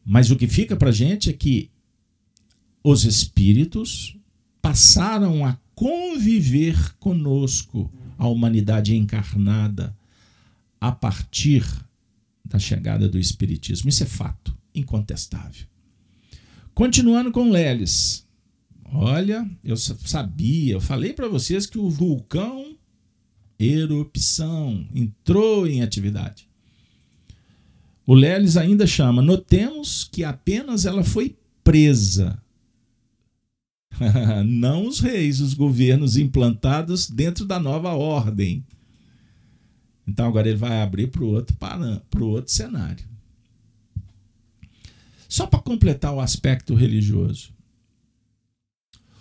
Mas 0.04 0.32
o 0.32 0.36
que 0.36 0.48
fica 0.48 0.76
para 0.76 0.92
gente 0.92 1.30
é 1.30 1.34
que 1.34 1.70
os 2.84 3.04
espíritos 3.04 4.18
passaram 4.62 5.46
a 5.46 5.58
conviver 5.78 6.96
conosco, 6.96 7.94
a 8.18 8.28
humanidade 8.28 8.96
encarnada, 8.96 9.96
a 10.82 10.92
partir 10.92 11.64
da 12.44 12.58
chegada 12.58 13.08
do 13.08 13.20
Espiritismo. 13.20 13.88
Isso 13.88 14.02
é 14.02 14.08
fato, 14.08 14.58
incontestável. 14.74 15.68
Continuando 16.74 17.32
com 17.32 17.52
Leles. 17.52 18.28
Olha, 18.92 19.48
eu 19.64 19.78
sabia, 19.78 20.74
eu 20.74 20.82
falei 20.82 21.14
para 21.14 21.28
vocês 21.28 21.68
que 21.68 21.78
o 21.78 21.92
vulcão 21.92 22.76
erupção, 23.60 24.84
entrou 24.96 25.68
em 25.68 25.84
atividade. 25.84 26.50
O 28.04 28.16
Leles 28.16 28.58
ainda 28.58 28.88
chama: 28.88 29.22
notemos 29.22 30.10
que 30.12 30.24
apenas 30.24 30.88
ela 30.88 31.04
foi 31.04 31.38
presa. 31.64 32.42
Não 34.46 34.88
os 34.88 35.00
reis, 35.00 35.40
os 35.40 35.54
governos 35.54 36.18
implantados 36.18 37.10
dentro 37.10 37.46
da 37.46 37.60
nova 37.60 37.94
ordem. 37.94 38.64
Então 40.08 40.28
agora 40.28 40.48
ele 40.48 40.58
vai 40.58 40.82
abrir 40.82 41.08
para 41.08 41.24
o 41.24 41.28
outro, 41.28 41.56
outro 42.22 42.52
cenário. 42.52 43.06
Só 45.28 45.46
para 45.46 45.60
completar 45.60 46.14
o 46.14 46.22
aspecto 46.22 46.74
religioso. 46.74 47.52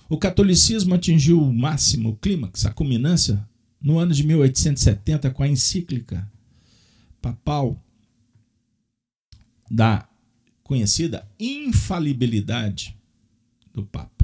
O 0.08 0.16
catolicismo 0.16 0.94
atingiu 0.94 1.42
o 1.42 1.52
máximo, 1.52 2.10
o 2.10 2.16
clímax, 2.16 2.64
a 2.64 2.72
culminância 2.72 3.44
no 3.80 3.98
ano 3.98 4.14
de 4.14 4.24
1870 4.24 5.30
com 5.30 5.42
a 5.42 5.48
encíclica 5.48 6.30
papal 7.20 7.76
da 9.68 10.08
conhecida 10.62 11.28
infalibilidade 11.40 12.96
do 13.74 13.84
Papa, 13.84 14.15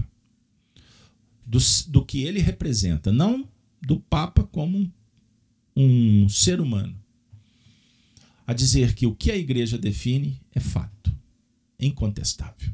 do, 1.53 1.59
do 1.89 2.03
que 2.03 2.23
ele 2.23 2.41
representa, 2.41 3.13
não 3.13 3.47
do 3.79 4.01
Papa 4.01 4.43
como 4.45 4.91
um, 5.77 6.27
ser 6.27 6.63
humano, 6.63 6.99
a 8.47 8.55
dizer 8.55 8.95
que 8.95 9.07
o 9.07 9.15
que 9.15 9.31
a 9.31 9.37
igreja 9.37 9.77
define 9.77 10.41
é 10.55 10.61
fato. 10.61 11.15
incontestável. 11.79 12.73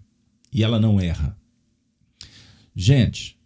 E 0.53 0.63
ela 0.63 0.79
não 0.79 1.01
erra. 1.01 1.37
Gente, 2.77 3.37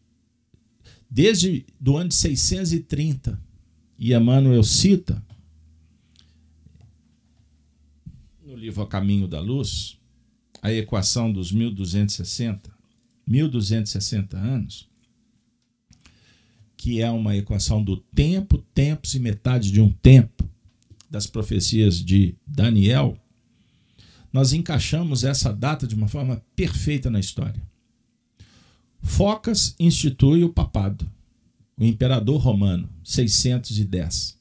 desde 1.09 1.65
do 1.81 1.97
ano 1.97 2.11
de 2.11 2.15
630, 2.17 3.41
e 3.99 4.13
Emmanuel 4.13 4.63
cita 4.63 5.25
no 8.45 8.55
livro 8.55 8.83
A 8.83 8.87
Caminho 8.87 9.27
da 9.27 9.41
Luz 9.41 9.99
a 10.61 10.71
equação 10.71 11.33
dos 11.33 11.51
1260, 11.51 12.71
1260 13.27 14.37
anos, 14.37 14.92
que 16.83 17.01
é 17.01 17.09
uma 17.09 17.37
equação 17.37 17.81
do 17.81 17.97
tempo, 17.97 18.59
tempos 18.75 19.15
e 19.15 19.21
metade 19.21 19.71
de 19.71 19.81
um 19.81 19.89
tempo 19.89 20.45
das 21.09 21.29
profecias 21.29 22.05
de 22.05 22.35
Daniel, 22.45 23.17
nós 24.33 24.53
encaixamos 24.53 25.23
essa 25.23 25.53
data 25.53 25.87
de 25.87 25.95
uma 25.95 26.09
forma 26.09 26.43
perfeita 26.57 27.09
na 27.09 27.21
história. 27.21 27.63
Focas 29.01 29.77
institui 29.79 30.43
o 30.43 30.53
papado, 30.53 31.09
o 31.79 31.85
imperador 31.85 32.41
romano, 32.41 32.89
610. 33.05 34.37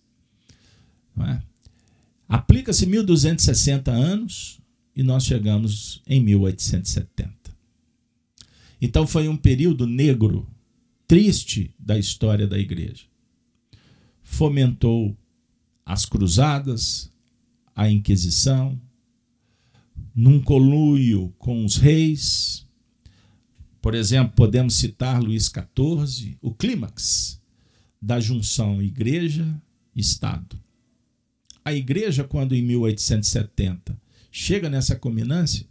É? 1.19 1.41
Aplica-se 2.27 2.87
1260 2.87 3.91
anos 3.91 4.59
e 4.95 5.03
nós 5.03 5.25
chegamos 5.25 6.01
em 6.07 6.19
1870. 6.19 7.31
Então 8.81 9.05
foi 9.05 9.27
um 9.27 9.37
período 9.37 9.85
negro, 9.85 10.47
triste 11.11 11.75
da 11.77 11.99
história 11.99 12.47
da 12.47 12.57
igreja. 12.57 13.03
Fomentou 14.23 15.13
as 15.85 16.05
cruzadas, 16.05 17.11
a 17.75 17.91
Inquisição, 17.91 18.79
num 20.15 20.41
conluio 20.41 21.35
com 21.37 21.65
os 21.65 21.75
reis, 21.75 22.65
por 23.81 23.93
exemplo, 23.93 24.33
podemos 24.37 24.75
citar 24.75 25.21
Luís 25.21 25.47
XIV, 25.47 26.37
o 26.41 26.53
clímax 26.53 27.41
da 28.01 28.17
junção 28.17 28.81
igreja-estado. 28.81 30.57
A 31.65 31.73
igreja, 31.73 32.23
quando 32.23 32.55
em 32.55 32.61
1870 32.61 34.01
chega 34.31 34.69
nessa 34.69 34.95
culminância, 34.95 35.67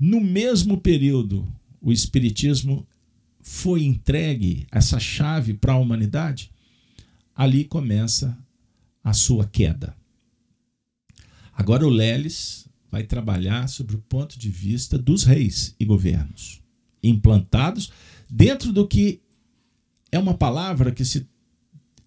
no 0.00 0.22
mesmo 0.22 0.80
período 0.80 1.46
o 1.82 1.92
Espiritismo 1.92 2.88
foi 3.46 3.84
entregue 3.84 4.66
essa 4.72 4.98
chave 4.98 5.52
para 5.52 5.74
a 5.74 5.76
humanidade, 5.76 6.50
ali 7.36 7.62
começa 7.62 8.34
a 9.02 9.12
sua 9.12 9.46
queda. 9.46 9.94
Agora 11.52 11.86
o 11.86 11.90
Leles 11.90 12.66
vai 12.90 13.04
trabalhar 13.04 13.68
sobre 13.68 13.96
o 13.96 14.00
ponto 14.00 14.38
de 14.38 14.48
vista 14.48 14.96
dos 14.96 15.24
reis 15.24 15.76
e 15.78 15.84
governos, 15.84 16.62
implantados 17.02 17.92
dentro 18.30 18.72
do 18.72 18.88
que 18.88 19.20
é 20.10 20.18
uma 20.18 20.38
palavra 20.38 20.90
que 20.90 21.04
se 21.04 21.28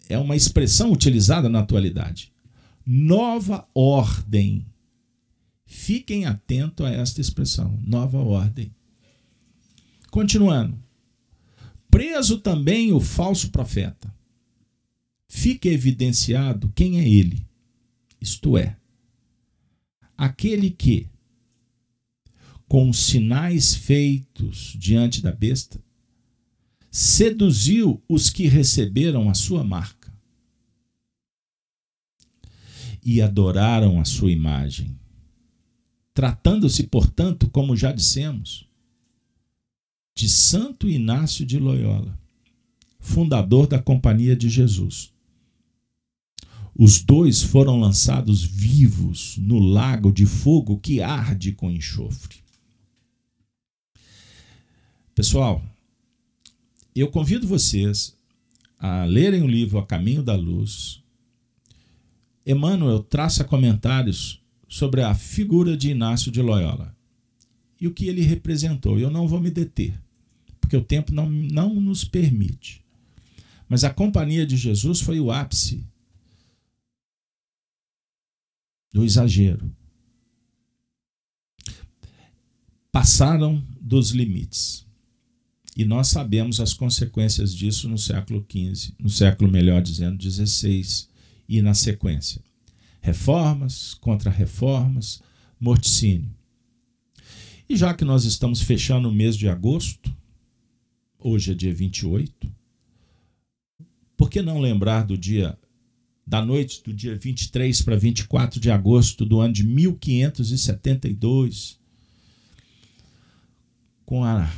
é 0.08 0.18
uma 0.18 0.34
expressão 0.34 0.90
utilizada 0.90 1.48
na 1.48 1.60
atualidade. 1.60 2.32
Nova 2.84 3.68
ordem. 3.72 4.66
Fiquem 5.64 6.26
atentos 6.26 6.84
a 6.84 6.90
esta 6.90 7.20
expressão, 7.20 7.78
nova 7.86 8.18
ordem. 8.18 8.74
Continuando. 10.10 10.87
Preso 11.90 12.38
também 12.38 12.92
o 12.92 13.00
falso 13.00 13.50
profeta. 13.50 14.14
Fica 15.26 15.68
evidenciado 15.68 16.72
quem 16.74 17.00
é 17.00 17.08
ele. 17.08 17.46
Isto 18.20 18.58
é, 18.58 18.76
aquele 20.16 20.70
que, 20.70 21.08
com 22.66 22.92
sinais 22.92 23.74
feitos 23.74 24.74
diante 24.78 25.22
da 25.22 25.30
besta, 25.30 25.80
seduziu 26.90 28.02
os 28.08 28.28
que 28.28 28.48
receberam 28.48 29.30
a 29.30 29.34
sua 29.34 29.62
marca 29.62 30.12
e 33.04 33.22
adoraram 33.22 34.00
a 34.00 34.04
sua 34.04 34.32
imagem. 34.32 34.98
Tratando-se, 36.12 36.82
portanto, 36.82 37.48
como 37.48 37.76
já 37.76 37.92
dissemos, 37.92 38.67
de 40.18 40.28
Santo 40.28 40.88
Inácio 40.88 41.46
de 41.46 41.58
Loyola, 41.58 42.18
fundador 42.98 43.66
da 43.66 43.78
Companhia 43.78 44.34
de 44.34 44.48
Jesus 44.48 45.12
os 46.78 47.02
dois 47.02 47.42
foram 47.42 47.80
lançados 47.80 48.44
vivos 48.44 49.36
no 49.36 49.58
lago 49.58 50.12
de 50.12 50.24
fogo 50.24 50.78
que 50.78 51.02
arde 51.02 51.50
com 51.50 51.68
enxofre. 51.68 52.36
Pessoal, 55.12 55.60
eu 56.94 57.08
convido 57.10 57.48
vocês 57.48 58.16
a 58.78 59.04
lerem 59.04 59.42
o 59.42 59.48
livro 59.48 59.76
A 59.80 59.84
Caminho 59.84 60.22
da 60.22 60.36
Luz. 60.36 61.02
Emmanuel 62.46 63.00
traça 63.00 63.42
comentários 63.42 64.40
sobre 64.68 65.02
a 65.02 65.16
figura 65.16 65.76
de 65.76 65.90
Inácio 65.90 66.30
de 66.30 66.40
Loyola 66.40 66.96
e 67.80 67.88
o 67.88 67.92
que 67.92 68.06
ele 68.06 68.22
representou. 68.22 69.00
Eu 69.00 69.10
não 69.10 69.26
vou 69.26 69.40
me 69.40 69.50
deter, 69.50 70.00
porque 70.68 70.76
o 70.76 70.84
tempo 70.84 71.14
não, 71.14 71.30
não 71.30 71.80
nos 71.80 72.04
permite. 72.04 72.84
Mas 73.66 73.84
a 73.84 73.90
Companhia 73.90 74.46
de 74.46 74.54
Jesus 74.54 75.00
foi 75.00 75.18
o 75.18 75.32
ápice 75.32 75.82
do 78.92 79.02
exagero. 79.02 79.74
Passaram 82.92 83.66
dos 83.80 84.10
limites. 84.10 84.86
E 85.74 85.86
nós 85.86 86.08
sabemos 86.08 86.60
as 86.60 86.74
consequências 86.74 87.54
disso 87.54 87.88
no 87.88 87.96
século 87.96 88.44
XV, 88.46 88.92
no 88.98 89.08
século, 89.08 89.50
melhor 89.50 89.80
dizendo, 89.80 90.22
XVI 90.22 90.84
e 91.48 91.62
na 91.62 91.72
sequência. 91.72 92.42
Reformas, 93.00 93.94
contra-reformas, 93.94 95.22
morticínio. 95.58 96.30
E 97.66 97.74
já 97.74 97.94
que 97.94 98.04
nós 98.04 98.26
estamos 98.26 98.60
fechando 98.60 99.08
o 99.08 99.14
mês 99.14 99.34
de 99.34 99.48
agosto, 99.48 100.17
hoje 101.18 101.52
é 101.52 101.54
dia 101.54 101.74
28, 101.74 102.52
por 104.16 104.30
que 104.30 104.42
não 104.42 104.60
lembrar 104.60 105.04
do 105.04 105.16
dia 105.16 105.58
da 106.26 106.44
noite 106.44 106.82
do 106.84 106.92
dia 106.92 107.16
23 107.16 107.80
para 107.80 107.96
24 107.96 108.60
de 108.60 108.70
agosto 108.70 109.24
do 109.24 109.40
ano 109.40 109.54
de 109.54 109.64
1572, 109.64 111.78
com 114.04 114.22
a 114.22 114.52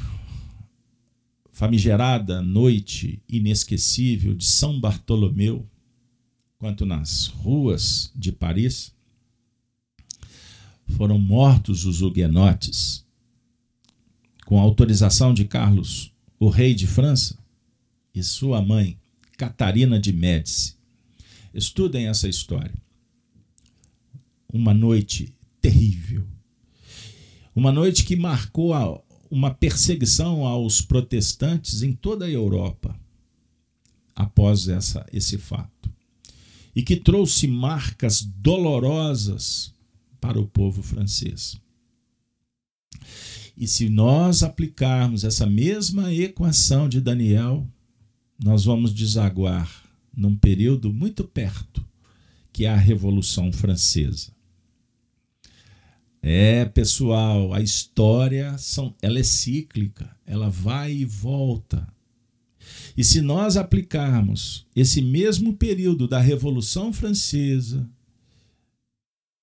famigerada 1.52 2.42
noite 2.42 3.22
inesquecível 3.28 4.34
de 4.34 4.46
São 4.46 4.80
Bartolomeu, 4.80 5.64
quanto 6.58 6.84
nas 6.84 7.26
ruas 7.26 8.10
de 8.16 8.32
Paris, 8.32 8.92
foram 10.88 11.18
mortos 11.18 11.84
os 11.84 12.02
huguenotes, 12.02 13.06
com 14.44 14.58
autorização 14.58 15.32
de 15.32 15.44
Carlos, 15.44 16.09
o 16.40 16.48
rei 16.48 16.74
de 16.74 16.86
França, 16.86 17.38
e 18.14 18.22
sua 18.22 18.62
mãe, 18.62 18.98
Catarina 19.36 20.00
de 20.00 20.10
Médici. 20.10 20.74
Estudem 21.52 22.08
essa 22.08 22.28
história. 22.28 22.74
Uma 24.50 24.72
noite 24.72 25.34
terrível. 25.60 26.26
Uma 27.54 27.70
noite 27.70 28.04
que 28.04 28.16
marcou 28.16 28.72
uma 29.30 29.52
perseguição 29.52 30.46
aos 30.46 30.80
protestantes 30.80 31.82
em 31.82 31.92
toda 31.92 32.24
a 32.24 32.30
Europa 32.30 32.98
após 34.16 34.66
essa, 34.66 35.06
esse 35.12 35.36
fato. 35.36 35.92
E 36.74 36.82
que 36.82 36.96
trouxe 36.96 37.46
marcas 37.46 38.22
dolorosas 38.22 39.74
para 40.20 40.40
o 40.40 40.46
povo 40.46 40.82
francês. 40.82 41.60
E 43.60 43.68
se 43.68 43.90
nós 43.90 44.42
aplicarmos 44.42 45.22
essa 45.22 45.44
mesma 45.44 46.10
equação 46.14 46.88
de 46.88 46.98
Daniel, 46.98 47.68
nós 48.42 48.64
vamos 48.64 48.94
desaguar 48.94 49.70
num 50.16 50.34
período 50.34 50.90
muito 50.90 51.24
perto, 51.24 51.84
que 52.54 52.64
é 52.64 52.70
a 52.70 52.76
Revolução 52.76 53.52
Francesa. 53.52 54.32
É, 56.22 56.64
pessoal, 56.64 57.52
a 57.52 57.60
história 57.60 58.56
são, 58.56 58.94
ela 59.02 59.18
é 59.18 59.22
cíclica, 59.22 60.10
ela 60.24 60.48
vai 60.48 60.94
e 60.94 61.04
volta. 61.04 61.86
E 62.96 63.04
se 63.04 63.20
nós 63.20 63.58
aplicarmos 63.58 64.66
esse 64.74 65.02
mesmo 65.02 65.54
período 65.54 66.08
da 66.08 66.18
Revolução 66.18 66.94
Francesa 66.94 67.86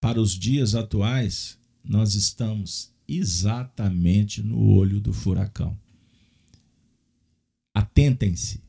para 0.01 0.19
os 0.19 0.31
dias 0.31 0.73
atuais, 0.73 1.55
nós 1.83 2.15
estamos 2.15 2.96
exatamente 3.07 4.41
no 4.43 4.59
olho 4.59 4.99
do 4.99 5.13
furacão. 5.13 5.77
Atentem-se 7.73 8.61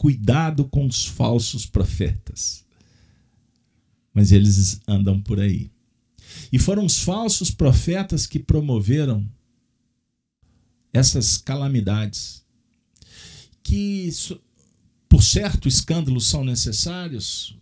cuidado 0.00 0.64
com 0.64 0.86
os 0.86 1.04
falsos 1.04 1.66
profetas. 1.66 2.64
Mas 4.14 4.32
eles 4.32 4.80
andam 4.88 5.20
por 5.20 5.38
aí. 5.38 5.70
E 6.50 6.58
foram 6.58 6.86
os 6.86 7.00
falsos 7.00 7.50
profetas 7.50 8.26
que 8.26 8.38
promoveram 8.38 9.28
essas 10.90 11.36
calamidades, 11.36 12.42
que, 13.62 14.08
por 15.06 15.22
certo, 15.22 15.68
escândalos 15.68 16.26
são 16.26 16.44
necessários, 16.44 17.58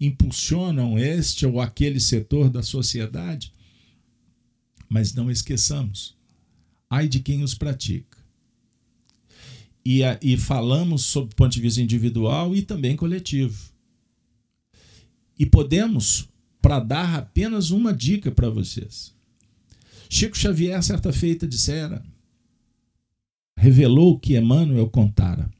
impulsionam 0.00 0.98
este 0.98 1.46
ou 1.46 1.60
aquele 1.60 2.00
setor 2.00 2.48
da 2.48 2.62
sociedade, 2.62 3.52
mas 4.88 5.14
não 5.14 5.30
esqueçamos, 5.30 6.16
ai 6.88 7.08
de 7.08 7.20
quem 7.20 7.42
os 7.42 7.54
pratica. 7.54 8.18
E, 9.84 10.00
e 10.22 10.36
falamos 10.36 11.02
sob 11.02 11.32
o 11.32 11.36
ponto 11.36 11.52
de 11.52 11.60
vista 11.60 11.80
individual 11.80 12.54
e 12.54 12.62
também 12.62 12.96
coletivo. 12.96 13.70
E 15.38 15.44
podemos, 15.44 16.28
para 16.62 16.80
dar 16.80 17.16
apenas 17.16 17.70
uma 17.70 17.92
dica 17.92 18.30
para 18.30 18.48
vocês. 18.48 19.12
Chico 20.08 20.38
Xavier, 20.38 20.82
certa 20.82 21.12
feita, 21.12 21.46
dissera, 21.46 22.02
revelou 23.56 24.18
que 24.18 24.36
Emmanuel 24.36 24.88
contara 24.88 25.50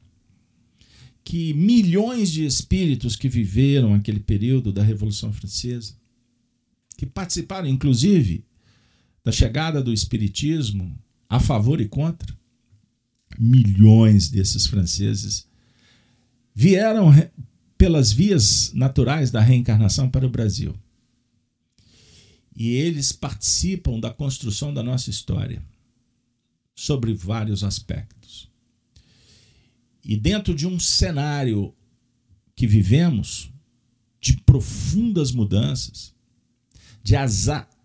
que 1.25 1.55
milhões 1.55 2.31
de 2.31 2.45
espíritos 2.45 3.15
que 3.15 3.27
viveram 3.27 3.95
aquele 3.95 4.19
período 4.19 4.71
da 4.71 4.83
Revolução 4.83 5.33
Francesa, 5.33 5.95
que 6.95 7.05
participaram 7.05 7.67
inclusive 7.67 8.45
da 9.25 9.31
chegada 9.31 9.81
do 9.81 9.91
Espiritismo 9.91 10.95
a 11.27 11.39
favor 11.39 11.81
e 11.81 11.87
contra, 11.87 12.37
milhões 13.39 14.29
desses 14.29 14.67
franceses 14.67 15.47
vieram 16.53 17.11
pelas 17.75 18.11
vias 18.11 18.71
naturais 18.73 19.31
da 19.31 19.41
reencarnação 19.41 20.07
para 20.09 20.27
o 20.27 20.29
Brasil. 20.29 20.75
E 22.55 22.69
eles 22.69 23.11
participam 23.11 23.99
da 23.99 24.13
construção 24.13 24.71
da 24.71 24.83
nossa 24.83 25.09
história 25.09 25.61
sobre 26.75 27.11
vários 27.13 27.63
aspectos. 27.63 28.47
E 30.03 30.15
dentro 30.15 30.53
de 30.53 30.67
um 30.67 30.79
cenário 30.79 31.73
que 32.55 32.67
vivemos 32.67 33.51
de 34.21 34.37
profundas 34.37 35.31
mudanças, 35.31 36.13
de 37.03 37.15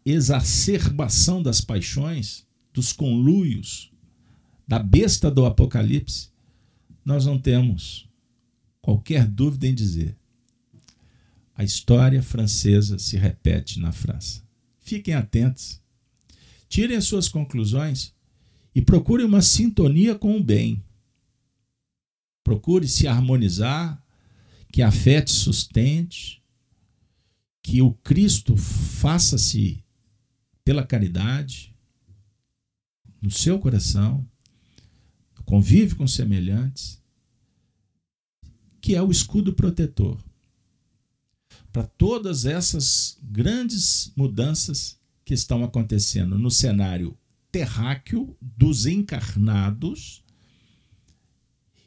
exacerbação 0.05 1.43
das 1.43 1.61
paixões, 1.61 2.47
dos 2.73 2.93
conluios, 2.93 3.93
da 4.67 4.79
besta 4.79 5.31
do 5.31 5.45
Apocalipse, 5.45 6.31
nós 7.05 7.27
não 7.27 7.39
temos 7.39 8.09
qualquer 8.81 9.27
dúvida 9.27 9.67
em 9.67 9.75
dizer. 9.75 10.17
A 11.55 11.65
história 11.65 12.23
francesa 12.23 12.99
se 12.99 13.17
repete 13.17 13.81
na 13.81 13.93
França. 13.93 14.43
Fiquem 14.79 15.15
atentos. 15.15 15.81
Tirem 16.69 16.97
as 16.97 17.05
suas 17.05 17.29
conclusões 17.29 18.15
e 18.75 18.81
procure 18.81 19.25
uma 19.25 19.43
sintonia 19.43 20.15
com 20.15 20.37
o 20.37 20.43
bem. 20.43 20.83
Procure 22.43 22.89
se 22.89 23.07
harmonizar, 23.07 24.03
que 24.73 24.83
a 24.83 24.91
fé 24.91 25.21
te 25.21 25.33
sustente, 25.33 26.43
que 27.63 27.83
o 27.83 27.93
Cristo 27.93 28.57
faça-se 28.57 29.85
pela 30.71 30.87
caridade 30.87 31.75
no 33.21 33.29
seu 33.29 33.59
coração, 33.59 34.25
convive 35.45 35.97
com 35.97 36.07
semelhantes, 36.07 37.03
que 38.81 38.95
é 38.95 39.03
o 39.03 39.11
escudo 39.11 39.53
protetor 39.53 40.25
para 41.73 41.83
todas 41.83 42.45
essas 42.45 43.19
grandes 43.21 44.13
mudanças 44.15 44.97
que 45.25 45.35
estão 45.35 45.65
acontecendo 45.65 46.39
no 46.39 46.53
cenário 46.53 47.19
terráqueo 47.51 48.37
dos 48.41 48.87
encarnados. 48.87 50.23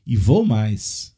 E 0.06 0.18
vou 0.18 0.46
mais. 0.46 1.13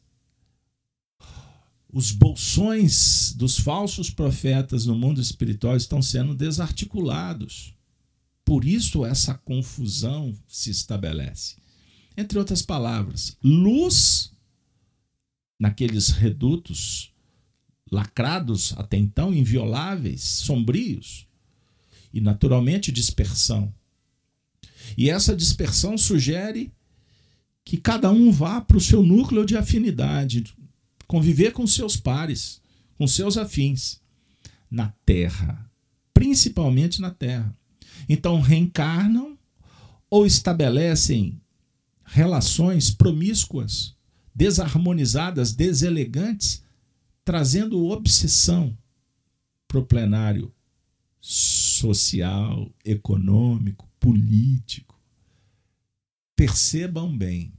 Os 1.92 2.10
bolsões 2.10 3.32
dos 3.36 3.58
falsos 3.58 4.10
profetas 4.10 4.86
no 4.86 4.94
mundo 4.94 5.20
espiritual 5.20 5.76
estão 5.76 6.02
sendo 6.02 6.34
desarticulados. 6.34 7.74
Por 8.44 8.64
isso 8.64 9.04
essa 9.04 9.34
confusão 9.34 10.34
se 10.46 10.70
estabelece. 10.70 11.56
Entre 12.16 12.38
outras 12.38 12.62
palavras, 12.62 13.36
luz 13.42 14.32
naqueles 15.58 16.10
redutos 16.10 17.12
lacrados 17.90 18.74
até 18.76 18.96
então, 18.96 19.32
invioláveis, 19.32 20.20
sombrios, 20.22 21.26
e 22.12 22.20
naturalmente 22.20 22.90
dispersão 22.90 23.72
e 24.96 25.08
essa 25.08 25.34
dispersão 25.34 25.96
sugere 25.96 26.70
que 27.64 27.76
cada 27.76 28.10
um 28.10 28.30
vá 28.30 28.60
para 28.60 28.76
o 28.76 28.80
seu 28.80 29.02
núcleo 29.02 29.44
de 29.44 29.56
afinidade, 29.56 30.44
conviver 31.06 31.52
com 31.52 31.66
seus 31.66 31.96
pares, 31.96 32.60
com 32.96 33.06
seus 33.06 33.36
afins, 33.36 34.00
na 34.70 34.92
Terra, 35.04 35.70
principalmente 36.12 37.00
na 37.00 37.10
Terra. 37.10 37.54
Então 38.08 38.40
reencarnam 38.40 39.38
ou 40.10 40.26
estabelecem 40.26 41.40
relações 42.04 42.90
promíscuas, 42.90 43.94
desarmonizadas, 44.34 45.52
deselegantes, 45.52 46.62
trazendo 47.24 47.86
obsessão 47.86 48.76
para 49.66 49.78
o 49.78 49.84
plenário 49.84 50.52
social, 51.20 52.72
econômico, 52.84 53.88
político. 53.98 54.96
Percebam 56.36 57.16
bem. 57.16 57.52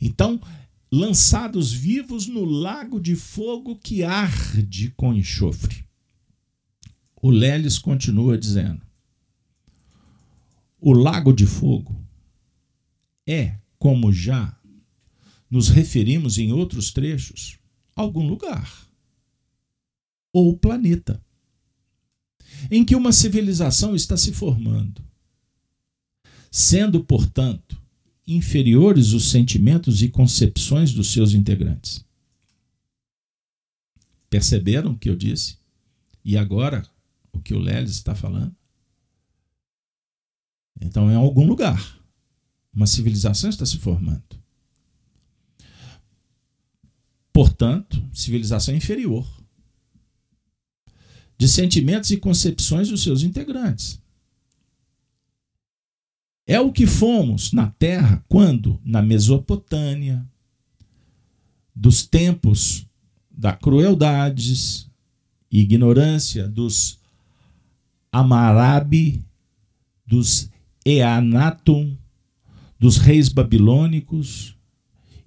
Então, 0.00 0.40
lançados 0.90 1.72
vivos 1.72 2.26
no 2.26 2.44
lago 2.44 3.00
de 3.00 3.14
fogo 3.14 3.76
que 3.76 4.02
arde 4.02 4.90
com 4.96 5.14
enxofre. 5.14 5.84
O 7.20 7.30
Leles 7.30 7.78
continua 7.78 8.38
dizendo: 8.38 8.80
o 10.80 10.92
lago 10.92 11.32
de 11.32 11.46
fogo 11.46 12.04
é, 13.26 13.58
como 13.78 14.12
já 14.12 14.56
nos 15.50 15.68
referimos 15.68 16.38
em 16.38 16.52
outros 16.52 16.92
trechos, 16.92 17.58
algum 17.94 18.26
lugar 18.26 18.88
ou 20.32 20.56
planeta 20.56 21.22
em 22.70 22.84
que 22.84 22.94
uma 22.94 23.12
civilização 23.12 23.94
está 23.94 24.16
se 24.16 24.32
formando 24.32 25.08
sendo, 26.50 27.04
portanto, 27.04 27.77
inferiores 28.28 29.12
os 29.12 29.30
sentimentos 29.30 30.02
e 30.02 30.08
concepções 30.08 30.92
dos 30.92 31.10
seus 31.12 31.32
integrantes. 31.32 32.04
Perceberam 34.28 34.92
o 34.92 34.98
que 34.98 35.08
eu 35.08 35.16
disse? 35.16 35.56
E 36.22 36.36
agora 36.36 36.86
o 37.32 37.40
que 37.40 37.54
o 37.54 37.58
Lelis 37.58 37.92
está 37.92 38.14
falando? 38.14 38.54
Então, 40.80 41.10
em 41.10 41.14
algum 41.14 41.46
lugar, 41.46 41.98
uma 42.72 42.86
civilização 42.86 43.48
está 43.48 43.64
se 43.64 43.78
formando. 43.78 44.22
Portanto, 47.32 48.04
civilização 48.12 48.74
inferior. 48.74 49.26
De 51.38 51.48
sentimentos 51.48 52.10
e 52.10 52.16
concepções 52.16 52.88
dos 52.88 53.02
seus 53.02 53.22
integrantes. 53.22 54.00
É 56.50 56.58
o 56.58 56.72
que 56.72 56.86
fomos 56.86 57.52
na 57.52 57.66
terra 57.72 58.24
quando, 58.26 58.80
na 58.82 59.02
Mesopotâmia, 59.02 60.26
dos 61.74 62.06
tempos 62.06 62.86
da 63.30 63.52
crueldades 63.52 64.90
e 65.52 65.60
ignorância 65.60 66.48
dos 66.48 66.98
Amarabi, 68.10 69.22
dos 70.06 70.50
Eanatum, 70.86 71.94
dos 72.78 72.96
reis 72.96 73.28
babilônicos 73.28 74.56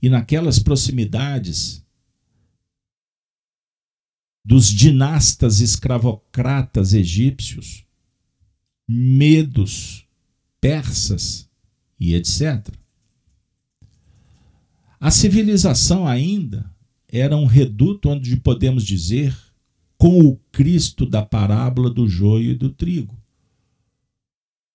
e 0.01 0.09
naquelas 0.09 0.57
proximidades 0.57 1.85
dos 4.43 4.69
dinastas 4.69 5.59
escravocratas 5.61 6.93
egípcios, 6.93 7.85
medos 8.87 10.09
persas 10.61 11.49
e 11.99 12.13
etc. 12.13 12.69
A 14.99 15.09
civilização 15.09 16.07
ainda 16.07 16.71
era 17.07 17.35
um 17.35 17.45
reduto 17.45 18.07
onde 18.07 18.37
podemos 18.37 18.85
dizer 18.85 19.35
com 19.97 20.19
o 20.19 20.37
Cristo 20.51 21.05
da 21.05 21.25
parábola 21.25 21.89
do 21.89 22.07
joio 22.07 22.51
e 22.51 22.55
do 22.55 22.69
trigo. 22.69 23.19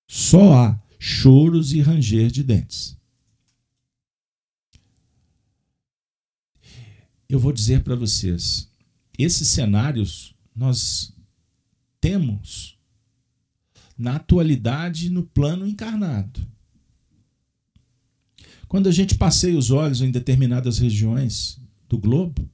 Só 0.09 0.53
há 0.53 0.83
choros 0.99 1.73
e 1.73 1.81
ranger 1.81 2.31
de 2.31 2.43
dentes. 2.43 2.97
Eu 7.29 7.39
vou 7.41 7.53
dizer 7.53 7.83
para 7.83 7.97
vocês, 7.97 8.71
esses 9.19 9.49
cenários 9.49 10.35
nós 10.55 11.13
temos 12.01 12.76
na 13.97 14.17
atualidade 14.17 15.11
no 15.11 15.23
plano 15.23 15.67
encarnado. 15.67 16.47
Quando 18.69 18.89
a 18.89 18.93
gente 18.93 19.15
passeia 19.15 19.57
os 19.57 19.71
olhos 19.71 20.01
em 20.01 20.11
determinadas 20.11 20.79
regiões 20.79 21.61
do 21.89 21.99
globo, 21.99 22.51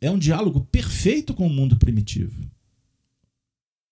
é 0.00 0.10
um 0.10 0.18
diálogo 0.18 0.60
perfeito 0.66 1.34
com 1.34 1.46
o 1.46 1.50
mundo 1.50 1.76
primitivo. 1.76 2.50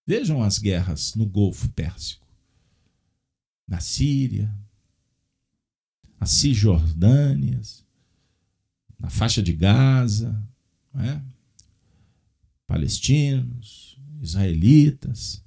Vejam 0.07 0.43
as 0.43 0.59
guerras 0.59 1.15
no 1.15 1.27
Golfo 1.27 1.69
Pérsico, 1.71 2.27
na 3.67 3.81
Síria, 3.81 4.55
as 6.19 6.31
Cisjordânias, 6.31 7.85
na 8.99 9.11
faixa 9.11 9.43
de 9.43 9.53
Gaza, 9.53 10.43
é? 10.95 11.21
palestinos, 12.67 13.99
israelitas. 14.21 15.43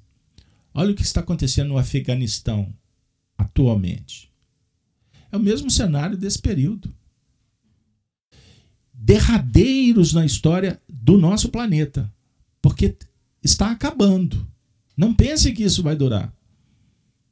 Olha 0.74 0.91
o 0.91 0.95
que 0.95 1.01
está 1.01 1.22
acontecendo 1.22 1.69
no 1.69 1.78
Afeganistão 1.78 2.74
atualmente. 3.38 4.32
É 5.32 5.38
o 5.38 5.39
mesmo 5.39 5.69
cenário 5.69 6.17
desse 6.17 6.39
período. 6.39 6.93
Derradeiros 8.93 10.13
na 10.13 10.26
história 10.26 10.82
do 10.88 11.17
nosso 11.17 11.49
planeta, 11.49 12.13
porque 12.61 12.95
está 13.43 13.72
acabando. 13.72 14.47
Não 14.95 15.13
pense 15.13 15.51
que 15.51 15.63
isso 15.63 15.82
vai 15.82 15.95
durar. 15.95 16.34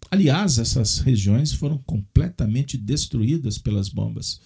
Aliás, 0.09 0.57
essas 0.57 0.99
regiões 0.99 1.53
foram 1.53 1.77
completamente 1.77 2.75
destruídas 2.77 3.59
pelas 3.59 3.89
bombas, 3.89 4.41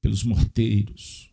pelos 0.00 0.24
morteiros. 0.24 1.30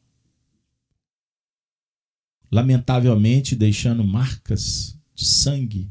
Lamentavelmente, 2.51 3.55
deixando 3.55 4.03
marcas 4.03 4.97
de 5.15 5.25
sangue 5.25 5.89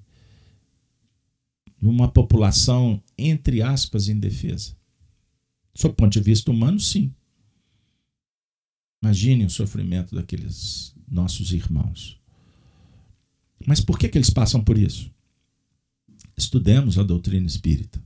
numa 1.82 2.08
população, 2.08 3.02
entre 3.18 3.60
aspas, 3.60 4.08
indefesa. 4.08 4.74
Do 5.74 5.92
ponto 5.92 6.12
de 6.12 6.20
vista 6.20 6.50
humano, 6.50 6.78
sim. 6.78 7.12
Imagine 9.02 9.44
o 9.44 9.50
sofrimento 9.50 10.14
daqueles 10.14 10.94
nossos 11.08 11.52
irmãos. 11.52 12.18
Mas 13.66 13.80
por 13.80 13.98
que, 13.98 14.08
que 14.08 14.16
eles 14.16 14.30
passam 14.30 14.62
por 14.62 14.78
isso? 14.78 15.10
Estudemos 16.36 16.98
a 16.98 17.02
doutrina 17.02 17.46
espírita. 17.46 18.00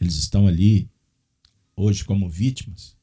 Eles 0.00 0.16
estão 0.16 0.46
ali 0.46 0.90
hoje 1.76 2.04
como 2.04 2.28
vítimas 2.28 2.96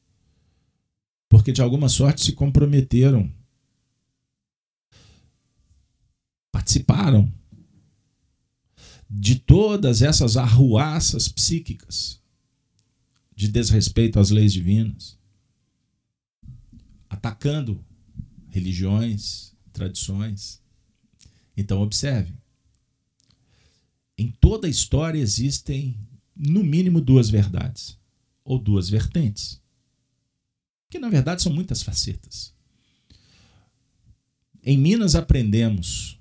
porque 1.32 1.50
de 1.50 1.62
alguma 1.62 1.88
sorte 1.88 2.22
se 2.22 2.32
comprometeram, 2.32 3.32
participaram 6.52 7.32
de 9.14 9.36
todas 9.36 10.00
essas 10.00 10.38
arruaças 10.38 11.28
psíquicas 11.28 12.18
de 13.36 13.46
desrespeito 13.46 14.18
às 14.18 14.30
leis 14.30 14.54
divinas, 14.54 15.18
atacando 17.10 17.84
religiões, 18.48 19.54
tradições. 19.70 20.62
Então, 21.54 21.82
observe: 21.82 22.32
em 24.16 24.30
toda 24.30 24.66
a 24.66 24.70
história 24.70 25.18
existem, 25.18 25.94
no 26.34 26.64
mínimo, 26.64 26.98
duas 26.98 27.28
verdades, 27.28 27.98
ou 28.42 28.58
duas 28.58 28.88
vertentes. 28.88 29.60
Que 30.88 30.98
na 30.98 31.10
verdade 31.10 31.42
são 31.42 31.52
muitas 31.52 31.82
facetas. 31.82 32.54
Em 34.62 34.78
Minas 34.78 35.14
aprendemos 35.14 36.18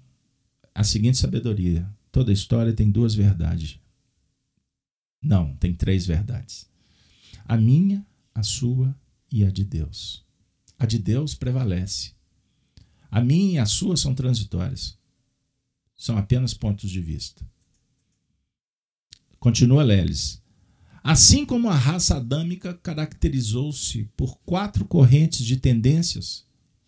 a 0.75 0.83
seguinte 0.83 1.17
sabedoria: 1.17 1.89
toda 2.11 2.33
história 2.33 2.73
tem 2.73 2.89
duas 2.91 3.15
verdades. 3.15 3.79
Não, 5.21 5.55
tem 5.55 5.73
três 5.73 6.05
verdades. 6.05 6.69
A 7.45 7.57
minha, 7.57 8.05
a 8.33 8.43
sua 8.43 8.95
e 9.31 9.43
a 9.43 9.51
de 9.51 9.63
Deus. 9.63 10.25
A 10.77 10.85
de 10.85 10.97
Deus 10.97 11.35
prevalece. 11.35 12.13
A 13.09 13.21
minha 13.21 13.53
e 13.53 13.57
a 13.59 13.65
sua 13.65 13.95
são 13.95 14.15
transitórias. 14.15 14.97
São 15.95 16.17
apenas 16.17 16.53
pontos 16.53 16.89
de 16.89 16.99
vista. 16.99 17.45
Continua 19.39 19.83
Leles. 19.83 20.41
Assim 21.03 21.45
como 21.45 21.67
a 21.69 21.75
raça 21.75 22.17
adâmica 22.17 22.73
caracterizou-se 22.75 24.05
por 24.15 24.37
quatro 24.45 24.85
correntes 24.85 25.45
de 25.45 25.57
tendências 25.57 26.45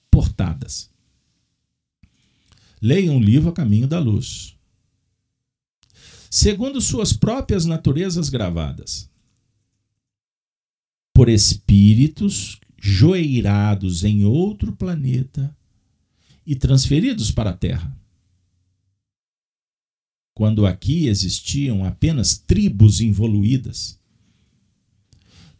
portadas. 0.09 0.91
Leiam 2.80 3.17
o 3.17 3.19
livro 3.19 3.49
A 3.49 3.53
Caminho 3.53 3.88
da 3.88 3.99
Luz. 3.99 4.52
Segundo 6.36 6.81
suas 6.81 7.13
próprias 7.13 7.63
naturezas 7.63 8.27
gravadas, 8.27 9.07
por 11.13 11.29
espíritos 11.29 12.59
joeirados 12.75 14.03
em 14.03 14.25
outro 14.25 14.71
planeta 14.71 15.55
e 16.43 16.55
transferidos 16.55 17.29
para 17.29 17.51
a 17.51 17.53
Terra 17.53 17.95
quando 20.34 20.65
aqui 20.65 21.05
existiam 21.05 21.86
apenas 21.86 22.36
tribos 22.36 22.99
involuídas. 22.99 23.99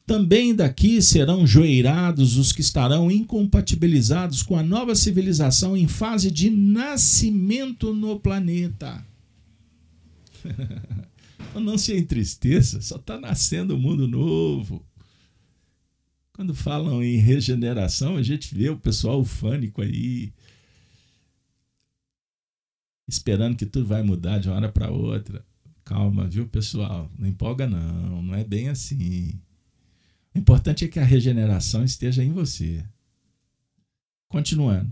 Também 0.08 0.56
daqui 0.56 1.04
serão 1.04 1.46
joeirados 1.46 2.36
os 2.36 2.52
que 2.52 2.62
estarão 2.62 3.12
incompatibilizados 3.12 4.42
com 4.42 4.58
a 4.58 4.64
nova 4.64 4.96
civilização 4.96 5.78
em 5.78 5.88
fase 5.88 6.32
de 6.32 6.50
nascimento 6.50 7.94
no 7.94 8.20
planeta. 8.20 9.13
Não 11.60 11.78
se 11.78 11.96
entristeça, 11.96 12.82
só 12.82 12.96
está 12.96 13.20
nascendo 13.20 13.76
um 13.76 13.80
mundo 13.80 14.08
novo. 14.08 14.86
Quando 16.34 16.56
falam 16.56 17.04
em 17.04 17.18
regeneração, 17.18 18.18
a 18.18 18.24
gente 18.24 18.56
vê 18.56 18.70
o 18.70 18.78
pessoal 18.78 19.22
ufânico 19.22 19.82
aí, 19.82 20.34
esperando 23.08 23.56
que 23.56 23.68
tudo 23.68 23.86
vai 23.86 24.02
mudar 24.02 24.40
de 24.40 24.50
uma 24.50 24.56
hora 24.56 24.72
para 24.72 24.90
outra. 24.90 25.46
Calma, 25.86 26.28
viu, 26.28 26.48
pessoal? 26.48 27.12
Não 27.20 27.28
empolga, 27.28 27.68
não. 27.68 28.24
Não 28.24 28.34
é 28.34 28.44
bem 28.44 28.70
assim. 28.70 29.40
O 30.34 30.40
importante 30.40 30.86
é 30.86 30.88
que 30.88 31.00
a 31.00 31.06
regeneração 31.06 31.84
esteja 31.84 32.24
em 32.24 32.32
você. 32.32 32.84
Continuando. 34.28 34.92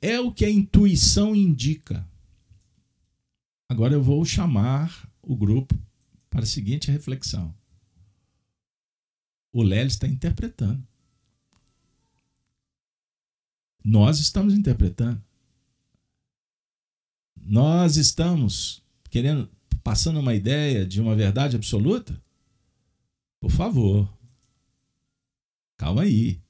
É 0.00 0.20
o 0.20 0.30
que 0.32 0.44
a 0.44 0.50
intuição 0.50 1.34
indica. 1.34 2.08
Agora 3.70 3.94
eu 3.94 4.02
vou 4.02 4.24
chamar 4.24 5.08
o 5.22 5.36
grupo 5.36 5.78
para 6.28 6.40
a 6.40 6.46
seguinte 6.46 6.90
reflexão. 6.90 7.54
O 9.52 9.62
Lélio 9.62 9.86
está 9.86 10.08
interpretando. 10.08 10.84
Nós 13.84 14.18
estamos 14.18 14.54
interpretando. 14.54 15.22
Nós 17.40 17.96
estamos 17.96 18.82
querendo 19.08 19.48
passando 19.84 20.18
uma 20.18 20.34
ideia 20.34 20.84
de 20.84 21.00
uma 21.00 21.14
verdade 21.14 21.54
absoluta? 21.54 22.20
Por 23.38 23.52
favor. 23.52 24.12
Calma 25.76 26.02
aí. 26.02 26.42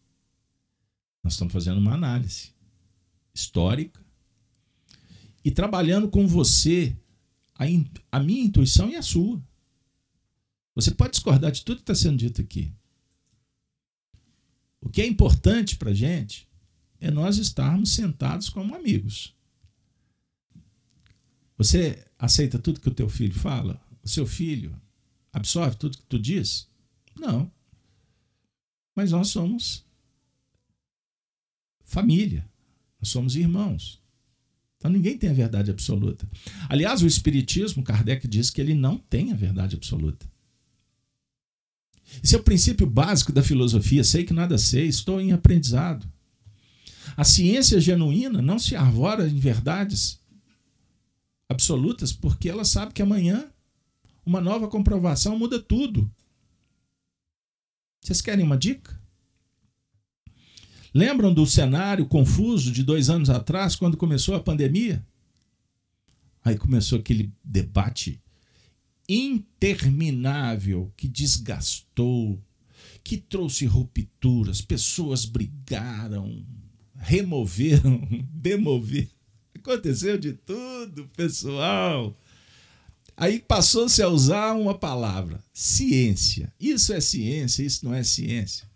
Nós 1.23 1.35
estamos 1.35 1.53
fazendo 1.53 1.77
uma 1.77 1.93
análise 1.93 2.55
histórica 3.35 4.01
e 5.45 5.51
trabalhando 5.51 6.09
com 6.09 6.27
você 6.27 6.97
a, 7.61 8.17
a 8.17 8.21
minha 8.21 8.43
intuição 8.43 8.89
e 8.89 8.97
a 8.97 9.03
sua. 9.03 9.41
Você 10.75 10.91
pode 10.93 11.13
discordar 11.13 11.53
de 11.53 11.63
tudo 11.63 11.77
que 11.77 11.83
está 11.83 11.95
sendo 11.95 12.17
dito 12.17 12.41
aqui. 12.41 12.73
O 14.81 14.89
que 14.89 15.03
é 15.03 15.07
importante 15.07 15.77
para 15.77 15.91
a 15.91 15.95
gente 15.95 16.49
é 16.99 17.11
nós 17.11 17.37
estarmos 17.37 17.91
sentados 17.91 18.49
como 18.49 18.75
amigos. 18.75 19.35
Você 21.59 22.03
aceita 22.19 22.59
tudo 22.59 22.81
que 22.81 22.89
o 22.89 22.95
teu 22.95 23.11
filho 23.11 23.35
fala? 23.35 23.79
O 24.03 24.09
seu 24.09 24.27
filho 24.27 24.75
absorve 25.31 25.77
tudo 25.77 25.99
que 25.99 26.07
tu 26.07 26.19
diz? 26.19 26.67
Não. 27.15 27.53
Mas 28.97 29.13
nós 29.13 29.29
somos 29.29 29.85
família. 31.85 32.49
Nós 32.99 33.11
somos 33.11 33.37
irmãos. 33.37 34.00
Então 34.81 34.91
ninguém 34.91 35.17
tem 35.17 35.29
a 35.29 35.35
verdade 35.35 35.71
absoluta. 35.71 36.27
Aliás, 36.67 37.03
o 37.03 37.07
Espiritismo, 37.07 37.83
Kardec 37.83 38.27
diz 38.27 38.49
que 38.49 38.63
ele 38.63 38.75
não 38.75 38.97
tem 38.97 39.31
a 39.31 39.37
verdade 39.37 39.77
absoluta. 39.77 40.27
Esse 42.25 42.35
é 42.35 42.39
o 42.39 42.43
princípio 42.43 42.87
básico 42.87 43.31
da 43.31 43.43
filosofia. 43.43 44.03
Sei 44.03 44.25
que 44.25 44.33
nada 44.33 44.57
sei, 44.57 44.87
estou 44.87 45.21
em 45.21 45.33
aprendizado. 45.33 46.11
A 47.15 47.25
ciência 47.25 47.79
genuína 47.79 48.41
não 48.41 48.59
se 48.59 48.75
arvora 48.75 49.29
em 49.29 49.39
verdades 49.39 50.19
absolutas 51.47 52.11
porque 52.11 52.49
ela 52.49 52.65
sabe 52.65 52.95
que 52.95 53.03
amanhã 53.03 53.45
uma 54.25 54.41
nova 54.41 54.67
comprovação 54.67 55.39
muda 55.39 55.61
tudo. 55.61 56.11
Vocês 58.01 58.23
querem 58.23 58.45
uma 58.45 58.57
dica? 58.57 58.99
Lembram 60.93 61.33
do 61.33 61.47
cenário 61.47 62.07
confuso 62.07 62.73
de 62.73 62.83
dois 62.83 63.09
anos 63.09 63.31
atrás, 63.31 63.77
quando 63.77 63.97
começou 63.97 64.35
a 64.35 64.41
pandemia? 64.41 65.05
Aí 66.45 66.57
começou 66.57 66.99
aquele 66.99 67.33
debate 67.45 68.21
interminável 69.09 70.93
que 70.97 71.09
desgastou, 71.09 72.41
que 73.03 73.17
trouxe 73.17 73.67
rupturas, 73.67 74.61
pessoas 74.61 75.25
brigaram, 75.25 76.45
removeram, 76.97 78.01
demoveram. 78.33 79.09
Aconteceu 79.55 80.17
de 80.17 80.33
tudo, 80.33 81.09
pessoal. 81.17 82.17
Aí 83.17 83.39
passou-se 83.39 84.01
a 84.03 84.09
usar 84.09 84.55
uma 84.55 84.79
palavra, 84.79 85.43
ciência. 85.53 86.53
Isso 86.59 86.93
é 86.93 87.01
ciência, 87.01 87.63
isso 87.63 87.85
não 87.85 87.93
é 87.93 88.03
ciência. 88.03 88.70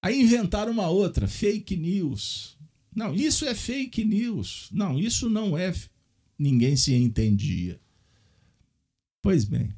Aí 0.00 0.20
inventaram 0.20 0.72
uma 0.72 0.88
outra, 0.88 1.26
fake 1.26 1.76
news. 1.76 2.56
Não, 2.94 3.14
isso 3.14 3.44
é 3.44 3.54
fake 3.54 4.04
news. 4.04 4.68
Não, 4.72 4.98
isso 4.98 5.28
não 5.28 5.56
é. 5.56 5.74
Ninguém 6.38 6.76
se 6.76 6.94
entendia. 6.94 7.80
Pois 9.20 9.44
bem, 9.44 9.72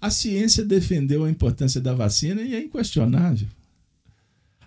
a 0.00 0.10
ciência 0.10 0.64
defendeu 0.64 1.24
a 1.24 1.30
importância 1.30 1.80
da 1.80 1.94
vacina 1.94 2.42
e 2.42 2.54
é 2.54 2.62
inquestionável. 2.62 3.48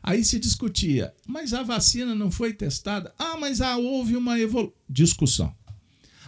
Aí 0.02 0.24
se 0.24 0.40
discutia, 0.40 1.14
mas 1.28 1.54
a 1.54 1.62
vacina 1.62 2.16
não 2.16 2.32
foi 2.32 2.54
testada? 2.54 3.14
Ah, 3.18 3.38
mas 3.38 3.62
ah, 3.62 3.78
houve 3.78 4.16
uma 4.16 4.40
evolu 4.40 4.74
discussão. 4.90 5.54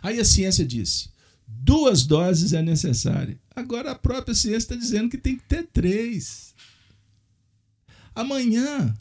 Aí 0.02 0.20
a 0.20 0.26
ciência 0.26 0.66
disse: 0.66 1.10
duas 1.48 2.06
doses 2.06 2.54
é 2.54 2.62
necessária. 2.62 3.40
Agora 3.56 3.92
a 3.92 3.96
própria 3.96 4.36
ciência 4.36 4.58
está 4.58 4.76
dizendo 4.76 5.10
que 5.10 5.18
tem 5.18 5.38
que 5.38 5.44
ter 5.44 5.68
três. 5.72 6.51
Amanhã, 8.14 8.94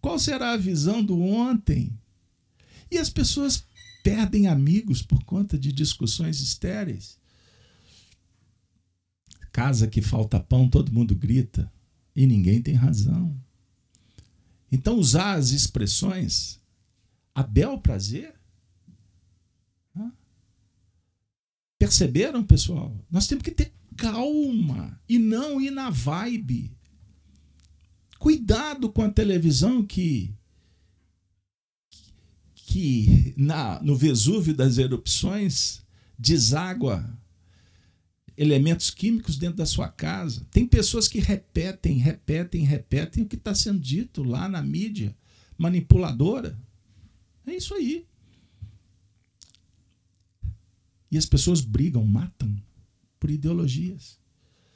qual 0.00 0.18
será 0.18 0.52
a 0.52 0.56
visão 0.56 1.02
do 1.02 1.20
ontem? 1.20 1.92
E 2.90 2.98
as 2.98 3.10
pessoas 3.10 3.64
perdem 4.02 4.46
amigos 4.46 5.02
por 5.02 5.22
conta 5.24 5.58
de 5.58 5.72
discussões 5.72 6.40
estéreis. 6.40 7.18
Casa 9.52 9.86
que 9.86 10.00
falta 10.00 10.40
pão, 10.40 10.68
todo 10.68 10.92
mundo 10.92 11.14
grita 11.14 11.70
e 12.14 12.26
ninguém 12.26 12.62
tem 12.62 12.74
razão. 12.74 13.36
Então, 14.70 14.98
usar 14.98 15.34
as 15.34 15.50
expressões 15.50 16.60
a 17.34 17.42
bel 17.42 17.78
prazer 17.78 18.38
Perceberam, 21.78 22.42
pessoal? 22.42 22.94
Nós 23.08 23.28
temos 23.28 23.44
que 23.44 23.52
ter 23.52 23.72
calma 23.96 25.00
e 25.08 25.16
não 25.18 25.60
ir 25.60 25.70
na 25.70 25.90
vibe. 25.90 26.76
Cuidado 28.18 28.90
com 28.90 29.02
a 29.02 29.10
televisão 29.10 29.84
que 29.84 30.34
que 32.54 33.32
na 33.36 33.80
no 33.82 33.96
Vesúvio 33.96 34.54
das 34.54 34.76
erupções 34.76 35.82
deságua 36.18 37.18
elementos 38.36 38.90
químicos 38.90 39.36
dentro 39.36 39.56
da 39.56 39.66
sua 39.66 39.88
casa. 39.88 40.46
Tem 40.50 40.66
pessoas 40.66 41.08
que 41.08 41.18
repetem, 41.18 41.96
repetem, 41.98 42.62
repetem 42.64 43.24
o 43.24 43.26
que 43.26 43.36
está 43.36 43.54
sendo 43.54 43.80
dito 43.80 44.22
lá 44.22 44.48
na 44.48 44.62
mídia 44.62 45.16
manipuladora. 45.56 46.56
É 47.46 47.56
isso 47.56 47.74
aí. 47.74 48.06
E 51.10 51.16
as 51.16 51.26
pessoas 51.26 51.60
brigam, 51.60 52.04
matam 52.04 52.54
por 53.18 53.30
ideologias. 53.30 54.18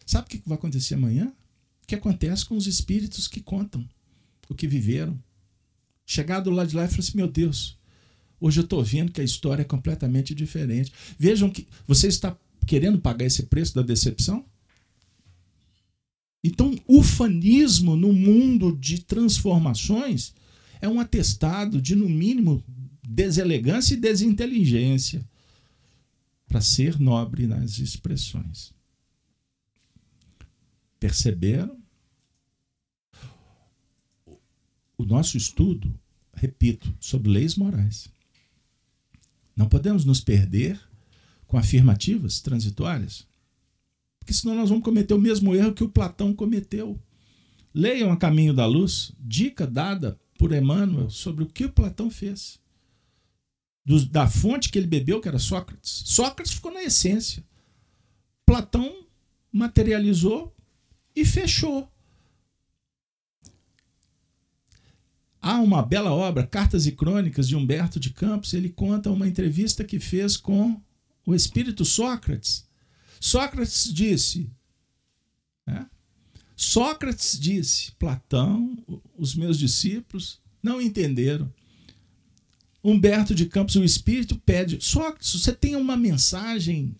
Sabe 0.06 0.26
o 0.26 0.30
que 0.30 0.48
vai 0.48 0.56
acontecer 0.56 0.94
amanhã? 0.94 1.32
Que 1.92 1.96
acontece 1.96 2.46
com 2.46 2.56
os 2.56 2.66
espíritos 2.66 3.28
que 3.28 3.42
contam 3.42 3.86
o 4.48 4.54
que 4.54 4.66
viveram? 4.66 5.22
Chegado 6.06 6.50
lá 6.50 6.64
de 6.64 6.74
lá 6.74 6.86
e 6.86 6.88
falou 6.88 7.00
assim: 7.00 7.18
meu 7.18 7.28
Deus, 7.28 7.78
hoje 8.40 8.60
eu 8.60 8.64
estou 8.64 8.82
vendo 8.82 9.12
que 9.12 9.20
a 9.20 9.24
história 9.24 9.60
é 9.60 9.66
completamente 9.66 10.34
diferente. 10.34 10.90
Vejam 11.18 11.50
que 11.50 11.68
você 11.86 12.08
está 12.08 12.34
querendo 12.66 12.98
pagar 12.98 13.26
esse 13.26 13.42
preço 13.42 13.74
da 13.74 13.82
decepção? 13.82 14.42
Então, 16.42 16.74
o 16.86 17.02
fanismo 17.02 17.94
no 17.94 18.10
mundo 18.10 18.74
de 18.74 19.02
transformações 19.02 20.32
é 20.80 20.88
um 20.88 20.98
atestado 20.98 21.78
de, 21.78 21.94
no 21.94 22.08
mínimo, 22.08 22.64
deselegância 23.06 23.92
e 23.92 23.98
desinteligência 23.98 25.28
para 26.48 26.62
ser 26.62 26.98
nobre 26.98 27.46
nas 27.46 27.78
expressões. 27.78 28.72
Perceberam? 30.98 31.81
O 35.02 35.06
nosso 35.06 35.36
estudo, 35.36 35.92
repito, 36.32 36.94
sobre 37.00 37.30
leis 37.30 37.56
morais. 37.56 38.08
Não 39.56 39.68
podemos 39.68 40.04
nos 40.04 40.20
perder 40.20 40.80
com 41.46 41.58
afirmativas 41.58 42.40
transitórias, 42.40 43.26
porque 44.18 44.32
senão 44.32 44.54
nós 44.54 44.68
vamos 44.68 44.84
cometer 44.84 45.12
o 45.12 45.20
mesmo 45.20 45.54
erro 45.54 45.74
que 45.74 45.84
o 45.84 45.88
Platão 45.88 46.32
cometeu. 46.32 46.98
Leiam 47.74 48.12
A 48.12 48.16
Caminho 48.16 48.54
da 48.54 48.64
Luz, 48.64 49.12
dica 49.18 49.66
dada 49.66 50.18
por 50.38 50.52
Emmanuel 50.52 51.10
sobre 51.10 51.42
o 51.44 51.48
que 51.48 51.64
o 51.64 51.72
Platão 51.72 52.10
fez 52.10 52.60
do, 53.84 54.06
da 54.06 54.28
fonte 54.28 54.70
que 54.70 54.78
ele 54.78 54.86
bebeu, 54.86 55.20
que 55.20 55.28
era 55.28 55.38
Sócrates. 55.38 56.02
Sócrates 56.06 56.52
ficou 56.52 56.72
na 56.72 56.82
essência. 56.82 57.44
Platão 58.46 59.04
materializou 59.50 60.54
e 61.14 61.24
fechou. 61.24 61.91
Há 65.42 65.60
uma 65.60 65.82
bela 65.82 66.12
obra, 66.12 66.46
Cartas 66.46 66.86
e 66.86 66.92
Crônicas, 66.92 67.48
de 67.48 67.56
Humberto 67.56 67.98
de 67.98 68.10
Campos. 68.10 68.54
Ele 68.54 68.68
conta 68.68 69.10
uma 69.10 69.26
entrevista 69.26 69.82
que 69.82 69.98
fez 69.98 70.36
com 70.36 70.80
o 71.26 71.34
espírito 71.34 71.84
Sócrates. 71.84 72.64
Sócrates 73.20 73.92
disse: 73.92 74.48
né? 75.66 75.86
Sócrates 76.54 77.38
disse, 77.38 77.90
Platão, 77.98 78.78
os 79.18 79.34
meus 79.34 79.58
discípulos 79.58 80.40
não 80.62 80.80
entenderam. 80.80 81.52
Humberto 82.84 83.34
de 83.34 83.46
Campos, 83.46 83.76
o 83.76 83.84
Espírito, 83.84 84.36
pede: 84.38 84.78
só 84.80 85.14
se 85.20 85.38
você 85.38 85.52
tem 85.52 85.76
uma 85.76 85.96
mensagem, 85.96 86.94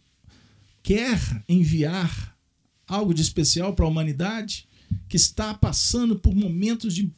quer 0.82 1.44
enviar 1.48 2.36
algo 2.86 3.14
de 3.14 3.22
especial 3.22 3.74
para 3.74 3.84
a 3.84 3.88
humanidade 3.88 4.68
que 5.08 5.16
está 5.16 5.54
passando 5.54 6.18
por 6.18 6.34
momentos 6.34 6.94
de 6.94 7.12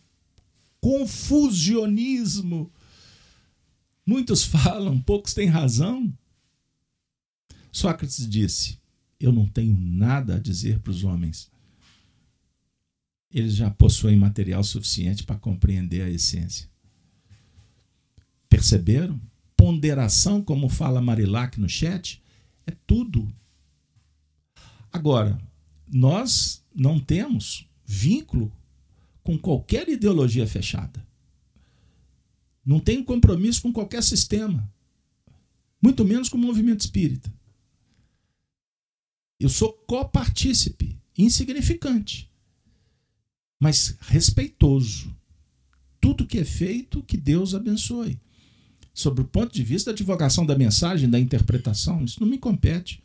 confusionismo. 0.85 2.70
Muitos 4.05 4.44
falam, 4.44 5.01
poucos 5.01 5.32
têm 5.32 5.48
razão. 5.48 6.12
Sócrates 7.73 8.28
disse: 8.28 8.78
Eu 9.19 9.32
não 9.32 9.47
tenho 9.47 9.74
nada 9.78 10.36
a 10.36 10.39
dizer 10.39 10.81
para 10.81 10.90
os 10.90 11.02
homens. 11.02 11.51
Eles 13.32 13.55
já 13.56 13.70
possuem 13.70 14.15
material 14.15 14.62
suficiente 14.62 15.24
para 15.24 15.39
compreender 15.39 16.02
a 16.02 16.11
essência. 16.11 16.69
Perceberam? 18.47 19.19
Ponderação, 19.56 20.43
como 20.43 20.69
fala 20.69 21.01
Marilac 21.01 21.59
no 21.59 21.69
chat, 21.69 22.23
é 22.66 22.73
tudo. 22.86 23.35
Agora, 24.93 25.40
nós 25.89 26.62
não 26.74 27.01
temos 27.01 27.66
vínculo 27.86 28.52
com 29.25 29.37
qualquer 29.39 29.89
ideologia 29.89 30.47
fechada. 30.47 31.05
Não 32.65 32.79
tenho 32.79 33.05
compromisso 33.05 33.63
com 33.63 33.73
qualquer 33.73 34.03
sistema, 34.03 34.73
muito 35.83 36.05
menos 36.05 36.29
com 36.29 36.37
o 36.37 36.41
movimento 36.41 36.83
espírita. 36.83 37.33
Eu 39.41 39.49
sou 39.49 39.73
copartícipe, 39.73 40.97
insignificante, 41.19 42.31
mas 43.59 43.97
respeitoso. 44.01 45.15
Tudo 46.01 46.27
que 46.27 46.39
é 46.39 46.45
feito, 46.45 47.03
que 47.03 47.17
Deus 47.17 47.55
abençoe 47.55 48.21
sobre 48.95 49.23
o 49.23 49.27
ponto 49.27 49.53
de 49.53 49.65
vista 49.65 49.91
da 49.91 49.97
divulgação 49.97 50.47
da 50.47 50.57
mensagem, 50.57 51.11
da 51.11 51.19
interpretação, 51.19 52.05
isso 52.05 52.21
não 52.21 52.29
me 52.29 52.39
compete. 52.39 53.03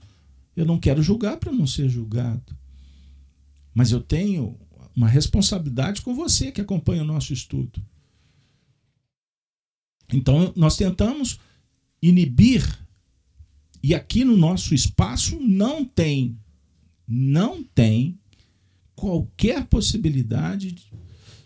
Eu 0.55 0.65
não 0.65 0.79
quero 0.79 1.01
julgar 1.01 1.37
para 1.37 1.51
não 1.51 1.65
ser 1.65 1.89
julgado. 1.89 2.55
Mas 3.73 3.91
eu 3.91 3.99
tenho 3.99 4.55
uma 4.99 5.07
responsabilidade 5.07 6.01
com 6.01 6.13
você 6.13 6.51
que 6.51 6.59
acompanha 6.59 7.03
o 7.03 7.05
nosso 7.05 7.31
estudo. 7.31 7.81
Então, 10.11 10.51
nós 10.57 10.75
tentamos 10.75 11.39
inibir, 12.01 12.67
e 13.81 13.95
aqui 13.95 14.25
no 14.25 14.35
nosso 14.35 14.75
espaço 14.75 15.39
não 15.39 15.85
tem, 15.85 16.37
não 17.07 17.63
tem 17.63 18.19
qualquer 18.93 19.65
possibilidade 19.67 20.75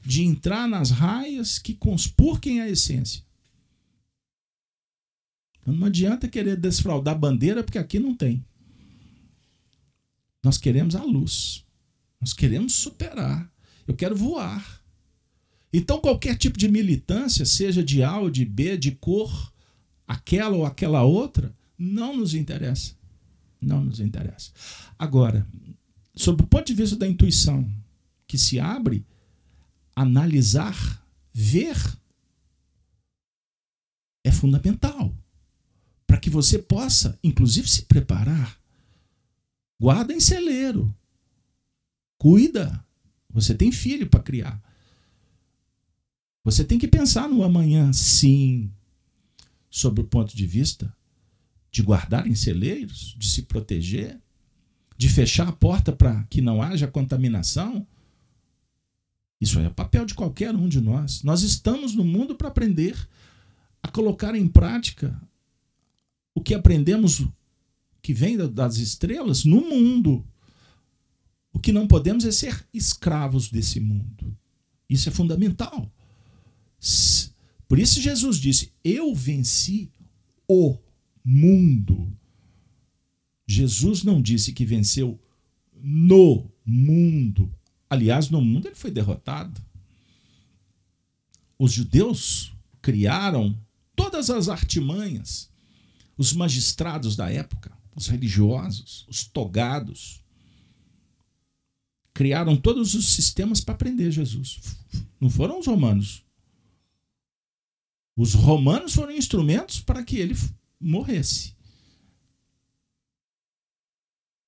de 0.04 0.24
entrar 0.24 0.68
nas 0.68 0.90
raias 0.90 1.60
que 1.60 1.76
conspurquem 1.76 2.60
a 2.60 2.68
essência. 2.68 3.24
Não 5.64 5.86
adianta 5.86 6.28
querer 6.28 6.58
desfraudar 6.58 7.20
bandeira, 7.20 7.64
porque 7.64 7.78
aqui 7.78 8.00
não 8.00 8.16
tem. 8.16 8.44
Nós 10.44 10.58
queremos 10.58 10.96
a 10.96 11.04
luz. 11.04 11.64
Nós 12.24 12.32
queremos 12.32 12.74
superar. 12.74 13.52
Eu 13.86 13.94
quero 13.94 14.16
voar. 14.16 14.82
Então, 15.74 16.00
qualquer 16.00 16.38
tipo 16.38 16.58
de 16.58 16.70
militância, 16.70 17.46
seja 17.46 17.84
de 17.84 18.02
A 18.02 18.18
ou 18.18 18.30
de 18.30 18.46
B, 18.46 18.78
de 18.78 18.92
cor, 18.92 19.52
aquela 20.08 20.56
ou 20.56 20.66
aquela 20.66 21.04
outra, 21.04 21.54
não 21.78 22.16
nos 22.16 22.34
interessa. 22.34 22.94
Não 23.62 23.84
nos 23.84 24.00
interessa. 24.00 24.54
Agora, 24.98 25.46
sob 26.16 26.44
o 26.44 26.48
ponto 26.48 26.66
de 26.66 26.74
vista 26.74 26.96
da 26.96 27.06
intuição 27.06 27.70
que 28.26 28.38
se 28.38 28.58
abre, 28.58 29.06
analisar, 29.94 31.06
ver, 31.34 31.76
é 34.24 34.32
fundamental 34.32 35.14
para 36.08 36.18
que 36.18 36.30
você 36.30 36.58
possa, 36.58 37.20
inclusive, 37.22 37.68
se 37.68 37.82
preparar. 37.82 38.58
Guarda 39.78 40.14
em 40.14 40.22
celeiro. 40.22 40.96
Cuida. 42.24 42.82
Você 43.30 43.54
tem 43.54 43.70
filho 43.70 44.08
para 44.08 44.24
criar. 44.24 44.64
Você 46.42 46.64
tem 46.64 46.80
que 46.80 46.88
pensar 46.88 47.28
no 47.28 47.44
amanhã, 47.44 47.92
sim, 47.92 48.72
sob 49.70 50.00
o 50.00 50.06
ponto 50.06 50.34
de 50.34 50.48
vista 50.48 50.96
de 51.70 51.82
guardar 51.82 52.26
em 52.26 52.34
celeiros, 52.34 53.14
de 53.20 53.30
se 53.30 53.42
proteger, 53.42 54.18
de 54.98 55.10
fechar 55.10 55.50
a 55.50 55.52
porta 55.52 55.92
para 55.92 56.24
que 56.30 56.40
não 56.40 56.62
haja 56.62 56.88
contaminação. 56.88 57.86
Isso 59.42 59.60
é 59.60 59.70
papel 59.70 60.06
de 60.06 60.14
qualquer 60.14 60.56
um 60.56 60.70
de 60.70 60.80
nós. 60.80 61.24
Nós 61.24 61.42
estamos 61.42 61.94
no 61.94 62.06
mundo 62.06 62.36
para 62.36 62.48
aprender 62.48 62.96
a 63.82 63.90
colocar 63.90 64.34
em 64.34 64.48
prática 64.48 65.22
o 66.34 66.40
que 66.40 66.54
aprendemos 66.54 67.28
que 68.02 68.14
vem 68.14 68.38
das 68.38 68.78
estrelas 68.78 69.44
no 69.44 69.60
mundo. 69.60 70.26
O 71.54 71.60
que 71.60 71.72
não 71.72 71.88
podemos 71.88 72.26
é 72.26 72.32
ser 72.32 72.68
escravos 72.74 73.50
desse 73.50 73.80
mundo. 73.80 74.36
Isso 74.90 75.08
é 75.08 75.12
fundamental. 75.12 75.90
Por 77.68 77.80
isso 77.80 78.02
Jesus 78.02 78.38
disse: 78.38 78.74
Eu 78.84 79.14
venci 79.16 79.92
o 80.48 80.78
mundo. 81.24 82.12
Jesus 83.48 84.04
não 84.04 84.22
disse 84.22 84.52
que 84.52 84.66
venceu 84.66 85.20
no 85.76 86.52
mundo. 86.66 87.54
Aliás, 87.90 88.30
no 88.30 88.42
mundo 88.42 88.68
ele 88.68 88.76
foi 88.76 88.90
derrotado. 88.90 89.62
Os 91.58 91.72
judeus 91.72 92.54
criaram 92.82 93.58
todas 93.96 94.30
as 94.30 94.50
artimanhas, 94.50 95.50
os 96.18 96.34
magistrados 96.34 97.16
da 97.16 97.30
época, 97.30 97.72
os 97.96 98.08
religiosos, 98.08 99.06
os 99.08 99.24
togados, 99.26 100.23
criaram 102.14 102.56
todos 102.56 102.94
os 102.94 103.14
sistemas 103.14 103.60
para 103.60 103.76
prender 103.76 104.12
Jesus. 104.12 104.60
Não 105.20 105.30
foram 105.30 105.60
os 105.60 105.68
romanos. 105.68 106.24
Os 108.16 108.34
romanos 108.34 108.94
foram 108.94 109.12
instrumentos 109.12 109.80
para 109.80 110.04
que 110.04 110.18
ele 110.18 110.36
morresse. 110.80 111.56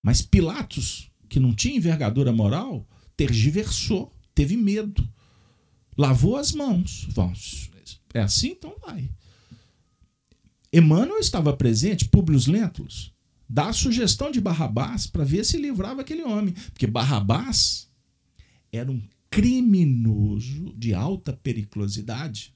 Mas 0.04 0.22
Pilatos, 0.22 1.10
que 1.28 1.40
não 1.40 1.54
tinha 1.54 1.76
envergadura 1.76 2.32
moral, 2.32 2.88
tergiversou, 3.18 4.14
teve 4.36 4.56
medo, 4.56 5.08
lavou 5.98 6.36
as 6.36 6.52
mãos. 6.52 7.08
Vamos, 7.10 7.72
é 8.14 8.22
assim? 8.22 8.50
Então 8.50 8.76
vai. 8.86 9.10
Emmanuel 10.72 11.20
estava 11.20 11.56
presente, 11.56 12.06
Públio 12.06 12.40
Lentulus, 12.48 13.15
dá 13.48 13.68
a 13.68 13.74
sugestão 13.74 14.32
de 14.32 14.42
Barrabás 14.42 15.08
para 15.08 15.24
ver 15.24 15.46
se 15.46 15.58
livrava 15.58 16.02
aquele 16.02 16.24
homem. 16.24 16.54
Porque 16.72 16.88
Barrabás 16.88 17.90
era 18.72 18.92
um 18.92 19.02
criminoso 19.30 20.74
de 20.78 20.94
alta 20.94 21.34
periculosidade. 21.34 22.54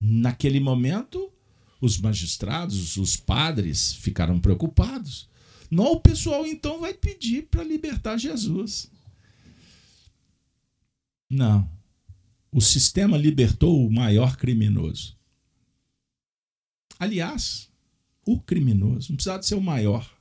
Naquele 0.00 0.60
momento, 0.60 1.32
os 1.80 1.98
magistrados, 1.98 2.96
os 2.96 3.16
padres 3.16 3.94
ficaram 3.94 4.38
preocupados. 4.38 5.28
Não, 5.70 5.92
o 5.92 6.00
pessoal 6.00 6.46
então 6.46 6.80
vai 6.80 6.94
pedir 6.94 7.48
para 7.48 7.64
libertar 7.64 8.16
Jesus. 8.16 8.90
Não. 11.28 11.68
O 12.52 12.60
sistema 12.60 13.16
libertou 13.16 13.86
o 13.86 13.92
maior 13.92 14.36
criminoso. 14.36 15.16
Aliás, 16.98 17.65
o 18.26 18.40
criminoso 18.40 19.10
não 19.10 19.16
precisava 19.16 19.38
de 19.38 19.46
ser 19.46 19.54
o 19.54 19.60
maior. 19.60 20.12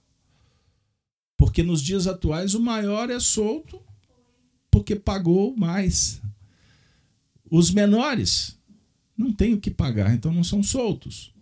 Porque 1.35 1.63
nos 1.63 1.81
dias 1.81 2.07
atuais 2.07 2.53
o 2.53 2.61
maior 2.61 3.09
é 3.09 3.19
solto 3.19 3.83
porque 4.69 4.95
pagou 4.95 5.55
mais. 5.55 6.21
Os 7.49 7.71
menores 7.71 8.57
não 9.17 9.33
têm 9.33 9.53
o 9.53 9.59
que 9.59 9.71
pagar, 9.71 10.13
então 10.13 10.31
não 10.31 10.43
são 10.43 10.61
soltos. 10.61 11.33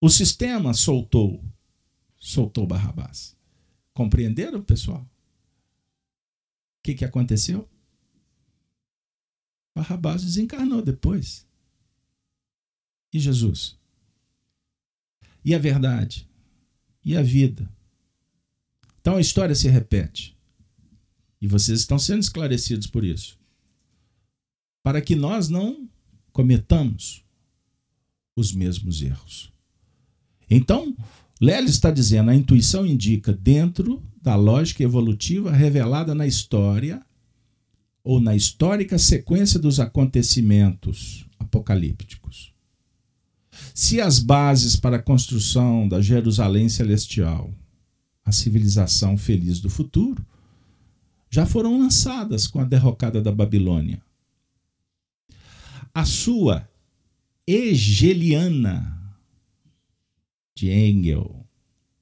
O 0.00 0.10
sistema 0.10 0.74
soltou, 0.74 1.42
soltou 2.18 2.66
Barrabás. 2.66 3.34
Compreenderam, 3.94 4.62
pessoal? 4.62 5.00
O 5.00 5.08
que, 6.82 6.94
que 6.94 7.04
aconteceu? 7.04 7.68
Barrabás 9.74 10.22
desencarnou 10.22 10.82
depois. 10.82 11.46
E 13.12 13.18
Jesus? 13.18 13.78
E 15.44 15.54
a 15.54 15.58
verdade? 15.58 16.28
E 17.04 17.16
a 17.16 17.22
vida? 17.22 17.68
Então 19.00 19.16
a 19.16 19.20
história 19.20 19.54
se 19.54 19.68
repete. 19.68 20.34
E 21.40 21.46
vocês 21.46 21.80
estão 21.80 21.98
sendo 21.98 22.22
esclarecidos 22.22 22.86
por 22.86 23.04
isso. 23.04 23.38
Para 24.82 25.02
que 25.02 25.14
nós 25.14 25.50
não 25.50 25.86
cometamos 26.32 27.22
os 28.34 28.52
mesmos 28.52 29.02
erros. 29.02 29.52
Então, 30.48 30.96
Lely 31.40 31.68
está 31.68 31.90
dizendo: 31.90 32.30
a 32.30 32.34
intuição 32.34 32.86
indica 32.86 33.30
dentro 33.30 34.02
da 34.22 34.36
lógica 34.36 34.82
evolutiva 34.82 35.52
revelada 35.52 36.14
na 36.14 36.26
história 36.26 37.04
ou 38.02 38.20
na 38.20 38.34
histórica 38.34 38.98
sequência 38.98 39.60
dos 39.60 39.78
acontecimentos 39.78 41.26
apocalípticos. 41.38 42.53
Se 43.76 44.00
as 44.00 44.20
bases 44.20 44.76
para 44.76 44.98
a 44.98 45.02
construção 45.02 45.88
da 45.88 46.00
Jerusalém 46.00 46.68
celestial, 46.68 47.52
a 48.24 48.30
civilização 48.30 49.18
feliz 49.18 49.58
do 49.58 49.68
futuro, 49.68 50.24
já 51.28 51.44
foram 51.44 51.76
lançadas 51.80 52.46
com 52.46 52.60
a 52.60 52.64
derrocada 52.64 53.20
da 53.20 53.32
Babilônia. 53.32 54.00
A 55.92 56.04
sua 56.04 56.68
hegeliana 57.44 58.96
de 60.54 60.70
Engel, 60.70 61.44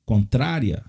contrária, 0.04 0.84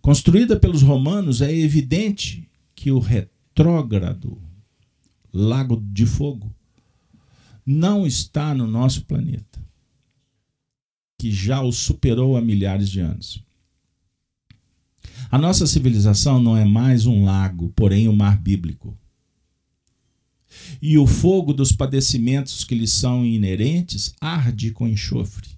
construída 0.00 0.58
pelos 0.58 0.82
romanos, 0.82 1.40
é 1.40 1.54
evidente 1.54 2.50
que 2.74 2.90
o 2.90 2.98
retrógrado 2.98 4.42
lago 5.32 5.80
de 5.80 6.04
fogo 6.04 6.52
não 7.64 8.06
está 8.06 8.54
no 8.54 8.66
nosso 8.66 9.04
planeta, 9.04 9.60
que 11.18 11.30
já 11.30 11.62
o 11.62 11.72
superou 11.72 12.36
há 12.36 12.40
milhares 12.40 12.90
de 12.90 13.00
anos. 13.00 13.42
A 15.30 15.38
nossa 15.38 15.66
civilização 15.66 16.42
não 16.42 16.56
é 16.56 16.64
mais 16.64 17.06
um 17.06 17.24
lago, 17.24 17.72
porém 17.74 18.08
um 18.08 18.16
mar 18.16 18.38
bíblico. 18.38 18.96
E 20.80 20.98
o 20.98 21.06
fogo 21.06 21.54
dos 21.54 21.72
padecimentos 21.72 22.64
que 22.64 22.74
lhe 22.74 22.86
são 22.86 23.24
inerentes 23.24 24.14
arde 24.20 24.70
com 24.70 24.86
enxofre 24.86 25.52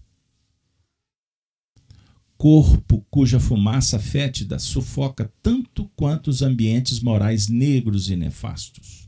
corpo 2.45 3.03
cuja 3.11 3.41
fumaça 3.41 3.99
fétida 3.99 4.59
sufoca 4.59 5.33
tanto 5.43 5.91
quanto 5.97 6.29
os 6.29 6.43
ambientes 6.43 7.01
morais 7.01 7.49
negros 7.49 8.11
e 8.11 8.17
nefastos. 8.17 9.04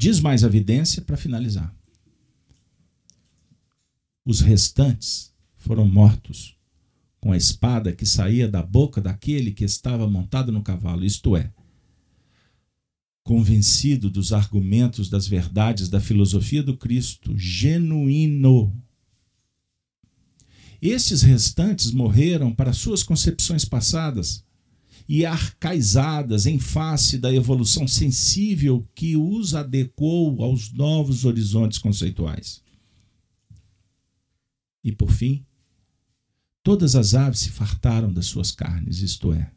Diz 0.00 0.18
mais 0.18 0.42
a 0.42 0.46
evidência 0.46 1.02
para 1.02 1.14
finalizar. 1.14 1.76
Os 4.24 4.40
restantes 4.40 5.30
foram 5.58 5.86
mortos 5.86 6.56
com 7.20 7.32
a 7.32 7.36
espada 7.36 7.92
que 7.92 8.06
saía 8.06 8.48
da 8.48 8.62
boca 8.62 8.98
daquele 8.98 9.52
que 9.52 9.62
estava 9.62 10.08
montado 10.08 10.50
no 10.50 10.62
cavalo, 10.62 11.04
isto 11.04 11.36
é, 11.36 11.52
convencido 13.22 14.08
dos 14.08 14.32
argumentos 14.32 15.10
das 15.10 15.28
verdades 15.28 15.90
da 15.90 16.00
filosofia 16.00 16.62
do 16.62 16.78
Cristo, 16.78 17.36
genuíno 17.36 18.74
estes 20.80 21.20
restantes 21.20 21.90
morreram 21.90 22.54
para 22.54 22.72
suas 22.72 23.02
concepções 23.02 23.66
passadas 23.66 24.42
e 25.08 25.24
arcaizadas 25.24 26.46
em 26.46 26.58
face 26.58 27.18
da 27.18 27.32
evolução 27.32 27.86
sensível 27.86 28.86
que 28.94 29.16
os 29.16 29.54
adequou 29.54 30.42
aos 30.42 30.72
novos 30.72 31.24
horizontes 31.24 31.78
conceituais. 31.78 32.62
E 34.82 34.92
por 34.92 35.10
fim, 35.10 35.44
todas 36.62 36.96
as 36.96 37.14
aves 37.14 37.40
se 37.40 37.50
fartaram 37.50 38.12
das 38.12 38.26
suas 38.26 38.50
carnes, 38.50 39.00
isto 39.00 39.32
é, 39.32 39.50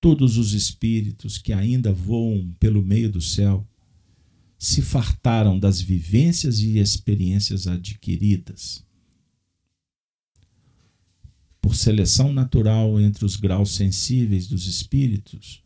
todos 0.00 0.36
os 0.36 0.52
espíritos 0.52 1.38
que 1.38 1.52
ainda 1.52 1.92
voam 1.92 2.52
pelo 2.58 2.82
meio 2.82 3.10
do 3.10 3.20
céu 3.20 3.66
se 4.58 4.82
fartaram 4.82 5.58
das 5.58 5.80
vivências 5.80 6.60
e 6.60 6.78
experiências 6.78 7.66
adquiridas. 7.66 8.84
Por 11.62 11.74
seleção 11.74 12.30
natural 12.30 13.00
entre 13.00 13.24
os 13.24 13.36
graus 13.36 13.74
sensíveis 13.74 14.46
dos 14.46 14.66
espíritos, 14.66 15.64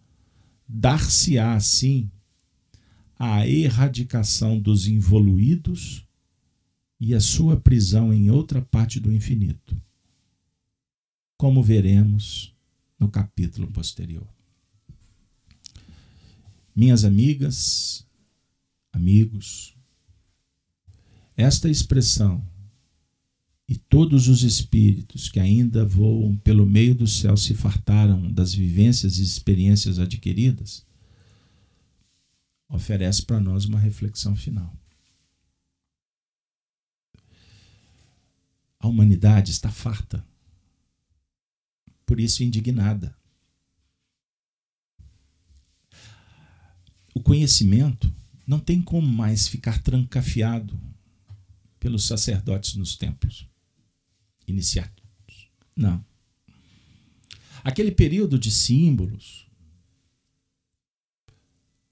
dar-se-á 0.68 1.55
assim 1.55 2.09
a 3.18 3.48
erradicação 3.48 4.60
dos 4.60 4.86
involuídos 4.86 6.06
e 7.01 7.14
a 7.14 7.20
sua 7.20 7.56
prisão 7.56 8.12
em 8.12 8.31
outra 8.31 8.60
parte 8.60 9.01
do 9.01 9.12
infinito, 9.12 9.77
como 11.36 11.62
veremos 11.62 12.55
no 12.98 13.09
capítulo 13.09 13.66
posterior. 13.68 14.28
Minhas 16.74 17.05
amigas, 17.05 18.06
amigos, 18.93 19.74
esta 21.36 21.70
expressão 21.70 22.47
e 23.68 23.76
todos 23.76 24.28
os 24.28 24.43
espíritos 24.43 25.28
que 25.28 25.40
ainda 25.40 25.84
voam 25.84 26.36
pelo 26.36 26.64
meio 26.64 26.94
do 26.94 27.06
céu 27.06 27.36
se 27.36 27.52
fartaram 27.52 28.30
das 28.32 28.55
vivências 28.55 29.18
e 29.18 29.22
experiências 29.22 29.98
adquiridas, 29.98 30.86
oferece 32.68 33.24
para 33.24 33.40
nós 33.40 33.64
uma 33.64 33.78
reflexão 33.78 34.36
final. 34.36 34.72
A 38.78 38.86
humanidade 38.86 39.51
está 39.51 39.70
farta, 39.70 40.24
por 42.05 42.20
isso 42.20 42.44
indignada. 42.44 43.16
O 47.12 47.20
conhecimento 47.20 48.14
não 48.47 48.60
tem 48.60 48.80
como 48.80 49.09
mais 49.09 49.48
ficar 49.48 49.82
trancafiado 49.82 50.78
pelos 51.80 52.05
sacerdotes 52.05 52.76
nos 52.76 52.94
templos 52.97 53.48
iniciados. 54.47 55.05
Não. 55.74 56.05
Aquele 57.62 57.90
período 57.90 58.39
de 58.39 58.51
símbolos, 58.51 59.47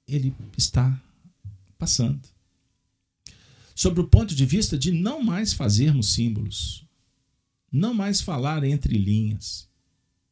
ele 0.06 0.35
está 0.56 1.01
passando. 1.78 2.20
Sobre 3.74 4.01
o 4.01 4.06
ponto 4.06 4.35
de 4.35 4.47
vista 4.47 4.78
de 4.78 4.93
não 4.93 5.20
mais 5.20 5.52
fazermos 5.52 6.12
símbolos, 6.12 6.86
não 7.72 7.93
mais 7.93 8.20
falar 8.20 8.62
entre 8.62 8.97
linhas, 8.97 9.68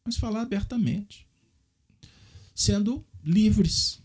mas 0.04 0.16
falar 0.16 0.42
abertamente, 0.42 1.26
sendo 2.54 3.04
livres. 3.24 4.00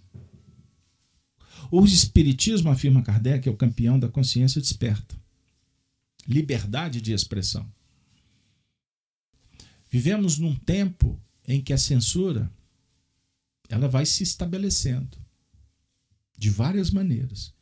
O 1.70 1.86
Espiritismo, 1.86 2.70
afirma 2.70 3.04
Kardec, 3.04 3.48
é 3.48 3.52
o 3.52 3.58
campeão 3.58 4.00
da 4.00 4.08
consciência 4.08 4.60
desperta. 4.60 5.16
Liberdade 6.28 7.00
de 7.00 7.14
expressão. 7.14 7.72
Vivemos 9.90 10.38
num 10.38 10.56
tempo 10.56 11.20
em 11.48 11.62
que 11.62 11.74
a 11.74 11.78
censura 11.78 12.52
ela 13.70 13.88
vai 13.88 14.06
se 14.06 14.24
estabelecendo 14.24 15.18
de 16.38 16.50
várias 16.50 16.92
maneiras. 16.92 17.54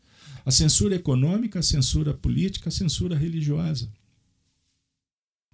A 0.45 0.51
censura 0.51 0.95
econômica, 0.95 1.59
a 1.59 1.63
censura 1.63 2.13
política, 2.13 2.69
a 2.69 2.71
censura 2.71 3.17
religiosa. 3.17 3.91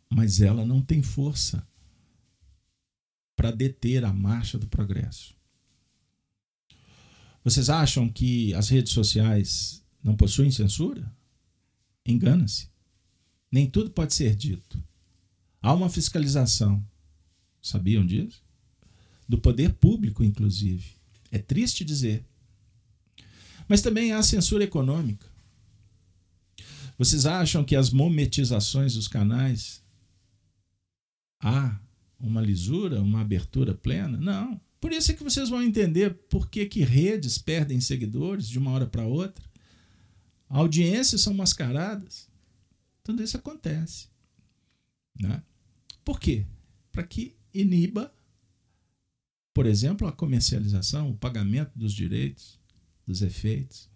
Mas 0.10 0.41
ela 0.41 0.65
não 0.65 0.81
tem 0.81 1.02
força 1.02 1.65
para 3.35 3.52
deter 3.52 4.03
a 4.03 4.11
marcha 4.11 4.57
do 4.57 4.68
progresso. 4.68 5.34
Vocês 7.43 7.69
acham 7.69 8.10
que 8.10 8.53
as 8.53 8.69
redes 8.69 8.93
sociais 8.93 9.84
não 10.03 10.15
possuem 10.15 10.52
censura? 10.52 11.11
Engana-se. 12.06 12.69
Nem 13.52 13.69
tudo 13.69 13.91
pode 13.91 14.14
ser 14.14 14.35
dito. 14.35 14.81
Há 15.62 15.74
uma 15.74 15.90
fiscalização. 15.90 16.84
Sabiam 17.62 18.06
disso? 18.06 18.42
Do 19.28 19.38
poder 19.38 19.74
público, 19.74 20.24
inclusive. 20.24 20.96
É 21.32 21.38
triste 21.38 21.86
dizer. 21.86 22.26
Mas 23.68 23.82
também 23.82 24.12
há 24.12 24.22
censura 24.24 24.64
econômica. 24.64 25.26
Vocês 26.98 27.26
acham 27.26 27.64
que 27.64 27.76
as 27.76 27.90
mometizações 27.90 28.96
dos 28.96 29.08
canais 29.08 29.82
há 31.40 31.80
uma 32.20 32.42
lisura, 32.42 33.02
uma 33.02 33.22
abertura 33.22 33.74
plena? 33.74 34.18
Não. 34.18 34.60
Por 34.80 34.92
isso 34.92 35.12
é 35.12 35.14
que 35.14 35.24
vocês 35.24 35.50
vão 35.50 35.62
entender 35.62 36.14
por 36.28 36.50
que, 36.50 36.66
que 36.66 36.84
redes 36.84 37.38
perdem 37.38 37.80
seguidores 37.80 38.48
de 38.48 38.58
uma 38.58 38.72
hora 38.72 38.88
para 38.88 39.06
outra. 39.06 39.44
Audiências 40.50 41.22
são 41.22 41.34
mascaradas. 41.34 42.28
Tudo 43.04 43.24
isso 43.24 43.38
acontece. 43.38 44.08
Né? 45.20 45.42
Por 46.03 46.19
quê? 46.19 46.45
Para 46.91 47.03
que 47.03 47.36
iniba, 47.53 48.14
por 49.53 49.65
exemplo, 49.65 50.07
a 50.07 50.11
comercialização, 50.11 51.10
o 51.10 51.18
pagamento 51.18 51.72
dos 51.78 51.94
direitos, 51.94 52.60
dos 53.06 53.22
efeitos. 53.22 53.90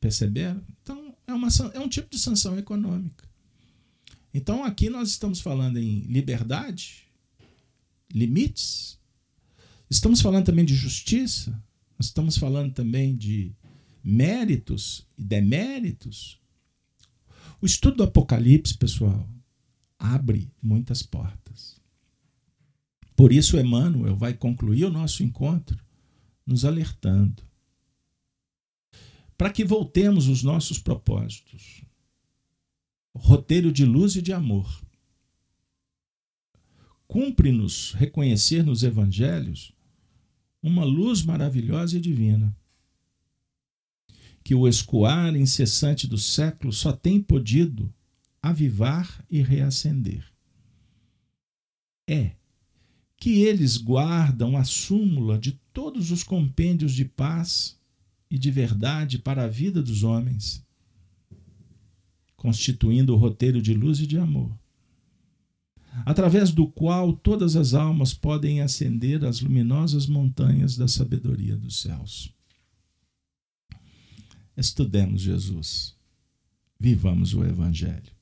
Perceberam? 0.00 0.62
Então, 0.82 1.16
é, 1.26 1.32
uma, 1.32 1.48
é 1.74 1.80
um 1.80 1.88
tipo 1.88 2.10
de 2.10 2.18
sanção 2.18 2.58
econômica. 2.58 3.28
Então, 4.32 4.64
aqui 4.64 4.88
nós 4.88 5.10
estamos 5.10 5.40
falando 5.40 5.78
em 5.78 6.00
liberdade, 6.02 7.08
limites, 8.12 8.98
estamos 9.90 10.20
falando 10.20 10.46
também 10.46 10.64
de 10.64 10.74
justiça, 10.74 11.60
estamos 11.98 12.36
falando 12.36 12.72
também 12.72 13.16
de 13.16 13.52
méritos 14.02 15.06
e 15.18 15.24
deméritos. 15.24 16.40
O 17.60 17.66
estudo 17.66 17.98
do 17.98 18.02
Apocalipse, 18.04 18.76
pessoal, 18.78 19.28
abre 20.00 20.50
muitas 20.62 21.02
portas. 21.02 21.78
Por 23.14 23.32
isso, 23.32 23.58
Emmanuel 23.58 24.16
vai 24.16 24.32
concluir 24.32 24.86
o 24.86 24.90
nosso 24.90 25.22
encontro 25.22 25.78
nos 26.46 26.64
alertando 26.64 27.42
para 29.36 29.50
que 29.50 29.64
voltemos 29.64 30.28
os 30.28 30.42
nossos 30.42 30.78
propósitos. 30.78 31.82
Roteiro 33.14 33.72
de 33.72 33.84
luz 33.86 34.14
e 34.16 34.20
de 34.20 34.32
amor. 34.34 34.82
Cumpre-nos 37.06 37.92
reconhecer 37.92 38.62
nos 38.62 38.82
evangelhos 38.82 39.72
uma 40.62 40.84
luz 40.84 41.22
maravilhosa 41.22 41.96
e 41.96 42.00
divina, 42.00 42.54
que 44.44 44.54
o 44.54 44.68
escoar 44.68 45.34
incessante 45.34 46.06
do 46.06 46.18
século 46.18 46.70
só 46.70 46.92
tem 46.92 47.18
podido 47.18 47.90
avivar 48.42 49.24
e 49.30 49.42
reacender. 49.42 50.24
É 52.08 52.32
que 53.16 53.42
eles 53.42 53.76
guardam 53.76 54.56
a 54.56 54.64
súmula 54.64 55.38
de 55.38 55.52
todos 55.74 56.10
os 56.10 56.22
compêndios 56.22 56.94
de 56.94 57.04
paz 57.04 57.78
e 58.30 58.38
de 58.38 58.50
verdade 58.50 59.18
para 59.18 59.44
a 59.44 59.48
vida 59.48 59.82
dos 59.82 60.02
homens, 60.02 60.64
constituindo 62.34 63.12
o 63.12 63.18
roteiro 63.18 63.60
de 63.60 63.74
luz 63.74 64.00
e 64.00 64.06
de 64.06 64.16
amor, 64.16 64.58
através 66.06 66.50
do 66.50 66.66
qual 66.66 67.12
todas 67.12 67.56
as 67.56 67.74
almas 67.74 68.14
podem 68.14 68.62
ascender 68.62 69.22
às 69.22 69.40
luminosas 69.40 70.06
montanhas 70.06 70.76
da 70.76 70.88
sabedoria 70.88 71.56
dos 71.56 71.80
céus. 71.80 72.32
Estudemos 74.56 75.20
Jesus, 75.20 75.94
vivamos 76.78 77.34
o 77.34 77.44
Evangelho 77.44 78.19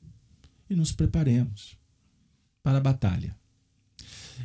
e 0.69 0.74
nos 0.74 0.93
preparemos 0.93 1.77
para 2.62 2.78
a 2.78 2.81
batalha. 2.81 3.36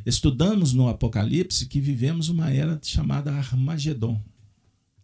Estudamos 0.05 0.73
no 0.73 0.87
Apocalipse 0.87 1.67
que 1.67 1.79
vivemos 1.79 2.29
uma 2.29 2.51
era 2.51 2.79
chamada 2.81 3.31
Armagedon 3.31 4.21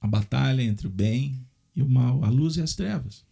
a 0.02 0.08
batalha 0.08 0.62
entre 0.62 0.88
o 0.88 0.90
bem 0.90 1.46
e 1.76 1.82
o 1.82 1.90
mal, 1.90 2.24
a 2.24 2.30
luz 2.30 2.58
e 2.58 2.62
as 2.62 2.74
trevas. 2.74 3.26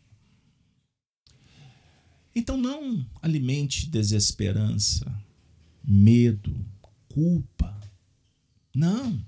Então 2.35 2.57
não 2.57 3.05
alimente 3.21 3.89
desesperança, 3.89 5.11
medo, 5.83 6.53
culpa. 7.07 7.79
Não. 8.75 9.25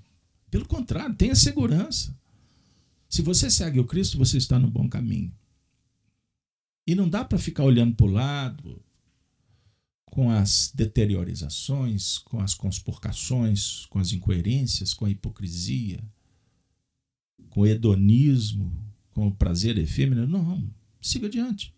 Pelo 0.50 0.66
contrário, 0.66 1.14
tenha 1.14 1.34
segurança. 1.34 2.16
Se 3.08 3.22
você 3.22 3.50
segue 3.50 3.80
o 3.80 3.86
Cristo, 3.86 4.18
você 4.18 4.36
está 4.36 4.58
no 4.58 4.70
bom 4.70 4.88
caminho. 4.88 5.34
E 6.86 6.94
não 6.94 7.08
dá 7.08 7.24
para 7.24 7.38
ficar 7.38 7.64
olhando 7.64 7.94
para 7.94 8.06
o 8.06 8.10
lado 8.10 8.82
com 10.10 10.28
as 10.28 10.72
deteriorizações, 10.74 12.18
com 12.18 12.40
as 12.40 12.52
conspurcações, 12.52 13.86
com 13.86 13.98
as 13.98 14.12
incoerências, 14.12 14.92
com 14.92 15.06
a 15.06 15.10
hipocrisia, 15.10 16.02
com 17.48 17.60
o 17.60 17.66
hedonismo, 17.66 18.72
com 19.12 19.28
o 19.28 19.34
prazer 19.34 19.78
efêmero. 19.78 20.26
Não, 20.26 20.68
siga 21.00 21.28
adiante. 21.28 21.72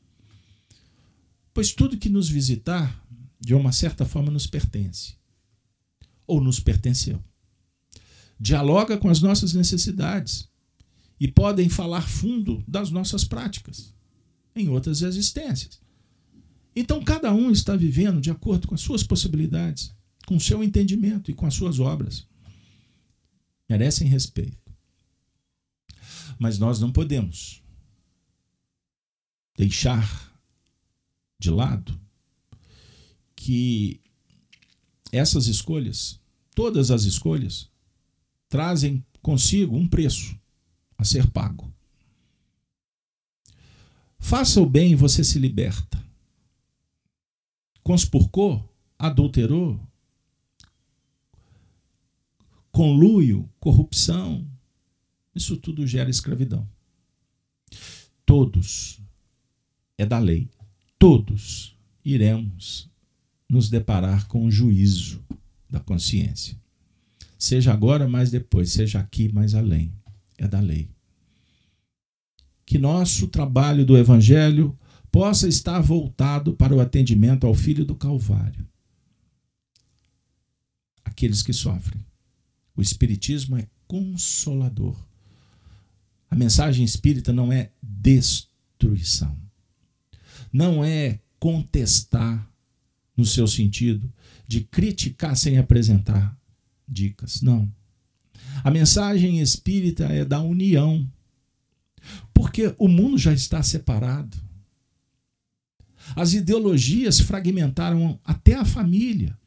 Pois 1.53 1.73
tudo 1.73 1.99
que 1.99 2.09
nos 2.09 2.29
visitar, 2.29 3.07
de 3.39 3.55
uma 3.55 3.73
certa 3.73 4.07
forma, 4.07 4.31
nos 4.31 4.47
pertence. 4.47 5.15
Ou 6.27 6.41
nos 6.41 6.59
pertenceu. 6.59 7.23
Dialoga 8.41 8.97
com 8.97 9.11
as 9.11 9.21
nossas 9.21 9.53
necessidades 9.53 10.49
e 11.21 11.29
podem 11.29 11.69
falar 11.69 12.09
fundo 12.09 12.65
das 12.67 12.91
nossas 12.91 13.25
práticas 13.25 13.93
em 14.55 14.69
outras 14.69 15.03
existências. 15.03 15.81
Então, 16.75 17.03
cada 17.03 17.33
um 17.33 17.51
está 17.51 17.77
vivendo 17.77 18.21
de 18.21 18.31
acordo 18.31 18.67
com 18.67 18.75
as 18.75 18.81
suas 18.81 19.03
possibilidades, 19.03 19.95
com 20.27 20.37
o 20.37 20.41
seu 20.41 20.63
entendimento 20.63 21.31
e 21.31 21.35
com 21.35 21.47
as 21.47 21.55
suas 21.55 21.79
obras. 21.79 22.27
Merecem 23.69 24.09
respeito. 24.09 24.59
Mas 26.39 26.59
nós 26.59 26.81
não 26.81 26.91
podemos 26.91 27.63
deixar 29.57 30.33
de 31.39 31.51
lado 31.51 31.99
que 33.37 34.01
essas 35.11 35.47
escolhas, 35.47 36.21
todas 36.55 36.91
as 36.91 37.05
escolhas, 37.05 37.69
trazem 38.49 39.05
consigo 39.21 39.77
um 39.77 39.89
preço 39.89 40.39
a 40.99 41.05
ser 41.05 41.31
pago. 41.31 41.72
Faça 44.23 44.63
o 44.63 44.67
bem 44.67 44.93
e 44.93 44.95
você 44.95 45.25
se 45.25 45.37
liberta. 45.37 46.03
Conspurcou, 47.83 48.73
adulterou, 48.97 49.79
conluio, 52.71 53.51
corrupção, 53.59 54.49
isso 55.35 55.57
tudo 55.57 55.87
gera 55.87 56.09
escravidão. 56.09 56.67
Todos, 58.25 59.01
é 59.99 60.07
da 60.07 60.21
lei, 60.21 60.49
todos 60.99 61.77
iremos 62.05 62.89
nos 63.49 63.69
deparar 63.69 64.29
com 64.29 64.47
o 64.47 64.51
juízo 64.51 65.23
da 65.69 65.81
consciência. 65.81 66.57
Seja 67.37 67.73
agora, 67.73 68.09
mais 68.09 68.31
depois, 68.31 68.71
seja 68.71 69.01
aqui, 69.01 69.31
mais 69.33 69.53
além. 69.53 69.93
É 70.39 70.47
da 70.47 70.61
lei. 70.61 70.89
Que 72.73 72.79
nosso 72.79 73.29
trabalho 73.29 73.85
do 73.85 73.99
Evangelho 73.99 74.75
possa 75.11 75.47
estar 75.47 75.79
voltado 75.83 76.55
para 76.55 76.75
o 76.75 76.81
atendimento 76.81 77.47
ao 77.47 77.53
Filho 77.53 77.85
do 77.85 77.95
Calvário. 77.95 78.67
Aqueles 81.05 81.43
que 81.43 81.53
sofrem. 81.53 82.03
O 82.75 82.81
Espiritismo 82.81 83.59
é 83.59 83.69
consolador. 83.87 84.97
A 86.31 86.35
mensagem 86.35 86.83
espírita 86.83 87.31
não 87.31 87.53
é 87.53 87.71
destruição. 87.83 89.37
Não 90.51 90.83
é 90.83 91.21
contestar 91.39 92.51
no 93.15 93.27
seu 93.27 93.47
sentido 93.47 94.11
de 94.49 94.63
criticar 94.63 95.37
sem 95.37 95.59
apresentar 95.59 96.35
dicas. 96.89 97.43
Não. 97.43 97.71
A 98.65 98.71
mensagem 98.71 99.43
espírita 99.43 100.07
é 100.07 100.25
da 100.25 100.41
união. 100.41 101.07
Porque 102.33 102.75
o 102.79 102.89
mundo 102.89 103.19
já 103.19 103.33
está 103.33 103.63
separado. 103.63 104.37
As 106.17 106.33
ideologias 106.33 107.21
fragmentaram 107.21 108.19
até 108.25 108.55
a 108.55 108.65
família. 108.65 109.39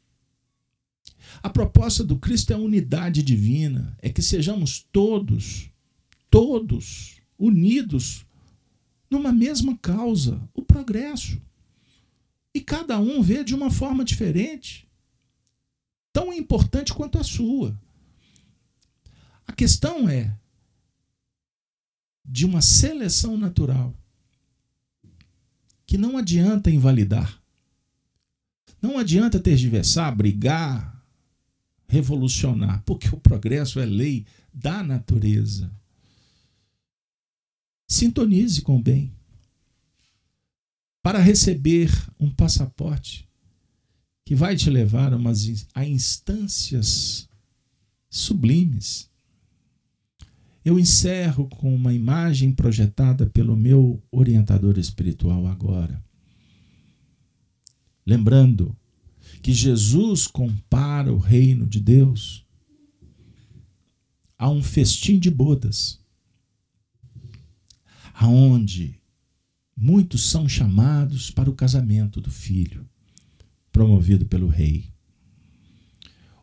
A 1.42 1.50
proposta 1.50 2.02
do 2.02 2.18
Cristo 2.18 2.52
é 2.52 2.54
a 2.54 2.58
unidade 2.58 3.22
divina, 3.22 3.96
é 4.00 4.08
que 4.08 4.22
sejamos 4.22 4.86
todos, 4.90 5.70
todos 6.30 7.20
unidos 7.38 8.24
numa 9.10 9.32
mesma 9.32 9.76
causa, 9.78 10.40
o 10.54 10.62
progresso. 10.62 11.40
E 12.54 12.60
cada 12.60 12.98
um 12.98 13.22
vê 13.22 13.44
de 13.44 13.54
uma 13.54 13.70
forma 13.70 14.04
diferente, 14.04 14.88
tão 16.12 16.32
importante 16.32 16.92
quanto 16.94 17.18
a 17.18 17.24
sua. 17.24 17.78
A 19.46 19.52
questão 19.52 20.08
é 20.08 20.34
de 22.26 22.44
uma 22.44 22.60
seleção 22.60 23.36
natural 23.36 23.94
que 25.86 25.96
não 25.96 26.18
adianta 26.18 26.70
invalidar. 26.70 27.40
Não 28.82 28.98
adianta 28.98 29.38
tergiversar, 29.38 30.14
brigar, 30.14 31.02
revolucionar, 31.88 32.82
porque 32.84 33.08
o 33.08 33.18
progresso 33.18 33.78
é 33.78 33.86
lei 33.86 34.26
da 34.52 34.82
natureza. 34.82 35.70
Sintonize 37.88 38.62
com 38.62 38.76
o 38.76 38.82
bem 38.82 39.12
para 41.02 41.20
receber 41.20 41.90
um 42.18 42.28
passaporte 42.30 43.28
que 44.24 44.34
vai 44.34 44.56
te 44.56 44.68
levar 44.68 45.14
a, 45.14 45.18
a 45.74 45.86
instâncias 45.86 47.28
sublimes. 48.10 49.08
Eu 50.66 50.80
encerro 50.80 51.48
com 51.48 51.72
uma 51.72 51.94
imagem 51.94 52.50
projetada 52.50 53.24
pelo 53.24 53.56
meu 53.56 54.02
orientador 54.10 54.76
espiritual 54.78 55.46
agora. 55.46 56.04
Lembrando 58.04 58.76
que 59.40 59.52
Jesus 59.52 60.26
compara 60.26 61.12
o 61.12 61.18
reino 61.18 61.68
de 61.68 61.78
Deus 61.78 62.44
a 64.36 64.50
um 64.50 64.60
festim 64.60 65.20
de 65.20 65.30
bodas, 65.30 66.00
aonde 68.12 69.00
muitos 69.76 70.28
são 70.28 70.48
chamados 70.48 71.30
para 71.30 71.48
o 71.48 71.54
casamento 71.54 72.20
do 72.20 72.32
filho, 72.32 72.84
promovido 73.70 74.26
pelo 74.26 74.48
rei. 74.48 74.90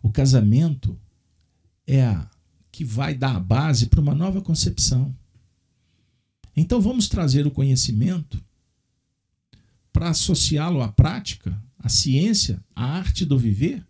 O 0.02 0.10
casamento 0.10 0.98
é 1.86 2.06
a 2.06 2.32
que 2.74 2.84
vai 2.84 3.16
dar 3.16 3.38
a 3.38 3.40
base 3.40 3.86
para 3.86 4.02
uma 4.02 4.14
nova 4.14 4.41
concepção. 4.41 5.16
Então 6.58 6.82
vamos 6.82 7.08
trazer 7.08 7.48
o 7.48 7.52
conhecimento 7.52 8.44
para 9.94 10.10
associá-lo 10.10 10.82
à 10.82 10.91
prática, 10.91 11.58
à 11.80 11.88
ciência, 11.88 12.62
à 12.76 12.84
arte 12.84 13.24
do 13.24 13.40
viver, 13.40 13.88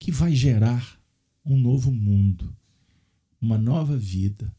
que 0.00 0.10
vai 0.10 0.34
gerar 0.34 0.98
um 1.44 1.56
novo 1.56 1.92
mundo, 1.92 2.52
uma 3.40 3.56
nova 3.56 3.96
vida 3.96 4.52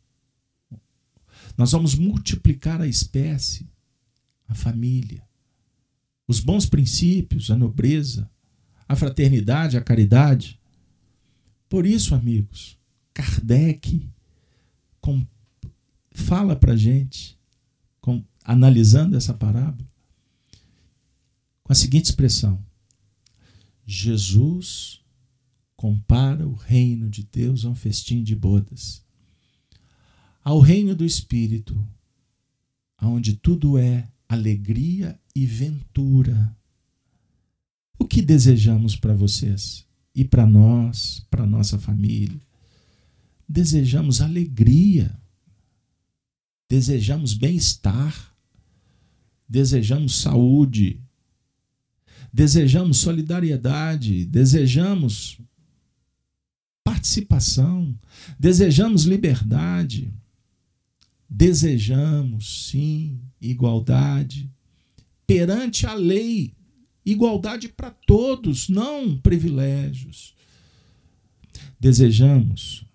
nós 1.57 1.71
vamos 1.71 1.95
multiplicar 1.95 2.81
a 2.81 2.87
espécie, 2.87 3.69
a 4.47 4.53
família, 4.55 5.23
os 6.27 6.39
bons 6.39 6.65
princípios, 6.65 7.51
a 7.51 7.55
nobreza, 7.55 8.29
a 8.87 8.95
fraternidade, 8.95 9.77
a 9.77 9.81
caridade. 9.81 10.59
Por 11.75 11.85
isso, 11.85 12.15
amigos, 12.15 12.79
Kardec 13.13 14.09
com, 15.01 15.27
fala 16.13 16.55
para 16.55 16.73
gente, 16.73 17.37
com, 17.99 18.23
analisando 18.45 19.17
essa 19.17 19.33
parábola, 19.33 19.85
com 21.61 21.73
a 21.73 21.75
seguinte 21.75 22.05
expressão: 22.05 22.65
Jesus 23.85 25.01
compara 25.75 26.47
o 26.47 26.53
reino 26.53 27.09
de 27.09 27.23
Deus 27.23 27.65
a 27.65 27.69
um 27.71 27.75
festim 27.75 28.23
de 28.23 28.37
bodas 28.37 29.03
ao 30.45 30.61
reino 30.61 30.95
do 30.95 31.03
Espírito, 31.03 31.77
onde 33.01 33.35
tudo 33.35 33.77
é 33.77 34.09
alegria 34.29 35.19
e 35.35 35.45
ventura. 35.45 36.55
O 37.99 38.05
que 38.05 38.21
desejamos 38.21 38.95
para 38.95 39.13
vocês 39.13 39.84
e 40.15 40.23
para 40.23 40.45
nós, 40.45 41.25
para 41.29 41.45
nossa 41.45 41.77
família? 41.77 42.39
Desejamos 43.47 44.21
alegria, 44.21 45.15
desejamos 46.69 47.33
bem-estar, 47.33 48.33
desejamos 49.47 50.15
saúde, 50.15 50.99
desejamos 52.33 52.97
solidariedade, 52.97 54.25
desejamos 54.25 55.39
participação, 56.83 57.97
desejamos 58.39 59.03
liberdade. 59.03 60.13
Desejamos, 61.29 62.69
sim, 62.69 63.19
igualdade. 63.41 64.49
Perante 65.27 65.85
a 65.85 65.93
lei, 65.93 66.54
igualdade 67.05 67.69
para 67.69 67.91
todos, 67.91 68.67
não 68.67 69.17
privilégios. 69.17 70.33
Desejamos, 71.79 72.85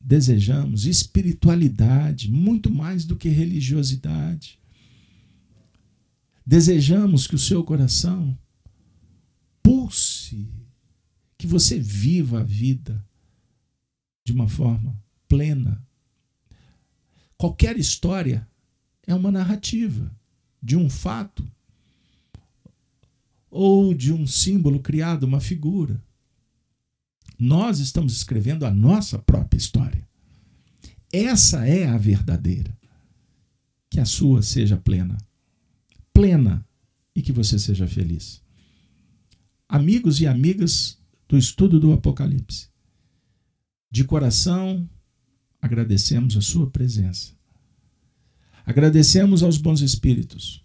desejamos 0.00 0.86
espiritualidade 0.86 2.30
muito 2.30 2.70
mais 2.70 3.04
do 3.04 3.16
que 3.16 3.28
religiosidade. 3.28 4.58
Desejamos 6.44 7.26
que 7.26 7.34
o 7.34 7.38
seu 7.38 7.62
coração 7.64 8.36
pulse, 9.62 10.48
que 11.36 11.46
você 11.46 11.78
viva 11.78 12.40
a 12.40 12.44
vida 12.44 13.04
de 14.24 14.32
uma 14.32 14.48
forma 14.48 14.96
plena, 15.26 15.82
Qualquer 17.38 17.78
história 17.78 18.46
é 19.06 19.14
uma 19.14 19.30
narrativa 19.30 20.12
de 20.60 20.76
um 20.76 20.90
fato 20.90 21.48
ou 23.50 23.94
de 23.94 24.12
um 24.12 24.26
símbolo 24.26 24.80
criado, 24.80 25.24
uma 25.24 25.40
figura. 25.40 26.02
Nós 27.38 27.78
estamos 27.78 28.12
escrevendo 28.12 28.66
a 28.66 28.70
nossa 28.70 29.18
própria 29.18 29.58
história. 29.58 30.06
essa 31.12 31.66
é 31.66 31.86
a 31.86 31.96
verdadeira. 31.96 32.76
Que 33.90 34.00
a 34.00 34.04
sua 34.04 34.42
seja 34.42 34.76
plena. 34.76 35.16
Plena 36.12 36.66
e 37.14 37.22
que 37.22 37.32
você 37.32 37.58
seja 37.58 37.86
feliz. 37.86 38.42
Amigos 39.68 40.20
e 40.20 40.26
amigas 40.26 40.98
do 41.28 41.38
estudo 41.38 41.78
do 41.78 41.92
Apocalipse, 41.92 42.68
de 43.90 44.04
coração 44.04 44.88
agradecemos 45.60 46.36
a 46.36 46.40
sua 46.40 46.70
presença. 46.70 47.32
Agradecemos 48.64 49.42
aos 49.42 49.56
bons 49.58 49.80
espíritos 49.80 50.64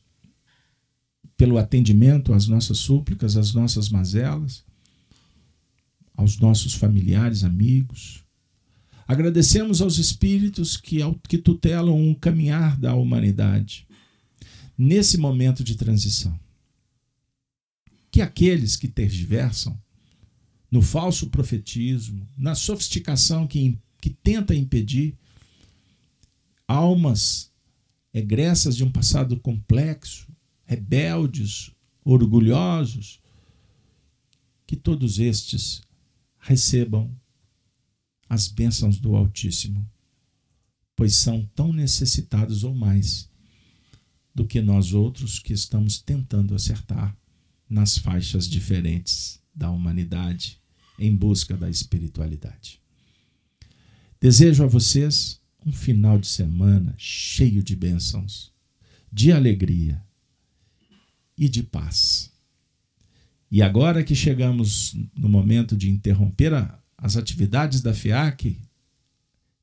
pelo 1.37 1.57
atendimento 1.57 2.33
às 2.33 2.47
nossas 2.47 2.77
súplicas, 2.77 3.35
às 3.35 3.53
nossas 3.53 3.89
mazelas, 3.89 4.63
aos 6.15 6.37
nossos 6.37 6.73
familiares, 6.73 7.43
amigos. 7.43 8.23
Agradecemos 9.07 9.81
aos 9.81 9.97
espíritos 9.97 10.77
que, 10.77 10.99
que 11.27 11.37
tutelam 11.37 12.11
o 12.11 12.15
caminhar 12.15 12.79
da 12.79 12.93
humanidade 12.95 13.87
nesse 14.77 15.17
momento 15.17 15.63
de 15.63 15.75
transição. 15.75 16.37
Que 18.11 18.21
aqueles 18.21 18.75
que 18.75 18.87
tergiversam 18.87 19.77
no 20.71 20.81
falso 20.81 21.29
profetismo, 21.29 22.27
na 22.37 22.55
sofisticação 22.55 23.45
que, 23.45 23.77
que 24.01 24.09
tenta 24.09 24.55
impedir 24.55 25.15
almas 26.67 27.51
egressas 28.13 28.75
de 28.75 28.83
um 28.83 28.91
passado 28.91 29.39
complexo, 29.39 30.32
rebeldes, 30.73 31.71
orgulhosos, 32.03 33.21
que 34.65 34.75
todos 34.75 35.19
estes 35.19 35.83
recebam 36.39 37.15
as 38.27 38.47
bênçãos 38.47 38.99
do 38.99 39.15
Altíssimo, 39.15 39.87
pois 40.95 41.15
são 41.15 41.45
tão 41.53 41.71
necessitados 41.71 42.63
ou 42.63 42.73
mais 42.73 43.29
do 44.33 44.47
que 44.47 44.61
nós 44.61 44.93
outros 44.93 45.37
que 45.37 45.53
estamos 45.53 46.01
tentando 46.01 46.55
acertar 46.55 47.15
nas 47.69 47.97
faixas 47.97 48.49
diferentes 48.49 49.39
da 49.53 49.69
humanidade 49.69 50.59
em 50.97 51.15
busca 51.15 51.55
da 51.55 51.69
espiritualidade. 51.69 52.81
Desejo 54.19 54.63
a 54.63 54.67
vocês 54.67 55.39
um 55.63 55.71
final 55.71 56.17
de 56.17 56.27
semana 56.27 56.95
cheio 56.97 57.61
de 57.61 57.75
bênçãos, 57.75 58.51
de 59.11 59.31
alegria 59.31 60.03
e 61.37 61.47
de 61.49 61.63
paz. 61.63 62.31
E 63.49 63.61
agora 63.61 64.03
que 64.03 64.15
chegamos 64.15 64.95
no 65.15 65.29
momento 65.29 65.77
de 65.77 65.89
interromper 65.89 66.53
a, 66.53 66.79
as 66.97 67.15
atividades 67.15 67.81
da 67.81 67.93
FIAC, 67.93 68.59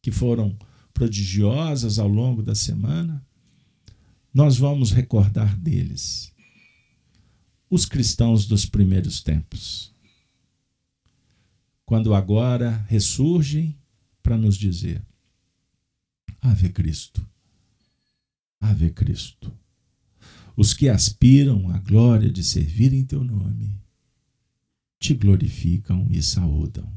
que 0.01 0.11
foram 0.11 0.57
prodigiosas 0.95 1.99
ao 1.99 2.09
longo 2.09 2.43
da 2.43 2.55
semana, 2.55 3.25
nós 4.33 4.57
vamos 4.57 4.93
recordar 4.93 5.57
deles, 5.57 6.33
os 7.69 7.85
cristãos 7.85 8.47
dos 8.47 8.65
primeiros 8.65 9.23
tempos, 9.23 9.93
quando 11.85 12.15
agora 12.15 12.85
ressurgem 12.89 13.77
para 14.23 14.37
nos 14.37 14.57
dizer: 14.57 15.03
Ave 16.41 16.69
Cristo, 16.69 17.27
Ave 18.61 18.91
Cristo. 18.91 19.53
Os 20.57 20.75
que 20.75 20.89
aspiram 20.89 21.71
à 21.71 21.79
glória 21.79 22.31
de 22.31 22.43
servir 22.43 22.93
em 22.93 23.05
teu 23.05 23.25
nome, 23.25 23.81
te 24.99 25.15
glorificam 25.15 26.07
e 26.11 26.23
saúdam. 26.23 26.91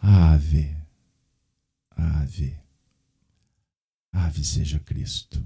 Ave, 0.00 0.76
ave, 1.90 2.58
ave 4.12 4.44
seja 4.44 4.78
Cristo. 4.78 5.44